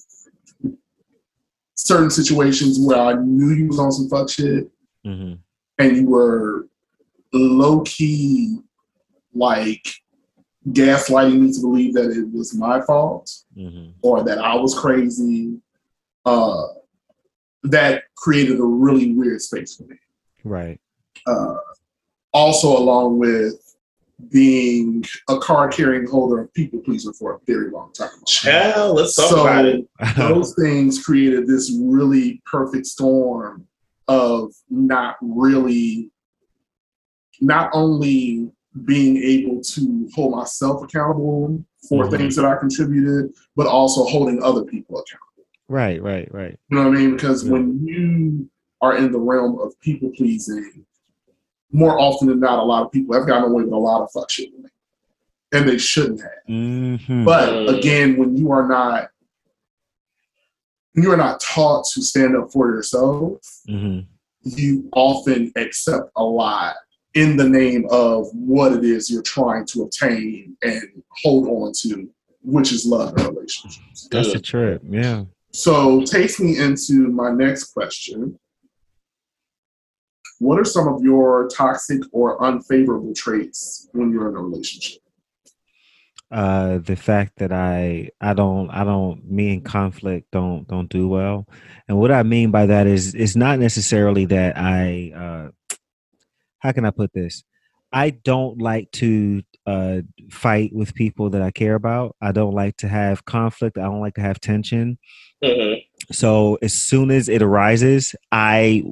[1.74, 4.70] certain situations where I knew you was on some fuck shit
[5.04, 5.34] hmm
[5.78, 6.68] and you were
[7.32, 8.58] low key
[9.34, 9.86] like
[10.70, 15.60] gaslighting me to believe that it was my fault hmm or that I was crazy.
[16.24, 16.66] Uh,
[17.64, 19.96] that created a really weird space for me.
[20.44, 20.80] Right.
[21.26, 21.56] Uh,
[22.32, 23.54] also, along with
[24.30, 28.10] being a card carrying holder of people pleaser for a very long time.
[28.26, 29.86] Child, let's talk So- about it.
[30.16, 33.66] Those things created this really perfect storm
[34.08, 36.10] of not really,
[37.40, 38.50] not only
[38.84, 42.10] being able to hold myself accountable for Mhm.
[42.16, 45.26] things that I contributed, but also holding other people accountable.
[45.68, 46.02] Right.
[46.02, 46.28] Right.
[46.32, 46.58] Right.
[46.68, 47.12] You know what I mean?
[47.14, 47.52] Because Yeah.
[47.52, 48.50] when you
[48.80, 50.84] are in the realm of people pleasing,
[51.72, 54.10] more often than not, a lot of people have gotten away with a lot of
[54.12, 54.70] fuck shit, with me.
[55.52, 56.30] and they shouldn't have.
[56.46, 59.10] hmm But again, when you are not,
[60.94, 64.00] you are not taught to stand up for yourself, hmm
[64.44, 66.76] you often accept a lot
[67.14, 70.82] in the name of what it is you're trying to obtain and
[71.22, 72.08] hold on to,
[72.42, 74.08] which is love and relationships.
[74.10, 74.80] That's the trip.
[74.88, 75.24] Yeah.
[75.52, 78.38] So takes me into my next question.
[80.40, 85.00] What are some of your toxic or unfavorable traits when you're in a relationship?
[86.30, 91.08] uh the fact that i i don't i don't me and conflict don't don't do
[91.08, 91.48] well.
[91.88, 95.50] And what i mean by that is it's not necessarily that i uh
[96.58, 97.44] how can i put this?
[97.92, 102.14] I don't like to uh fight with people that i care about.
[102.20, 103.78] I don't like to have conflict.
[103.78, 104.98] I don't like to have tension
[105.42, 105.84] Mhm.
[106.10, 108.82] so as soon as it arises i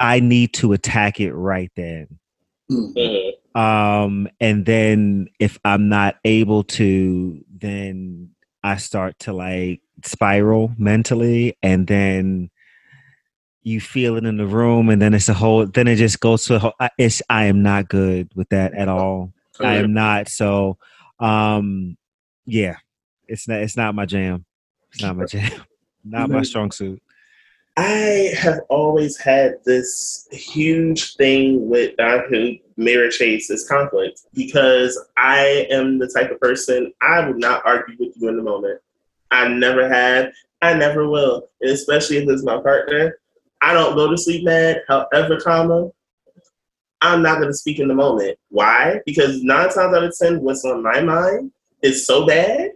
[0.00, 2.06] i need to attack it right then.
[2.70, 3.32] Mhm.
[3.54, 8.30] um and then if i'm not able to then
[8.62, 12.50] i start to like spiral mentally and then
[13.64, 16.44] you feel it in the room and then it's a whole then it just goes
[16.44, 19.32] to a whole I- it's i am not good with that at all.
[19.60, 20.28] I am not.
[20.28, 20.78] So
[21.18, 21.96] um
[22.46, 22.76] yeah
[23.26, 24.44] it's not it's not my jam
[25.00, 25.50] not my jam
[26.04, 27.00] not my strong suit
[27.78, 35.00] I have always had this huge thing with Don who Mirror Chase is conflict because
[35.16, 38.80] I am the type of person I would not argue with you in the moment.
[39.30, 40.32] I never have.
[40.60, 41.50] I never will.
[41.60, 43.20] And especially if it's my partner.
[43.62, 44.82] I don't go to sleep mad.
[44.88, 45.90] However, comma,
[47.00, 48.38] I'm not going to speak in the moment.
[48.48, 49.00] Why?
[49.06, 51.52] Because nine times out of ten, what's on my mind
[51.82, 52.72] is so bad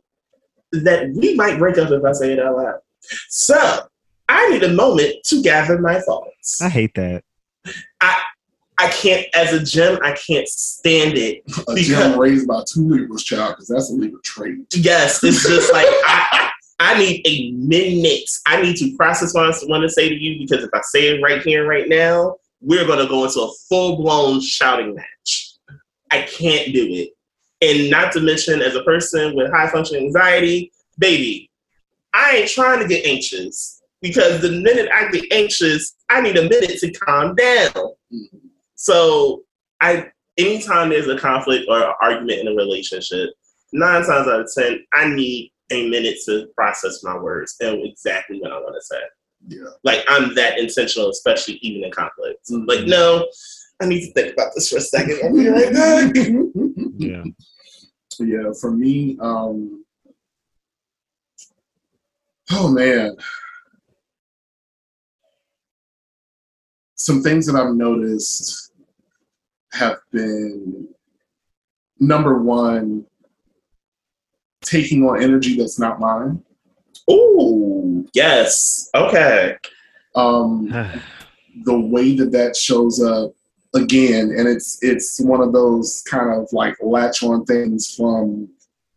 [0.73, 2.81] that we might break up if I say it out loud.
[3.29, 3.87] So
[4.29, 6.61] I need a moment to gather my thoughts.
[6.61, 7.25] i hate that
[8.01, 8.23] I
[8.79, 11.43] I can't, as a gem, I can't stand it.
[11.69, 14.57] A Because- gem raised by two Libras, child, because that's a Libra trait.
[14.75, 16.51] Yes, it's just like I,
[16.81, 18.29] I need a minute.
[18.47, 21.09] I need to process what I want to say to you because if I say
[21.09, 24.97] it right here, and right now, we're going to go into a full blown shouting
[24.97, 25.55] match.
[26.11, 27.11] I can't do it.
[27.63, 31.49] And not to mention, as a person with high functioning anxiety, baby,
[32.13, 36.49] I ain't trying to get anxious because the minute I get anxious, I need a
[36.49, 37.73] minute to calm down.
[38.75, 39.45] So
[39.81, 43.31] I anytime there's a conflict or an argument in a relationship,
[43.73, 48.41] nine times out of ten, I need a minute to process my words and exactly
[48.41, 49.01] what I want to say.
[49.47, 49.71] Yeah.
[49.85, 52.49] Like I'm that intentional, especially even in conflict.
[52.51, 52.67] Mhm.
[52.67, 53.29] Like, no,
[53.81, 55.21] I need to think about this for a second.
[55.23, 56.17] I'll be right back.
[56.97, 57.23] yeah
[58.27, 59.85] yeah, for me, um,
[62.51, 63.17] oh man,
[66.95, 68.73] some things that I've noticed
[69.73, 70.89] have been
[71.99, 73.07] number one,
[74.63, 76.43] taking on energy that's not mine.
[77.09, 78.91] Oh, yes.
[78.95, 79.57] Okay.
[80.15, 80.69] Um,
[81.65, 83.33] the way that that shows up
[83.75, 88.49] again and it's it's one of those kind of like latch on things from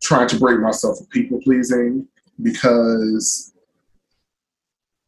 [0.01, 2.05] trying to break myself of people pleasing
[2.41, 3.53] because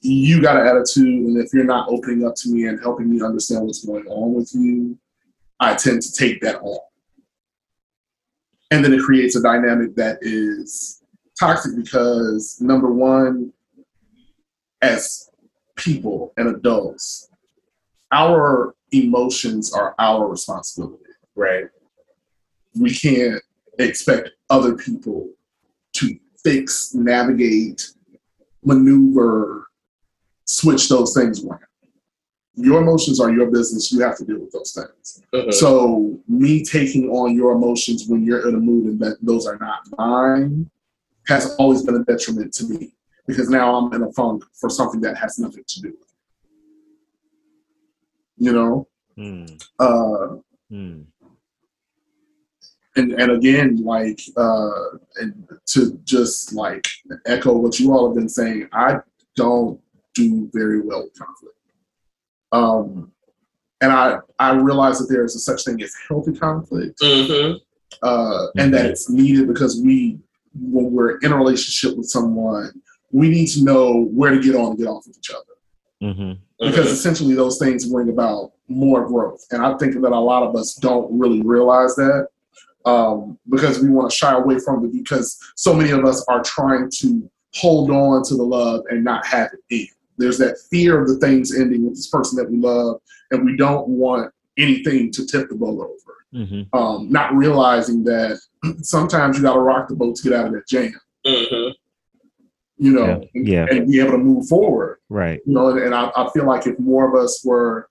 [0.02, 3.22] you got an attitude and if you're not opening up to me and helping me
[3.22, 4.98] understand what's going on with you
[5.60, 6.80] i tend to take that on.
[8.70, 11.02] And then it creates a dynamic that is
[11.40, 13.54] toxic because number one
[14.82, 15.30] as
[15.76, 17.30] people and adults
[18.12, 21.04] our emotions are our responsibility.
[21.36, 21.66] Right.
[22.80, 23.42] We can't
[23.80, 25.30] expect other people
[25.94, 27.92] to fix, navigate,
[28.64, 29.68] maneuver,
[30.46, 31.62] switch those things around.
[32.60, 33.92] your emotions are your business.
[33.92, 35.22] You have to deal with those things.
[35.32, 35.54] Mhm.
[35.54, 39.60] So me taking on your emotions when you're in a mood and that those are
[39.60, 40.68] not mine
[41.28, 42.96] has always been a detriment to me
[43.28, 46.07] because now I'm in a funk for something that has nothing to do with it.
[48.38, 48.88] You know,
[49.18, 50.36] Mm, uh,
[50.72, 51.04] mm,
[52.96, 54.70] and and again, like uh,
[55.20, 56.88] and to just like
[57.26, 58.98] echo what you all have been saying, I
[59.36, 59.80] don't
[60.14, 61.56] do very well with conflict.
[62.52, 63.12] Um,
[63.82, 67.60] and I I realize that there is a such thing as healthy conflict, Mhm.
[68.04, 70.20] uh, and that it's needed because we,
[70.54, 72.72] when we're in a relationship with someone,
[73.12, 75.57] we need to know where to get on and get off with each other
[76.02, 76.38] mhm.
[76.60, 79.46] because essentially those things bring about more growth.
[79.52, 82.28] And I think that a lot of us don't really realize that
[82.86, 86.42] um, because we want to shy away from it because so many of us are
[86.44, 89.90] trying to hold on to the love and not have it end.
[90.18, 93.00] There's that fear of the things ending with this person that we love,
[93.32, 96.14] and we don't want anything to tip the boat over.
[96.34, 96.68] Mhm.
[96.74, 98.40] Um, not realizing that
[98.82, 100.94] sometimes you got to rock the boat to get out of that jam,
[101.26, 101.67] Mhm.
[102.78, 103.66] You know, Yeah.
[103.70, 105.40] and, and be able to move forward Right.
[105.46, 107.90] you know, and, and I, I feel like if more of us were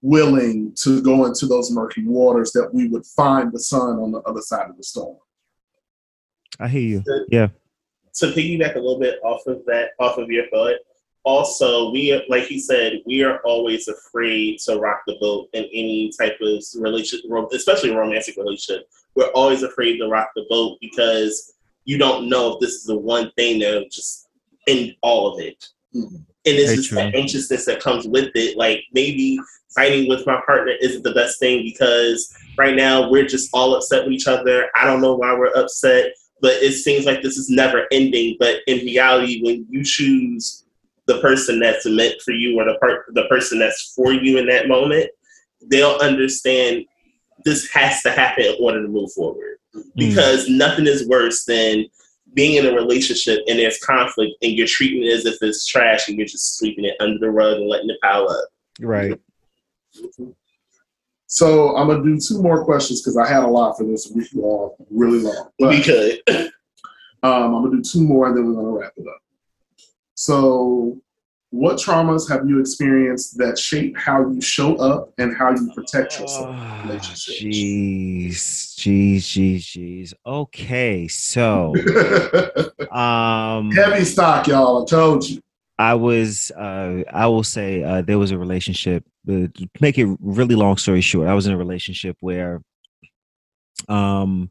[0.00, 4.20] willing to go into those murky waters, that we would find the sun on the
[4.20, 5.18] other side of the storm.
[6.58, 7.04] I hear you.
[7.28, 7.48] Yeah.
[8.14, 10.76] to piggyback a little bit off of that, off of your thought,
[11.24, 16.10] also we, like he said, we are always afraid to rock the boat in any
[16.18, 18.88] type of relationship, especially romantic relationship.
[19.14, 21.52] We're always afraid to rock the boat because
[21.86, 24.28] you don't know if this is the one thing that'll just
[24.68, 25.66] end all of it.
[25.94, 26.16] Mhm.
[26.16, 27.20] And it's Very just that true.
[27.20, 28.56] anxiousness that comes with it.
[28.56, 29.38] Like maybe
[29.74, 34.04] fighting with my partner isn't the best thing because right now we're just all upset
[34.04, 34.68] with each other.
[34.74, 38.36] I don't know why we're upset but it seems like this is never ending.
[38.38, 40.64] But in reality, when you choose
[41.06, 44.46] the person that's meant for you or the part the person that's for you in
[44.46, 45.10] that moment,
[45.70, 46.84] they'll understand
[47.44, 49.58] this has to happen in order to move forward.
[49.94, 51.86] Because nothing is worse than
[52.34, 56.08] being in a relationship and there's conflict and you're treating it as if it's trash
[56.08, 58.48] and you're just sweeping it under the rug and letting it pile up.
[58.78, 59.18] Right.
[61.26, 64.10] So I'm gonna do two more questions because I had a lot for this.
[64.14, 65.48] week can go on really long.
[65.58, 66.20] But, we could.
[67.22, 69.20] Um, I'm gonna do two more and then we're gonna wrap it up.
[70.14, 71.00] So,
[71.50, 76.18] what traumas have you experienced that shape how you show up and how you protect
[76.18, 77.40] yourself Ah, relationships?
[77.40, 80.14] Jeez, jeez, jeez, jeez.
[80.26, 81.74] Okay, so
[82.90, 84.82] um, Heavy stock, y'all.
[84.82, 85.40] I told you.
[85.78, 89.04] I was, uh, I will say, uh, there was a relationship.
[89.28, 92.62] Uh, to make it really long story short, I was in a relationship where,
[93.88, 94.50] um,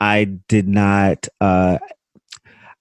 [0.00, 1.28] I did not.
[1.40, 1.78] Uh,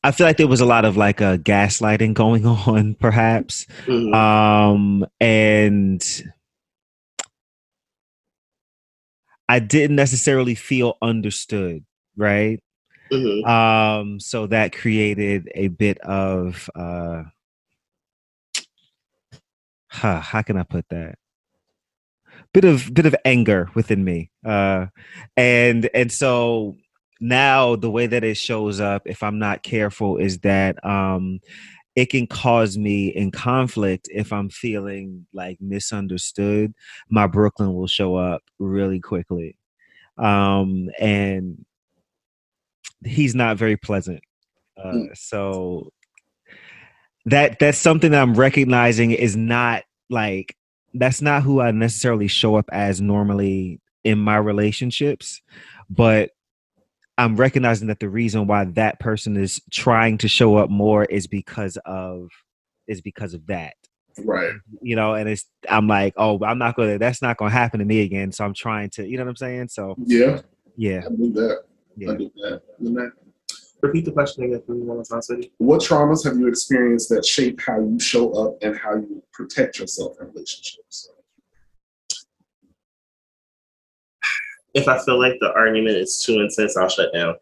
[0.05, 4.13] I feel like there was a lot of like uh, gaslighting going on, perhaps, Mhm.
[4.13, 6.23] um, and
[9.49, 11.85] I didn't necessarily feel understood.
[12.15, 12.61] Right.
[13.11, 13.47] Mhm.
[13.47, 17.23] Um, so that created a bit of uh
[19.87, 21.15] huh, how can I put that?
[22.53, 24.29] Bit of bit of anger within me.
[24.45, 24.87] Uh
[25.35, 26.75] and and so
[27.19, 31.39] now the way that it shows up if I'm not careful is that um
[31.95, 36.73] it can cause me in conflict if I'm feeling like misunderstood.
[37.09, 39.57] My Brooklyn will show up really quickly.
[40.17, 41.65] Um and
[43.05, 44.21] he's not very pleasant.
[44.77, 45.17] Uh, Mm.
[45.17, 45.91] So
[47.25, 50.55] that that's something that I'm recognizing is not like
[50.93, 55.41] that's not who I necessarily show up as normally in my relationships,
[55.89, 56.31] but
[57.17, 61.27] I'm recognizing that the reason why that person is trying to show up more is
[61.27, 62.29] because of
[62.87, 63.73] is because of that
[64.23, 64.53] Right.
[64.81, 67.85] you know and it's i'm like oh i'm not gonna that's not gonna happen to
[67.85, 70.39] me again so i'm trying to you know what i'm saying so Yeah.
[70.77, 71.63] yeah I knew that.
[71.97, 72.61] yeah I knew that.
[72.79, 73.11] And that-
[73.81, 75.51] Repeat the question again for me one more time, City.
[75.57, 79.77] What traumas have you experienced that shape how you show up and how you protect
[79.79, 81.09] yourself in relationships?
[84.75, 87.35] If I feel like the argument is too intense, I'll shut down.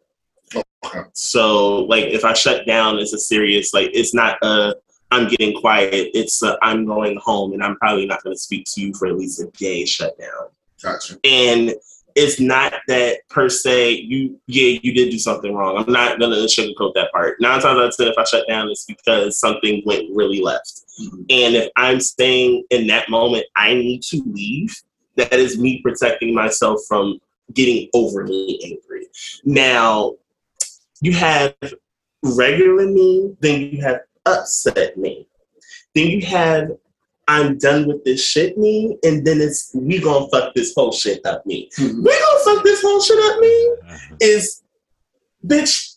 [0.55, 1.01] Okay.
[1.13, 4.75] So, like, if I shut down, it's a serious, like, it's not a,
[5.11, 6.11] I'm getting quiet.
[6.13, 9.07] It's a, I'm going home and I'm probably not going to speak to you for
[9.07, 10.49] at least a day shut down.
[10.81, 11.17] Gotcha.
[11.23, 11.73] And
[12.15, 15.77] it's not that per se, you, yeah, you did do something wrong.
[15.77, 17.37] I'm not going to sugarcoat that part.
[17.39, 20.81] Nine times out of 10, if I shut down, it's because something went really left.
[21.01, 21.25] Mhm.
[21.29, 24.79] And if I'm staying in that moment, I need to leave.
[25.15, 27.19] That is me protecting myself from
[27.53, 29.07] getting overly angry.
[29.43, 30.15] Now,
[31.01, 31.55] you have
[32.23, 35.27] regular me, then you have upset me.
[35.93, 36.71] Then you have
[37.27, 41.25] I'm done with this shit me, and then it's we gonna fuck this whole shit
[41.25, 41.69] up me.
[41.77, 42.03] Mhm.
[42.03, 43.75] We gonna fuck this whole shit up me
[44.19, 44.61] is
[45.45, 45.95] bitch.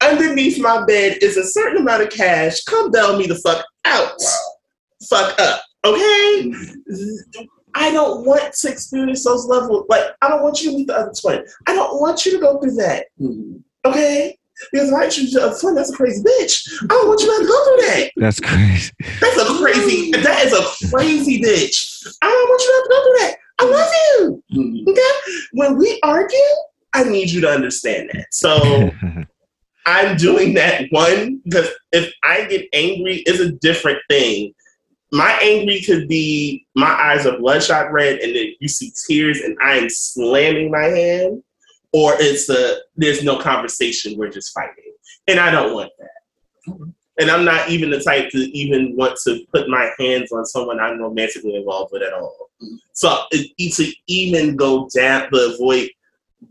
[0.00, 2.62] Underneath my bed is a certain amount of cash.
[2.64, 4.20] Come bail me the fuck out.
[5.08, 5.62] Fuck up.
[5.84, 6.52] Okay?
[7.78, 9.86] I don't want to experience those levels.
[9.88, 11.44] Like, I don't want you to meet the other twin.
[11.66, 13.06] I don't want you to go through that.
[13.20, 13.62] Mhm.
[13.84, 14.36] Okay?
[14.72, 16.68] Because if I choose a twin, that's a crazy bitch.
[16.82, 18.10] I don't want you to have to go through that.
[18.16, 18.90] That's crazy.
[19.20, 22.06] That's a crazy, that is a crazy bitch.
[22.20, 23.36] I don't want you to have to go through that.
[23.60, 24.42] I love you.
[24.56, 24.88] Mhm.
[24.90, 25.32] Okay?
[25.52, 26.38] When we argue,
[26.94, 28.26] I need you to understand that.
[28.32, 28.90] So
[29.86, 34.52] I'm doing that one because if I get angry, it's a different thing.
[35.10, 39.56] My angry could be my eyes are bloodshot red, and then you see tears, and
[39.62, 41.42] I am slamming my hand,
[41.92, 44.92] or it's a there's no conversation, we're just fighting,
[45.26, 46.72] and I don't want that.
[46.72, 46.90] Mm-hmm.
[47.20, 50.78] And I'm not even the type to even want to put my hands on someone
[50.78, 52.50] I'm romantically involved with at all.
[52.62, 52.76] Mm-hmm.
[52.92, 55.90] So it, to even go down the avoid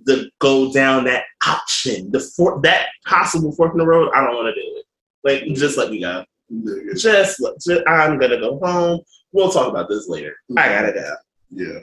[0.06, 4.36] the go down that option, the for, that possible fork in the road, I don't
[4.36, 4.86] want to do it.
[5.24, 6.26] Like, just let me go.
[6.50, 6.94] Yeah.
[6.96, 9.02] Just, just I'm gonna go home.
[9.32, 10.36] We'll talk about this later.
[10.58, 11.14] I gotta go.
[11.52, 11.80] Yeah.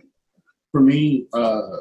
[0.73, 1.77] For me, uh,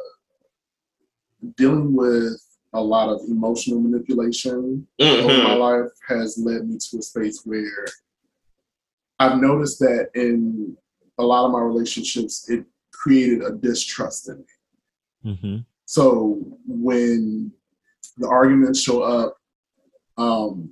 [1.58, 2.40] dealing with
[2.74, 7.86] a lot of emotional manipulation over my life has led me to a space where
[9.20, 10.76] I've noticed that in
[11.18, 14.46] a lot of my relationships, it created a distrust in
[15.24, 15.36] me.
[15.36, 17.52] hmm So when
[18.18, 19.38] the arguments show up,
[20.18, 20.72] um,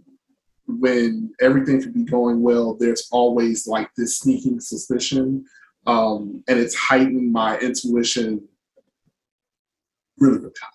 [0.80, 5.46] when everything could be going well, there's always like this sneaking suspicion,
[5.88, 8.48] um, and it's heightened my intuition
[10.20, 10.68] really, really high.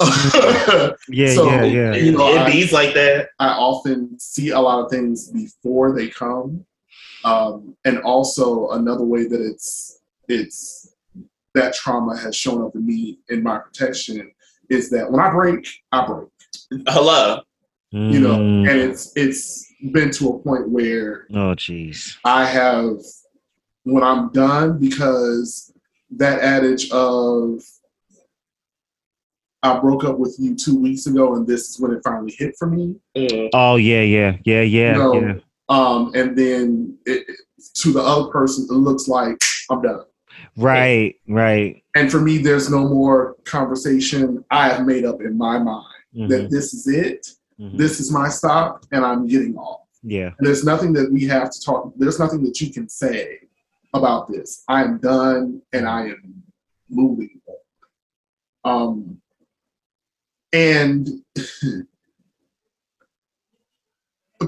[1.08, 1.94] Yeah, So, yeah, yeah.
[1.94, 3.30] You know, it I- beats like that.
[3.38, 6.64] I often see a lot of things before they come,
[7.24, 9.98] um, and also another way that it's
[10.28, 10.94] it's
[11.54, 14.32] that trauma has shown up in me in my protection
[14.70, 16.28] is that when I break, I break,
[16.88, 17.40] Hello.
[17.92, 18.68] You know, Mm.
[18.70, 22.16] and it's it's been to a point where Oh, jeez.
[22.24, 22.96] I have
[23.84, 25.72] when I'm done because
[26.16, 27.62] that adage of
[29.62, 32.56] I broke up with you two weeks ago and this is when it finally hit
[32.58, 32.96] for me.
[33.16, 33.50] Mm.
[33.54, 35.14] Oh, yeah, yeah, yeah, yeah, No.
[35.14, 35.34] yeah.
[35.68, 37.36] um, and then it, it-
[37.74, 39.36] to the other person, it looks like
[39.70, 40.02] I'm done.
[40.56, 41.80] Right, right.
[41.94, 44.44] And for me, there's no more conversation.
[44.50, 47.24] I have made up in my mind Mhm, that this is it.
[47.60, 47.76] Mhm.
[47.76, 49.80] This is my stop, and I'm getting off.
[50.04, 51.92] Yeah, And there's nothing that we have to talk.
[51.96, 53.38] There's nothing that you can say
[53.94, 54.64] about this.
[54.68, 56.42] I am done, and I am
[56.90, 57.40] moving.
[58.64, 59.20] Um,
[60.52, 61.08] and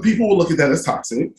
[0.01, 1.31] people will look at that as toxic.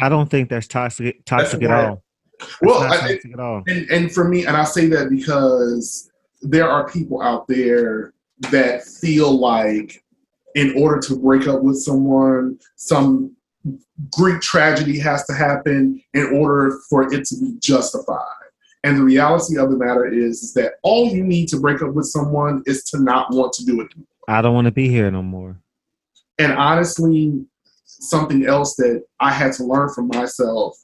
[0.00, 1.24] I don't think that's toxic.
[1.24, 2.02] Toxic at all.
[2.40, 3.62] That's Well, not I, toxic at all.
[3.66, 6.10] and and for me, and I say that because
[6.42, 8.12] there are people out there
[8.50, 10.01] that feel like
[10.54, 13.34] in order to break up with someone, some
[14.10, 18.26] Greek tragedy has to happen in order for it to be justified.
[18.84, 21.94] And the reality of the matter is, is that all you need to break up
[21.94, 23.92] with someone is to not want to do it.
[23.92, 24.06] anymore.
[24.28, 25.56] I don't want to be here no more.
[26.38, 27.44] And honestly,
[27.84, 30.76] something else that I had to learn from myself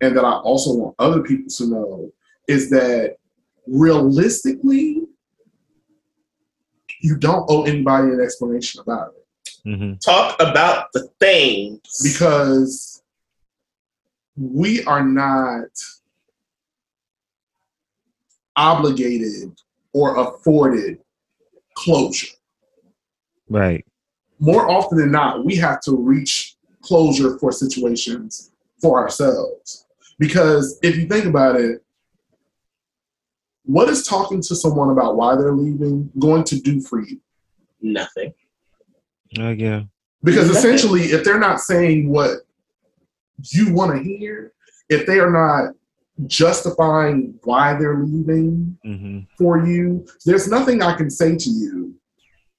[0.00, 2.12] and that I also want other people to know
[2.48, 3.16] is that
[3.66, 5.02] realistically,
[7.04, 9.26] you don't owe anybody an explanation about it
[9.76, 11.80] hmm Talk about the things.
[12.02, 13.02] because
[14.36, 15.68] we are not
[18.56, 19.52] obligated
[19.92, 20.98] or afforded
[21.74, 22.34] closure.
[23.48, 23.84] Right.
[24.38, 28.50] more often than not, we have to reach closure for situations
[28.80, 29.86] for ourselves.
[30.18, 31.83] Because if you think about it,
[33.64, 37.20] what is talking to someone about why they're leaving going to do for you?
[37.80, 38.32] Nothing.
[39.38, 39.82] Oh, yeah.
[40.22, 40.58] Because Nothing.
[40.58, 42.38] essentially, if they're not saying what
[43.50, 44.52] you want to hear,
[44.88, 45.74] if they are not
[46.26, 51.94] justifying why they're leaving hmm for you, there's nothing I can say to you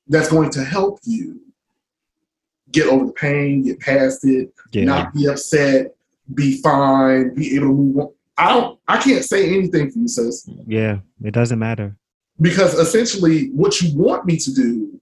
[0.07, 1.39] that's going to help you
[2.71, 4.83] get over the pain, get past it, Yeah.
[4.83, 5.95] not be upset,
[6.33, 8.09] be fine, be able to move on.
[8.37, 10.47] I don't I can't say anything for you, sis.
[10.67, 10.99] Yeah.
[11.23, 11.95] It doesn't matter.
[12.41, 14.99] Because essentially what you want me to do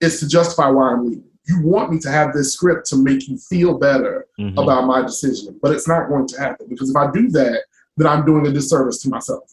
[0.00, 1.24] is to justify why I'm leaving.
[1.48, 4.62] You want me to have this script to make you feel better Mhm.
[4.62, 5.58] about my decision.
[5.62, 6.66] But it's not going to happen.
[6.68, 7.62] Because if I do that,
[7.96, 9.50] then I'm doing a disservice to myself.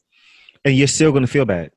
[0.65, 1.71] And you're still going to feel bad.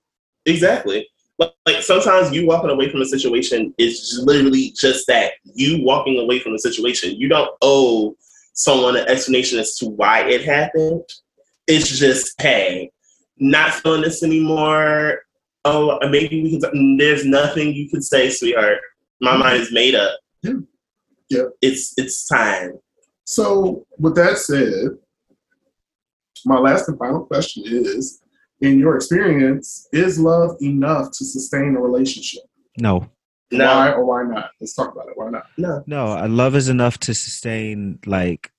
[0.47, 1.07] Exactly.
[1.39, 5.33] Like, like sometimes you walking away from a situation is literally just that.
[5.55, 7.15] You walking away from the situation.
[7.17, 8.17] You don't owe
[8.53, 11.03] someone an explanation as to why it happened.
[11.67, 12.91] It's just, hey,
[13.39, 15.21] not feeling this anymore.
[15.65, 16.97] Oh, uh, maybe we can.
[16.97, 18.79] There's nothing you can say, sweetheart.
[19.21, 20.19] My mind is made up.
[20.43, 20.55] Yeah.
[21.29, 21.45] Yeah.
[21.61, 22.79] It's it's time.
[23.25, 24.97] So, with that said,
[26.47, 28.23] my last and final question is:
[28.61, 32.43] In your experience, is love enough to sustain a relationship?
[32.79, 33.07] No,
[33.53, 34.51] No, Why or why not?
[34.61, 35.17] Let's talk about it.
[35.17, 35.47] Why not?
[35.59, 35.83] no.
[35.87, 36.13] no.
[36.13, 38.53] uh, Love is enough to sustain like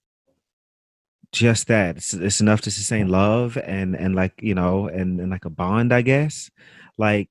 [1.31, 1.97] just that.
[1.97, 5.49] It's, it's enough to sustain love and and like you know and and like a
[5.49, 6.51] bond, I guess.
[6.97, 7.29] Like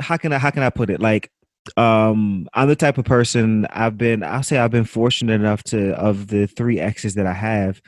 [0.00, 1.00] how can I how can I put it?
[1.00, 1.30] Like
[1.76, 5.92] um I'm the type of person I've been I'll say I've been fortunate enough to
[5.92, 7.80] of the three exes that I have,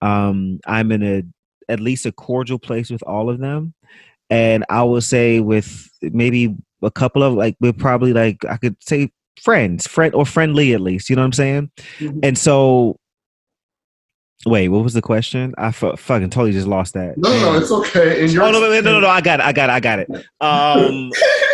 [0.00, 1.22] um I'm in a
[1.70, 3.74] at least a cordial place with all of them.
[4.30, 8.76] And I will say with maybe a couple of like we're probably like I could
[8.82, 9.10] say
[9.42, 11.70] friends, friend or friendly at least, you know what I'm saying?
[11.98, 12.20] Mhm.
[12.22, 12.96] And so
[14.46, 15.54] wait, what was the question?
[15.58, 17.18] I fucking totally just lost that.
[17.18, 18.24] No, no, it's okay.
[18.24, 19.08] In your Oh no, no, no, no!
[19.08, 19.46] I got it.
[19.46, 19.72] I got it.
[19.72, 20.08] I got it.
[20.40, 21.10] Um,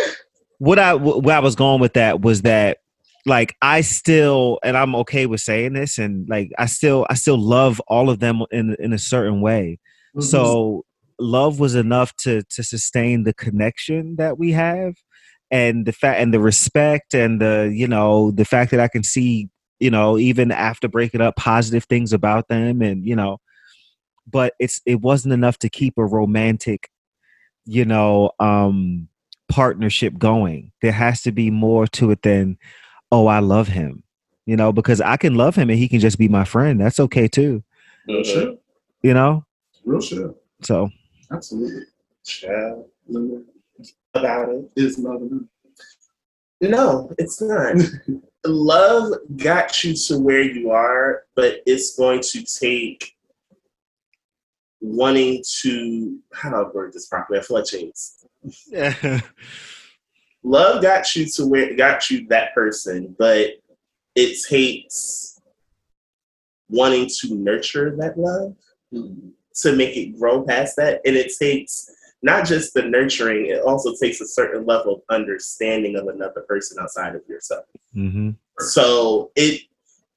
[0.58, 2.78] what I wh- where I was going with that was that
[3.26, 7.38] like I still, and I'm okay with saying this, and like I still, I still
[7.38, 9.78] love all of them in in a certain way.
[10.16, 10.22] Mhm.
[10.22, 10.84] So
[11.18, 14.94] love was enough to to sustain the connection that we have,
[15.50, 19.02] and the fact and the respect and the you know the fact that I can
[19.02, 19.48] see
[19.80, 23.38] you know even after breaking up positive things about them, and you know,
[24.30, 26.88] but it's it wasn't enough to keep a romantic
[27.66, 29.08] you know um
[29.48, 32.58] partnership going there has to be more to it than
[33.10, 34.02] oh i love him
[34.44, 37.00] you know because i can love him and he can just be my friend that's
[37.00, 37.62] okay too
[38.06, 38.24] Mhm.
[38.26, 38.54] Sure.
[39.02, 39.44] you know
[39.86, 40.26] Real shit.
[40.62, 40.90] so
[41.30, 41.82] Absolutely.
[42.24, 43.42] Child Linda,
[44.14, 44.70] About it.
[44.76, 45.42] Is love enough?
[46.60, 47.76] No, it's not.
[48.46, 53.14] Love got you to where you are, but it's going to take
[54.80, 57.38] wanting to how do I word this properly?
[57.38, 58.26] I feel like James.
[60.42, 63.52] Love got you to where got you that person, but
[64.14, 65.40] it takes
[66.68, 68.54] wanting to nurture that love
[68.90, 69.28] hmm.
[69.62, 71.00] To make it grow past that.
[71.04, 71.90] And it takes
[72.22, 76.78] not just the nurturing, it also takes a certain level of understanding of another person
[76.80, 77.66] outside of yourself.
[77.92, 79.60] hmm So it,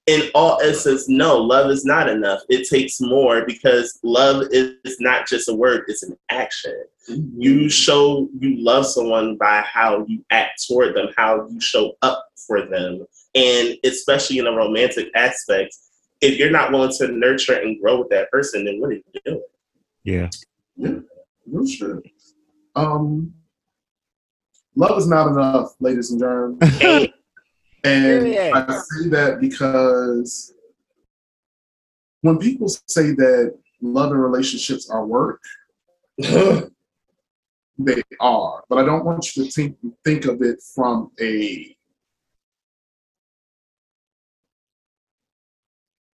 [0.05, 2.39] in all essence, no, love is not enough.
[2.47, 6.85] It takes more because love is not just a word; it's an action.
[7.07, 12.25] You show you love someone by how you act toward them, how you show up
[12.47, 13.05] for them,
[13.35, 15.75] and especially in a romantic aspect.
[16.21, 19.03] If you're not willing to nurture and grow with that person, then what are you
[19.25, 19.41] doing?
[20.03, 20.29] yeah
[20.75, 22.03] Real shit.
[22.75, 23.33] Um,
[24.75, 27.13] love is not enough, ladies and gentlemen.
[27.83, 30.53] And And I say that because
[32.21, 35.41] when people say that love and relationships are work,
[36.17, 36.71] they
[38.19, 38.63] are.
[38.67, 41.76] But I don't want you to think think of it from a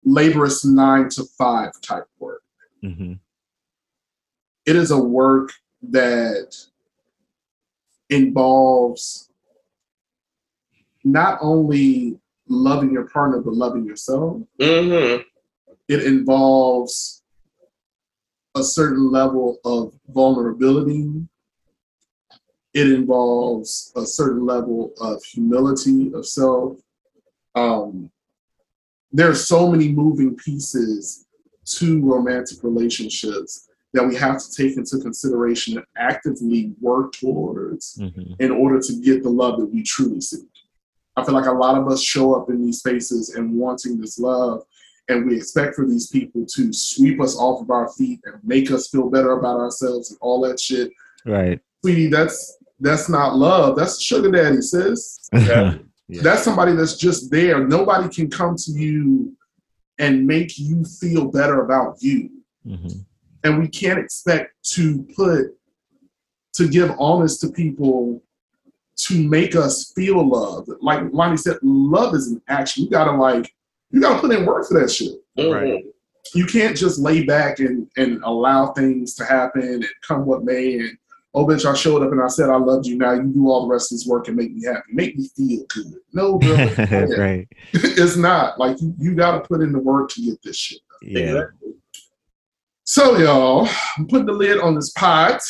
[0.06, 2.44] laborious nine to five type work.
[2.82, 3.14] hmm
[4.66, 5.52] It is a work
[5.82, 6.56] that
[8.10, 9.30] involves
[11.04, 12.18] not only
[12.48, 14.42] loving your partner but loving yourself.
[14.60, 15.22] hmm
[15.88, 17.22] It involves
[18.56, 21.10] a certain level of vulnerability.
[22.74, 26.78] It involves a certain level of humility of self.
[27.56, 28.12] Um,
[29.14, 31.28] there are so many moving pieces
[31.66, 38.34] to romantic relationships that we have to take into consideration and actively work towards hmm
[38.40, 40.50] in order to get the love that we truly seek.
[41.16, 44.18] I feel like a lot of us show up in these spaces and wanting this
[44.18, 44.64] love,
[45.08, 48.72] and we expect for these people to sweep us off of our feet and make
[48.72, 50.92] us feel better about ourselves and all that shit.
[51.26, 53.76] right Sweetie, that's that's not love.
[53.76, 55.30] That's sugar daddy, sis.
[55.34, 55.78] Yeah.
[56.14, 56.22] Yeah.
[56.22, 57.66] That's somebody that's just there.
[57.66, 59.36] Nobody can come to you
[60.00, 62.30] and make you feel better about you
[62.66, 62.88] hmm
[63.44, 65.48] and we can't expect to put
[66.54, 68.22] to give honest to people
[68.96, 70.70] to make us feel love.
[70.82, 72.86] Like Lonnie said, love is an action.
[72.86, 73.54] You gotta like,
[73.92, 75.14] you gotta put in work for that shit.
[75.38, 75.84] Right.
[76.36, 80.80] You can't just lay back and and allow things to happen and come what may.
[80.80, 80.98] And
[81.34, 82.98] oh, bitch, I showed up and I said I loved you.
[82.98, 85.30] Now you do all the rest of this work and make me happy, make me
[85.36, 85.94] feel good.
[86.14, 86.56] No, bro,
[87.18, 88.60] right it's not.
[88.60, 90.80] Like you, you gotta put in the work to get this shit.
[91.02, 91.46] yeah
[92.84, 95.42] So, y'all, I'm putting the lid on this pot.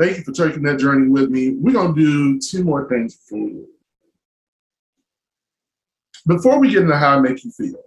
[0.00, 1.50] Thank you for taking that journey with me.
[1.50, 3.66] We're going to do two more things for you.
[6.24, 7.82] before we get into how I make you feel.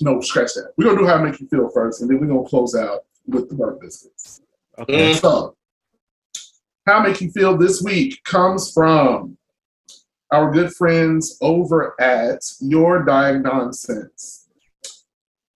[0.00, 0.72] No, scratch that.
[0.76, 3.04] We're gonna do how I make you feel first, and then we're gonna close out
[3.26, 4.42] with the burnt biscuits.
[4.78, 5.14] Okay.
[5.14, 5.56] So,
[6.86, 9.36] how make you feel this week comes from
[10.32, 14.48] our good friends over at Your Diagnonsense.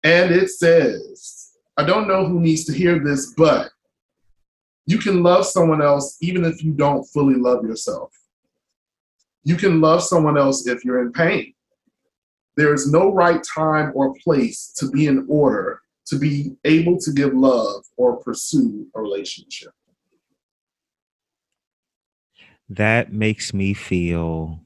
[0.05, 3.71] And it says, I don't know who needs to hear this, but
[4.85, 8.13] you can love someone else even if you don't fully love yourself.
[9.45, 11.55] You can love someone else if you're in pain.
[12.57, 17.13] There is no right time or place to be in order to be able to
[17.13, 19.73] give love or pursue a relationship.
[22.69, 24.61] That makes me feel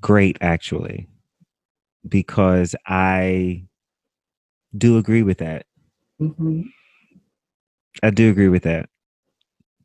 [0.00, 1.08] great, actually,
[2.08, 3.64] because I
[4.76, 5.66] do agree with that.
[6.20, 6.62] Mm-hmm.
[8.02, 8.88] I do agree with that.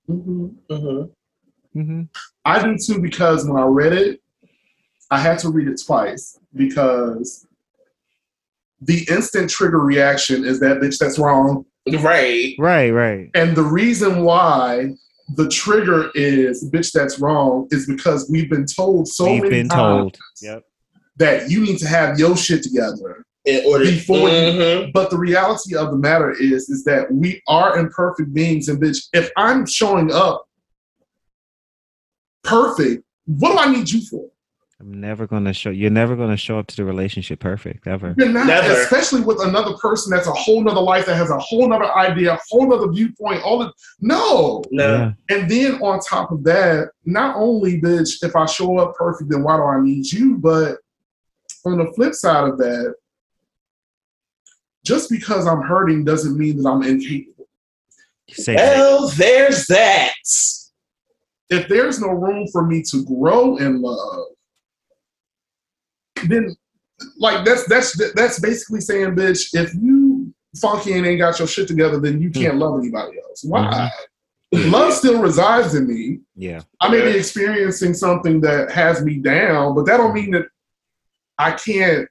[0.09, 0.47] Mm-hmm.
[0.69, 1.81] Mm-hmm.
[1.81, 2.01] hmm
[2.43, 4.21] I do too because when I read it,
[5.09, 7.47] I had to read it twice because
[8.81, 11.65] the instant trigger reaction is that bitch that's wrong.
[11.99, 12.53] Right.
[12.59, 13.29] Right, right.
[13.35, 14.91] And the reason why
[15.35, 19.69] the trigger is bitch that's wrong is because we've been told so We've many been
[19.69, 20.17] times told.
[20.41, 20.63] Yep.
[21.17, 23.23] that you need to have your shit together.
[23.45, 24.93] In order Before you- Mhm.
[24.93, 29.07] But the reality of the matter is, is that we are imperfect beings, and bitch,
[29.13, 30.45] if I'm showing up
[32.43, 34.25] perfect, what do I need you for?
[34.81, 35.69] I'm never gonna show.
[35.69, 38.15] You're never gonna show up to the relationship perfect ever.
[38.17, 38.73] You're not, Never.
[38.81, 42.33] especially with another person that's a whole nother life that has a whole nother idea,
[42.33, 43.43] a whole nother viewpoint.
[43.43, 45.13] All the no, No.
[45.29, 45.35] Yeah.
[45.37, 49.43] and then on top of that, not only bitch, if I show up perfect, then
[49.43, 50.37] why do I need you?
[50.37, 50.77] But
[51.63, 52.95] on the flip side of that,
[54.83, 57.47] just because I'm hurting doesn't mean that I'm incapable.
[58.31, 58.77] Say that.
[58.77, 60.13] Well, there's that.
[61.51, 64.25] If there's no room for me to grow in love,
[66.27, 66.55] then
[67.17, 71.67] like that's that's that's basically saying, bitch, if you funky and ain't got your shit
[71.67, 72.59] together, then you can't hmm.
[72.59, 73.43] love anybody else.
[73.43, 73.89] Why?
[74.53, 74.71] Mm-hmm.
[74.71, 76.19] Love still resides in me.
[76.35, 76.61] Yeah.
[76.81, 77.13] I may Yeah.
[77.13, 80.47] be experiencing something that has me down, but that don't mean that
[81.37, 82.07] I can't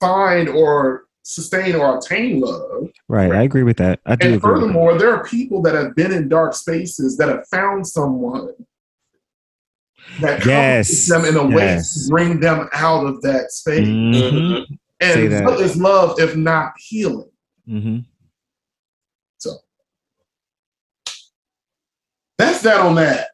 [0.00, 2.88] find or sustain or obtain love.
[3.06, 3.30] Right.
[3.30, 4.00] I agree with that.
[4.06, 4.52] I do And agree.
[4.52, 4.60] with that.
[4.60, 8.54] furthermore, there are people that have been in dark spaces that have found someone
[10.20, 10.88] that Yes.
[10.88, 12.04] comforts them in a way Yes.
[12.04, 13.86] to bring them out of that space.
[13.86, 14.66] Mhm.
[15.00, 15.44] And that.
[15.44, 17.30] what is love if not healing?
[17.68, 18.04] Mhm.
[19.38, 19.58] So
[22.36, 23.28] that's that on that.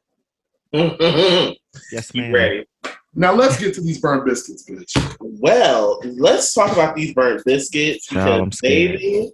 [1.93, 2.67] Yes, You ready?
[3.15, 5.17] Now let's get to these burnt biscuits, bitch.
[5.21, 8.99] Well, let's talk about these burnt biscuits because, scared.
[8.99, 9.31] baby,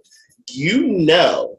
[0.51, 1.57] you know,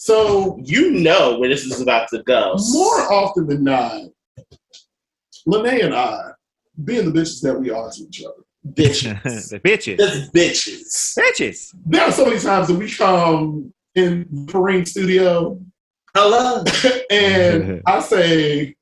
[0.00, 2.54] So you know where this is about to go.
[2.70, 4.02] more often than not,
[5.48, 6.30] Lene and I,
[6.84, 8.42] being the bitches that we are to each other,
[8.74, 9.50] bitches.
[9.50, 9.98] the bitches.
[9.98, 11.18] Just bitches.
[11.18, 11.74] Bitches.
[11.86, 15.58] there are so many times that we come in Kareem studio
[16.14, 16.64] Hello.
[17.10, 18.74] and I say,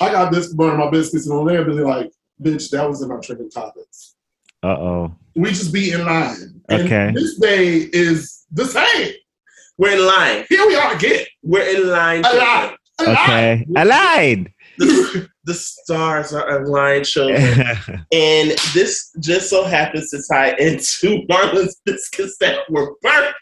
[0.00, 2.12] I got this for burning my biscuits, and on there, be like,
[2.42, 4.14] bitch, that was in our trending topics.
[4.62, 5.14] Uh oh.
[5.34, 6.60] We just be in line.
[6.68, 7.12] And Okay.
[7.14, 9.14] this day is the same.
[9.78, 10.44] We're in line.
[10.48, 11.24] Here we are again.
[11.42, 12.24] We're in line.
[12.24, 12.76] A line.
[13.00, 13.16] Line.
[13.16, 13.66] Okay.
[13.76, 14.52] Allied.
[14.78, 17.42] The, the stars are aligned, children.
[18.12, 23.34] And this just so happens to tie into Marlon's biscuits that were burnt.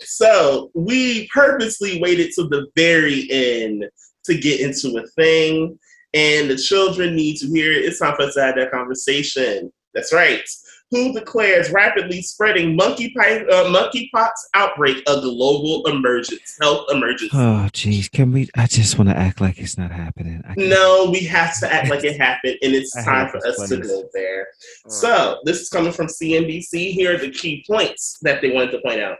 [0.00, 3.84] So we purposely waited to the very end
[4.24, 5.78] to get into a thing,
[6.12, 7.84] and the children need to hear it.
[7.84, 9.72] It's time for us to have that conversation.
[9.94, 10.42] That's right.
[10.94, 17.36] Who declares rapidly spreading monkeypox, uh, monkeypox outbreak a global emergency, health emergency?
[17.36, 18.08] oh, jeez.
[18.08, 18.48] Can we?
[18.56, 20.44] I just want to act like it's not happening.
[20.56, 24.08] No, we have to act like it happened, and it's time for us to go
[24.14, 24.46] there.
[24.86, 26.92] So, this is coming from CNBC.
[26.92, 29.18] Here are the key points that they wanted to point out.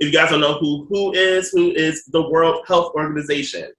[0.00, 3.72] If you guys don't know who WHO is, WHO is the World Health Organization.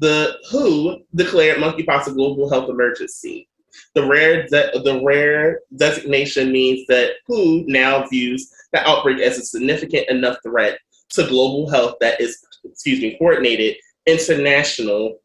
[0.00, 3.47] The WHO declared monkeypox a global health emergency.
[3.94, 9.42] The rare de- the rare designation means that WHO now views the outbreak as a
[9.42, 10.78] significant enough threat
[11.10, 13.76] to global health that is, excuse me, coordinated
[14.06, 15.18] international,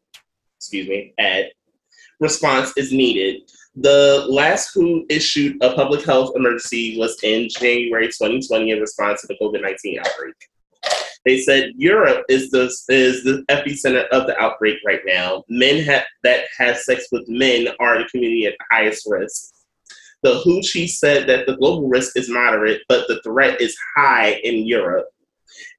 [0.58, 1.50] excuse me, ad
[2.20, 3.42] response is needed.
[3.76, 9.26] The last WHO issued a public health emergency was in January 2020 in response to
[9.26, 10.34] the COVID 19 outbreak.
[11.24, 15.44] They said Europe is the is the epicenter of the outbreak right now.
[15.48, 19.52] Men ha- that have sex with men are the community at the highest risk.
[20.22, 24.40] The WHO chief said that the global risk is moderate, but the threat is high
[24.42, 25.06] in Europe.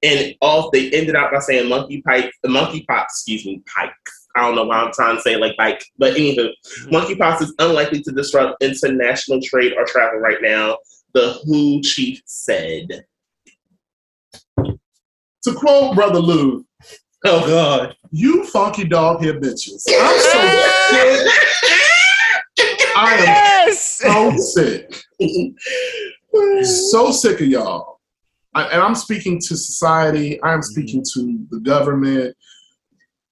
[0.04, 3.92] And all they ended out by saying monkey pipe, monkeypox, excuse me, pike.
[4.36, 6.94] I don't know why I'm trying to say like bike, but anywho, mm-hmm.
[6.94, 10.78] monkeypox is unlikely to disrupt international trade or travel right now.
[11.14, 13.06] The WHO chief said.
[15.46, 16.66] To quote Brother Lou,
[17.24, 17.96] Oh God.
[18.12, 19.84] you funky dog head bitches.
[19.88, 20.42] I'm so
[20.90, 21.32] sick.
[22.98, 23.80] I am Yes.
[23.80, 25.04] so sick.
[26.64, 28.00] so sick of y'all.
[28.54, 30.42] I, and I'm speaking to society.
[30.44, 32.36] I'm speaking to the government.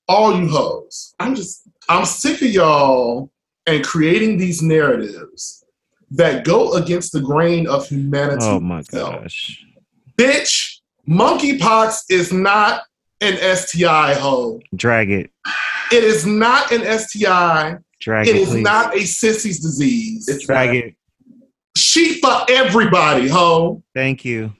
[0.08, 1.16] All you hoes.
[1.20, 3.32] I'm just I'm sick of y'all
[3.66, 5.64] and creating these narratives
[6.12, 8.46] that go against the grain of humanity.
[8.46, 9.22] Oh my itself.
[9.24, 9.66] gosh.
[10.18, 10.73] Bitch,
[11.08, 12.82] monkeypox is not
[13.22, 14.62] an STI, ho.
[14.76, 15.32] Drag it.
[15.92, 17.78] It is not an STI.
[18.00, 18.64] Drag It it, is please.
[18.64, 20.28] not a sissy's disease.
[20.28, 20.96] It's Drag it.
[21.78, 23.82] she for everybody, ho.
[23.94, 24.52] Thank you.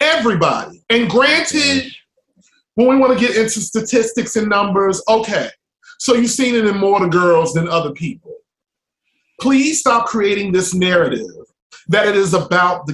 [0.00, 0.82] Everybody.
[0.90, 1.92] And granted,
[2.74, 5.48] when we want to get into statistics and numbers, okay.
[5.98, 8.34] So you've seen it in more the girls than other people.
[9.40, 11.26] Please stop creating this narrative
[11.88, 12.92] that it is about the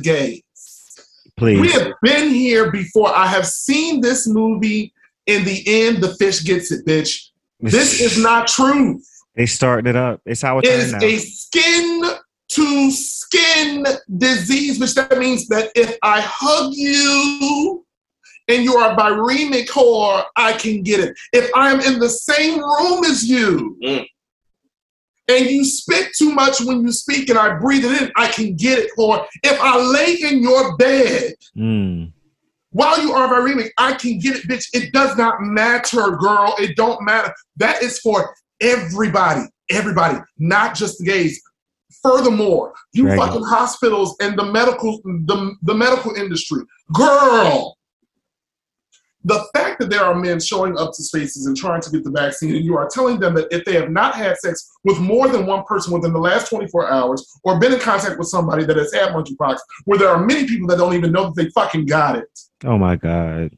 [1.39, 1.61] gays.
[1.61, 3.15] We have been here before.
[3.15, 4.93] I have seen this movie.
[5.27, 7.29] In the end, the fish gets it, bitch.
[7.61, 9.07] This is not truth.
[9.35, 10.21] They starting it up.
[10.25, 12.03] It's how it It is a skin
[12.49, 13.87] to skin
[14.17, 17.85] disease, which that means that if I hug you
[18.49, 21.17] and you are viremic whore, I can get it.
[21.33, 24.07] If I'm in the same room as you Mm.
[25.29, 28.57] And you spit too much when you speak and I breathe it in, I can
[28.57, 32.13] get it, Or If I lay in your bed Mm.
[32.71, 34.67] while you are viremic, I can get it, bitch.
[34.73, 36.55] It does not matter, girl.
[36.59, 37.33] It don't matter.
[37.57, 41.41] That is for everybody, everybody, not just the gays.
[42.03, 43.23] Furthermore, you Drag it.
[43.23, 47.78] fucking hospitals and the medical the, the medical industry, girl.
[49.29, 52.11] The fact that there are men showing up to spaces and trying to get the
[52.11, 55.29] vaccine, and you are telling them that if they have not had sex with more
[55.29, 58.79] than one person within the last 24 hours, or been in contact with somebody that
[58.79, 61.85] has had monkeypox, where there are many people that don't even know that they fucking
[61.85, 62.41] got it.
[62.65, 63.51] Oh my God.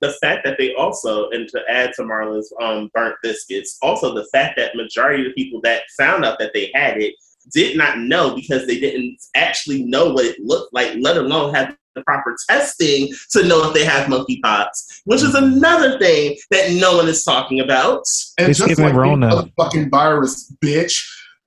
[0.00, 4.26] the fact that they also, and to add to Marla's um, burnt biscuits, also the
[4.32, 7.14] fact that majority of the people that found out that they had it
[7.52, 11.76] did not know because they didn't actually know what it looked like, let alone have
[11.94, 16.96] the proper testing to know if they have monkeypox, which is another thing that no
[16.96, 18.04] one is talking about.
[18.38, 19.36] And It's just giving like Rona.
[19.36, 20.94] any fucking virus, bitch.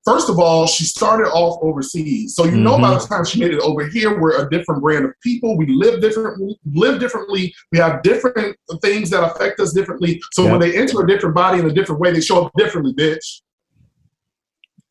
[0.05, 3.13] First of all, she started off overseas, so you know by the mm-hmm.
[3.13, 5.57] time she made it over here, we're a different brand of people.
[5.57, 6.57] We live differently.
[6.65, 7.53] Live differently.
[7.73, 10.21] We have different things that affect us differently.
[10.31, 12.93] So when they enter a different body in a different way, they show up differently,
[12.93, 13.41] bitch.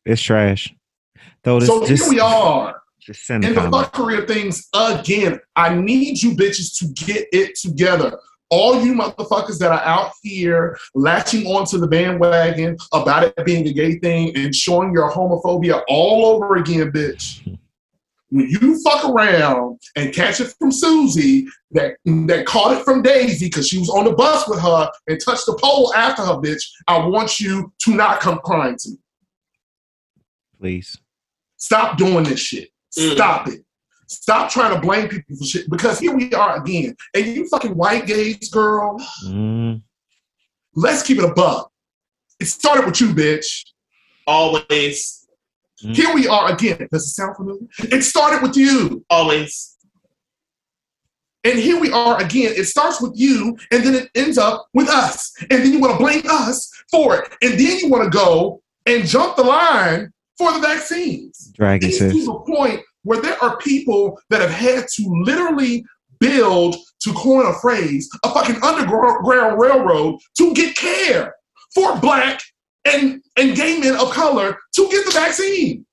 [0.05, 0.71] It's trash.
[1.43, 2.75] Though this so just, here we are
[3.07, 5.39] just send in the fuckery of things again.
[5.55, 8.19] I need you bitches to get it together.
[8.49, 13.71] All you motherfuckers that are out here latching onto the bandwagon about it being a
[13.71, 17.57] gay thing and showing your homophobia all over again, bitch.
[18.29, 23.45] When you fuck around and catch it from Susie that that caught it from Daisy
[23.45, 26.61] because she was on the bus with her and touched the pole after her, bitch,
[26.89, 28.97] I want you to not come crying to me.
[30.59, 30.97] Please.
[31.55, 32.69] Stop doing this shit.
[32.97, 33.13] Mm.
[33.15, 33.63] Stop it.
[34.07, 36.95] Stop trying to blame people for shit because here we are again.
[37.13, 39.81] And you fucking white gays, girl, Mm.
[40.75, 41.71] let's keep it a buck.
[42.39, 43.63] It started with you, bitch.
[44.25, 45.25] Always,
[45.79, 46.87] Here we are again.
[46.91, 47.61] Does it sound familiar?
[47.79, 49.05] It started with you.
[49.11, 49.75] always.
[51.43, 52.53] And here we are again.
[52.57, 55.31] It starts with you, and then it ends up with us.
[55.49, 57.31] And then you want to blame us for it.
[57.41, 61.51] And then you want to go and jump the line for the vaccines.
[61.53, 62.13] Draggy It's sis.
[62.13, 65.83] to the point where there are people that have had to literally
[66.19, 69.25] build, to coin a phrase, a fucking underground
[69.59, 71.35] railroad to get care
[71.73, 72.41] for black
[72.85, 75.85] and, and gay men of color to get the vaccine.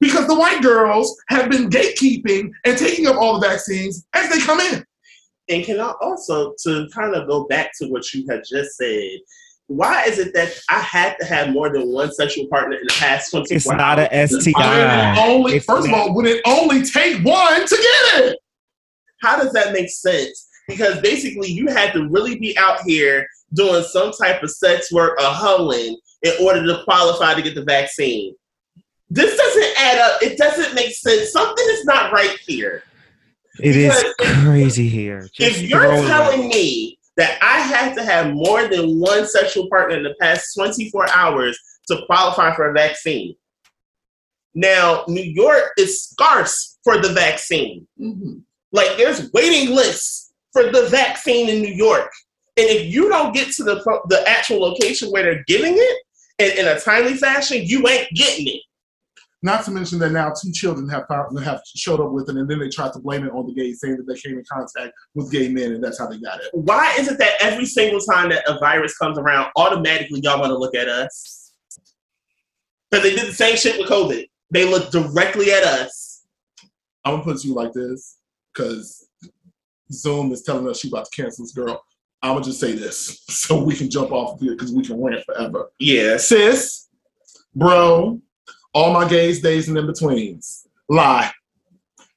[0.00, 4.40] Because the white girls have been gatekeeping and taking up all the vaccines as they
[4.40, 4.84] come in.
[5.48, 9.18] And can I also, to kind of go back to what you had just said,
[9.68, 12.94] why is it that I had to have more than one sexual partner in the
[12.98, 14.08] past 24 It's not hours?
[14.12, 15.12] a When STI.
[15.14, 18.38] it only, It's first of all, would it only take one to get it?
[19.22, 20.48] How does that make sense?
[20.68, 25.18] Because basically, you had to really be out here doing some type of sex work
[25.20, 28.34] or hoeing in order to qualify to get the vaccine.
[29.10, 30.22] This doesn't add up.
[30.22, 31.30] It doesn't make sense.
[31.32, 32.82] Something is not right here.
[33.60, 35.28] It is Because crazy here.
[35.32, 39.26] Just if you're throw it telling me that I had to have more than one
[39.26, 41.58] sexual partner in the past 24 hours
[41.88, 43.36] to qualify for a vaccine,
[44.54, 47.86] now New York is scarce for the vaccine.
[48.00, 48.42] Mhm.
[48.72, 52.10] Like there's waiting lists for the vaccine in New York.
[52.56, 53.76] And if you don't get to the
[54.08, 56.02] the actual location where they're giving it
[56.38, 58.62] in, in a timely fashion, you ain't getting it.
[59.44, 62.48] Not to mention that now two children have found, have showed up with it, and
[62.48, 64.94] then they tried to blame it on the gays, saying that they came in contact
[65.12, 66.48] with gay men, and that's how they got it.
[66.54, 70.48] Why is it that every single time that a virus comes around, automatically y'all want
[70.48, 71.52] to look at us?
[72.90, 74.26] Because they did the same shit with COVID.
[74.50, 76.24] They look directly at us.
[77.04, 78.20] I'm gonna put it to you like this,
[78.54, 79.10] because
[79.92, 81.84] Zoom is telling us she about to cancel this girl.
[82.22, 85.04] I'm gonna just say this so we can jump off of here because we can
[85.04, 85.70] rant forever.
[85.78, 86.16] Yeah.
[86.16, 86.88] Sis,
[87.54, 88.22] bro,
[88.74, 90.66] all my gays, days, and in betweens.
[90.88, 91.30] Lie.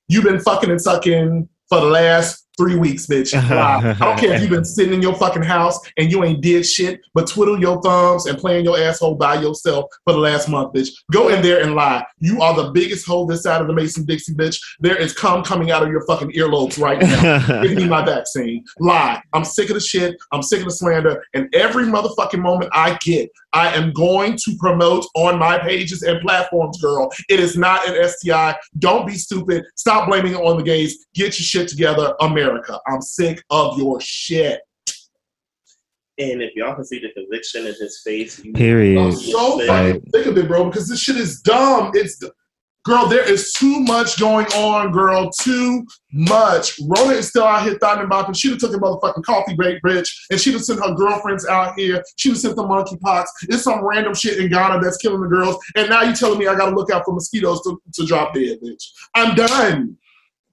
[0.08, 3.34] You've been fucking and sucking for the last three weeks, bitch.
[3.50, 3.92] Lie.
[3.92, 6.66] I don't care if you've been sitting in your fucking house and you ain't did
[6.66, 10.74] shit but twiddle your thumbs and playing your asshole by yourself for the last month,
[10.74, 10.90] bitch.
[11.12, 12.06] Go in there and lie.
[12.20, 14.60] You are the biggest hoe this side of the Mason Dixie, bitch.
[14.80, 17.62] There is cum coming out of your fucking earlobes right now.
[17.62, 18.64] Give me my vaccine.
[18.80, 19.22] Lie.
[19.34, 20.16] I'm sick of the shit.
[20.32, 21.24] I'm sick of the slander.
[21.34, 26.22] And every motherfucking moment I get, I am going to promote on my pages and
[26.22, 27.12] platforms, girl.
[27.30, 28.56] It is not an STI.
[28.80, 29.64] Don't be stupid.
[29.76, 31.08] Stop blaming it on the gays.
[31.14, 32.47] Get your shit together, America.
[32.88, 34.62] I'm sick of your shit.
[36.20, 38.98] And if y'all can see the conviction in his face, you Period.
[38.98, 39.96] I'm so Right.
[39.96, 41.92] fucking sick of it, bro, because this shit is dumb.
[41.94, 42.20] It's
[42.88, 45.30] girl, there is too much going on, girl.
[45.42, 46.80] Too much.
[46.88, 50.10] Rona is still out here thotting about She done took a motherfucking coffee break, bitch,
[50.32, 52.02] and she done sent her girlfriends out here.
[52.16, 53.26] She done sent the monkeypox.
[53.44, 55.58] It's some random shit in Ghana that's killing the girls.
[55.76, 58.58] And now you telling me I gotta look out for mosquitoes to, to drop dead,
[58.64, 58.84] bitch.
[59.14, 59.98] I'm done.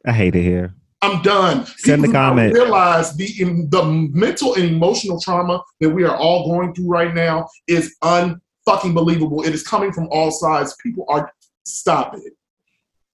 [0.05, 0.75] I hate it here.
[1.03, 1.67] I'm done.
[1.67, 2.55] Send the People do not comment.
[2.55, 3.27] Realize the
[3.71, 8.95] the mental and emotional trauma that we are all going through right now is unfucking
[8.95, 9.45] believable.
[9.45, 10.75] It is coming from all sides.
[10.83, 11.31] People are
[11.65, 12.33] stop it.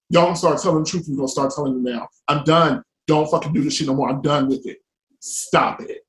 [0.08, 1.06] Y'all gonna start telling the truth.
[1.08, 2.08] We're gonna start telling you now.
[2.28, 2.82] I'm done.
[3.06, 4.08] Don't fucking do this shit no more.
[4.08, 4.78] I'm done with it.
[5.20, 6.04] Stop it.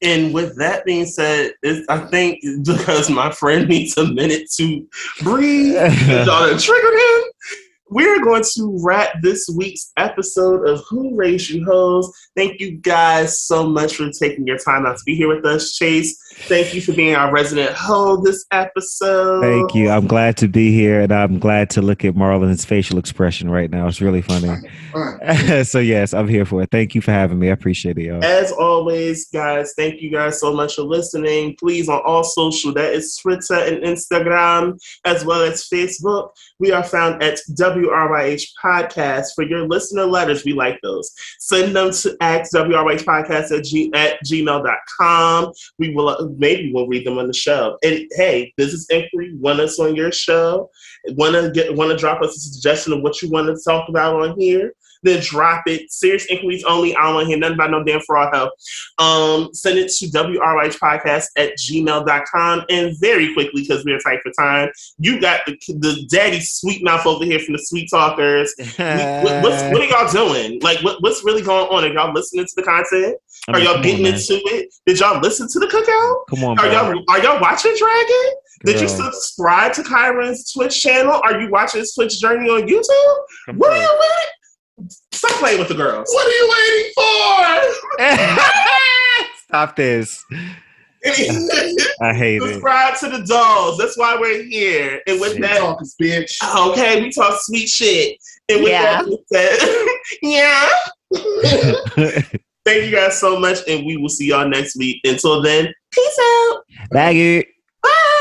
[0.00, 4.86] And with that being said, it's, I think because my friend needs a minute to
[5.22, 5.74] breathe,
[6.08, 7.22] y'all triggered him.
[7.90, 12.12] We're going to wrap this week's episode of Who Raised You Hoes.
[12.36, 15.72] Thank you guys so much for taking your time out to be here with us.
[15.72, 19.42] Chase, thank you for being our resident hoe this episode.
[19.42, 19.90] Thank you.
[19.90, 23.70] I'm glad to be here, and I'm glad to look at Marlon's facial expression right
[23.70, 23.86] now.
[23.86, 24.54] It's really funny.
[24.94, 25.64] Right.
[25.66, 26.70] so yes, I'm here for it.
[26.70, 27.50] Thank you for having me.
[27.50, 28.24] I appreciate it, y'all.
[28.24, 31.56] As always, guys, thank you guys so much for listening.
[31.56, 36.82] Please, on all social, that is Twitter and Instagram, as well as Facebook, we are
[36.82, 39.26] found at WRYH Podcast.
[39.34, 41.14] For your listener letters, we like those.
[41.38, 45.52] Send them to at WRYH Podcast at, g- at gmail.com.
[45.78, 47.78] We will, maybe we'll read them on the show.
[47.82, 49.34] And hey, this is inquiry.
[49.36, 50.70] Want us on your show?
[51.10, 53.88] Want to get, want to drop us a suggestion of what you want to talk
[53.88, 54.72] about on here?
[55.02, 55.90] Then drop it.
[55.92, 56.94] Serious inquiries only.
[56.96, 58.52] I don't want to hear nothing about no damn fraud help.
[58.98, 62.64] Um, send it to WRYHpodcast at gmail.com.
[62.68, 67.06] And very quickly, because we're tight for time, you got the, the daddy sweet mouth
[67.06, 68.54] over here from the Sweet Talkers.
[68.78, 70.60] We- what, what's, what are y'all doing?
[70.60, 71.84] Like, what, what's really going on?
[71.84, 73.16] Are y'all listening to the content?
[73.48, 74.72] I Are y'all getting on, into it?
[74.86, 76.36] Did y'all listen to the cookout?
[76.36, 78.32] Come on, Are y'all are y'all watching Dragon?
[78.64, 81.20] Did you subscribe to Kyron's Twitch channel?
[81.22, 83.16] Are you watching his Twitch journey on YouTube?
[83.46, 84.30] Come What are you waiting?
[85.12, 86.08] Stop playing with the girls.
[86.12, 88.44] What are you waiting for?
[89.48, 90.24] Stop this.
[92.02, 92.52] I hate it.
[92.52, 93.78] Subscribe to the dolls.
[93.78, 95.00] That's why we're here.
[95.06, 96.36] And with Shit that, talkers, bitch.
[96.72, 98.18] okay, we talk sweet shit.
[98.48, 99.02] And with Yeah.
[99.30, 100.68] that, yeah.
[102.64, 105.00] Thank you guys so much, and we will see y'all next week.
[105.04, 106.62] Until then, peace out.
[106.90, 107.46] Bag it.
[107.82, 108.14] Bye.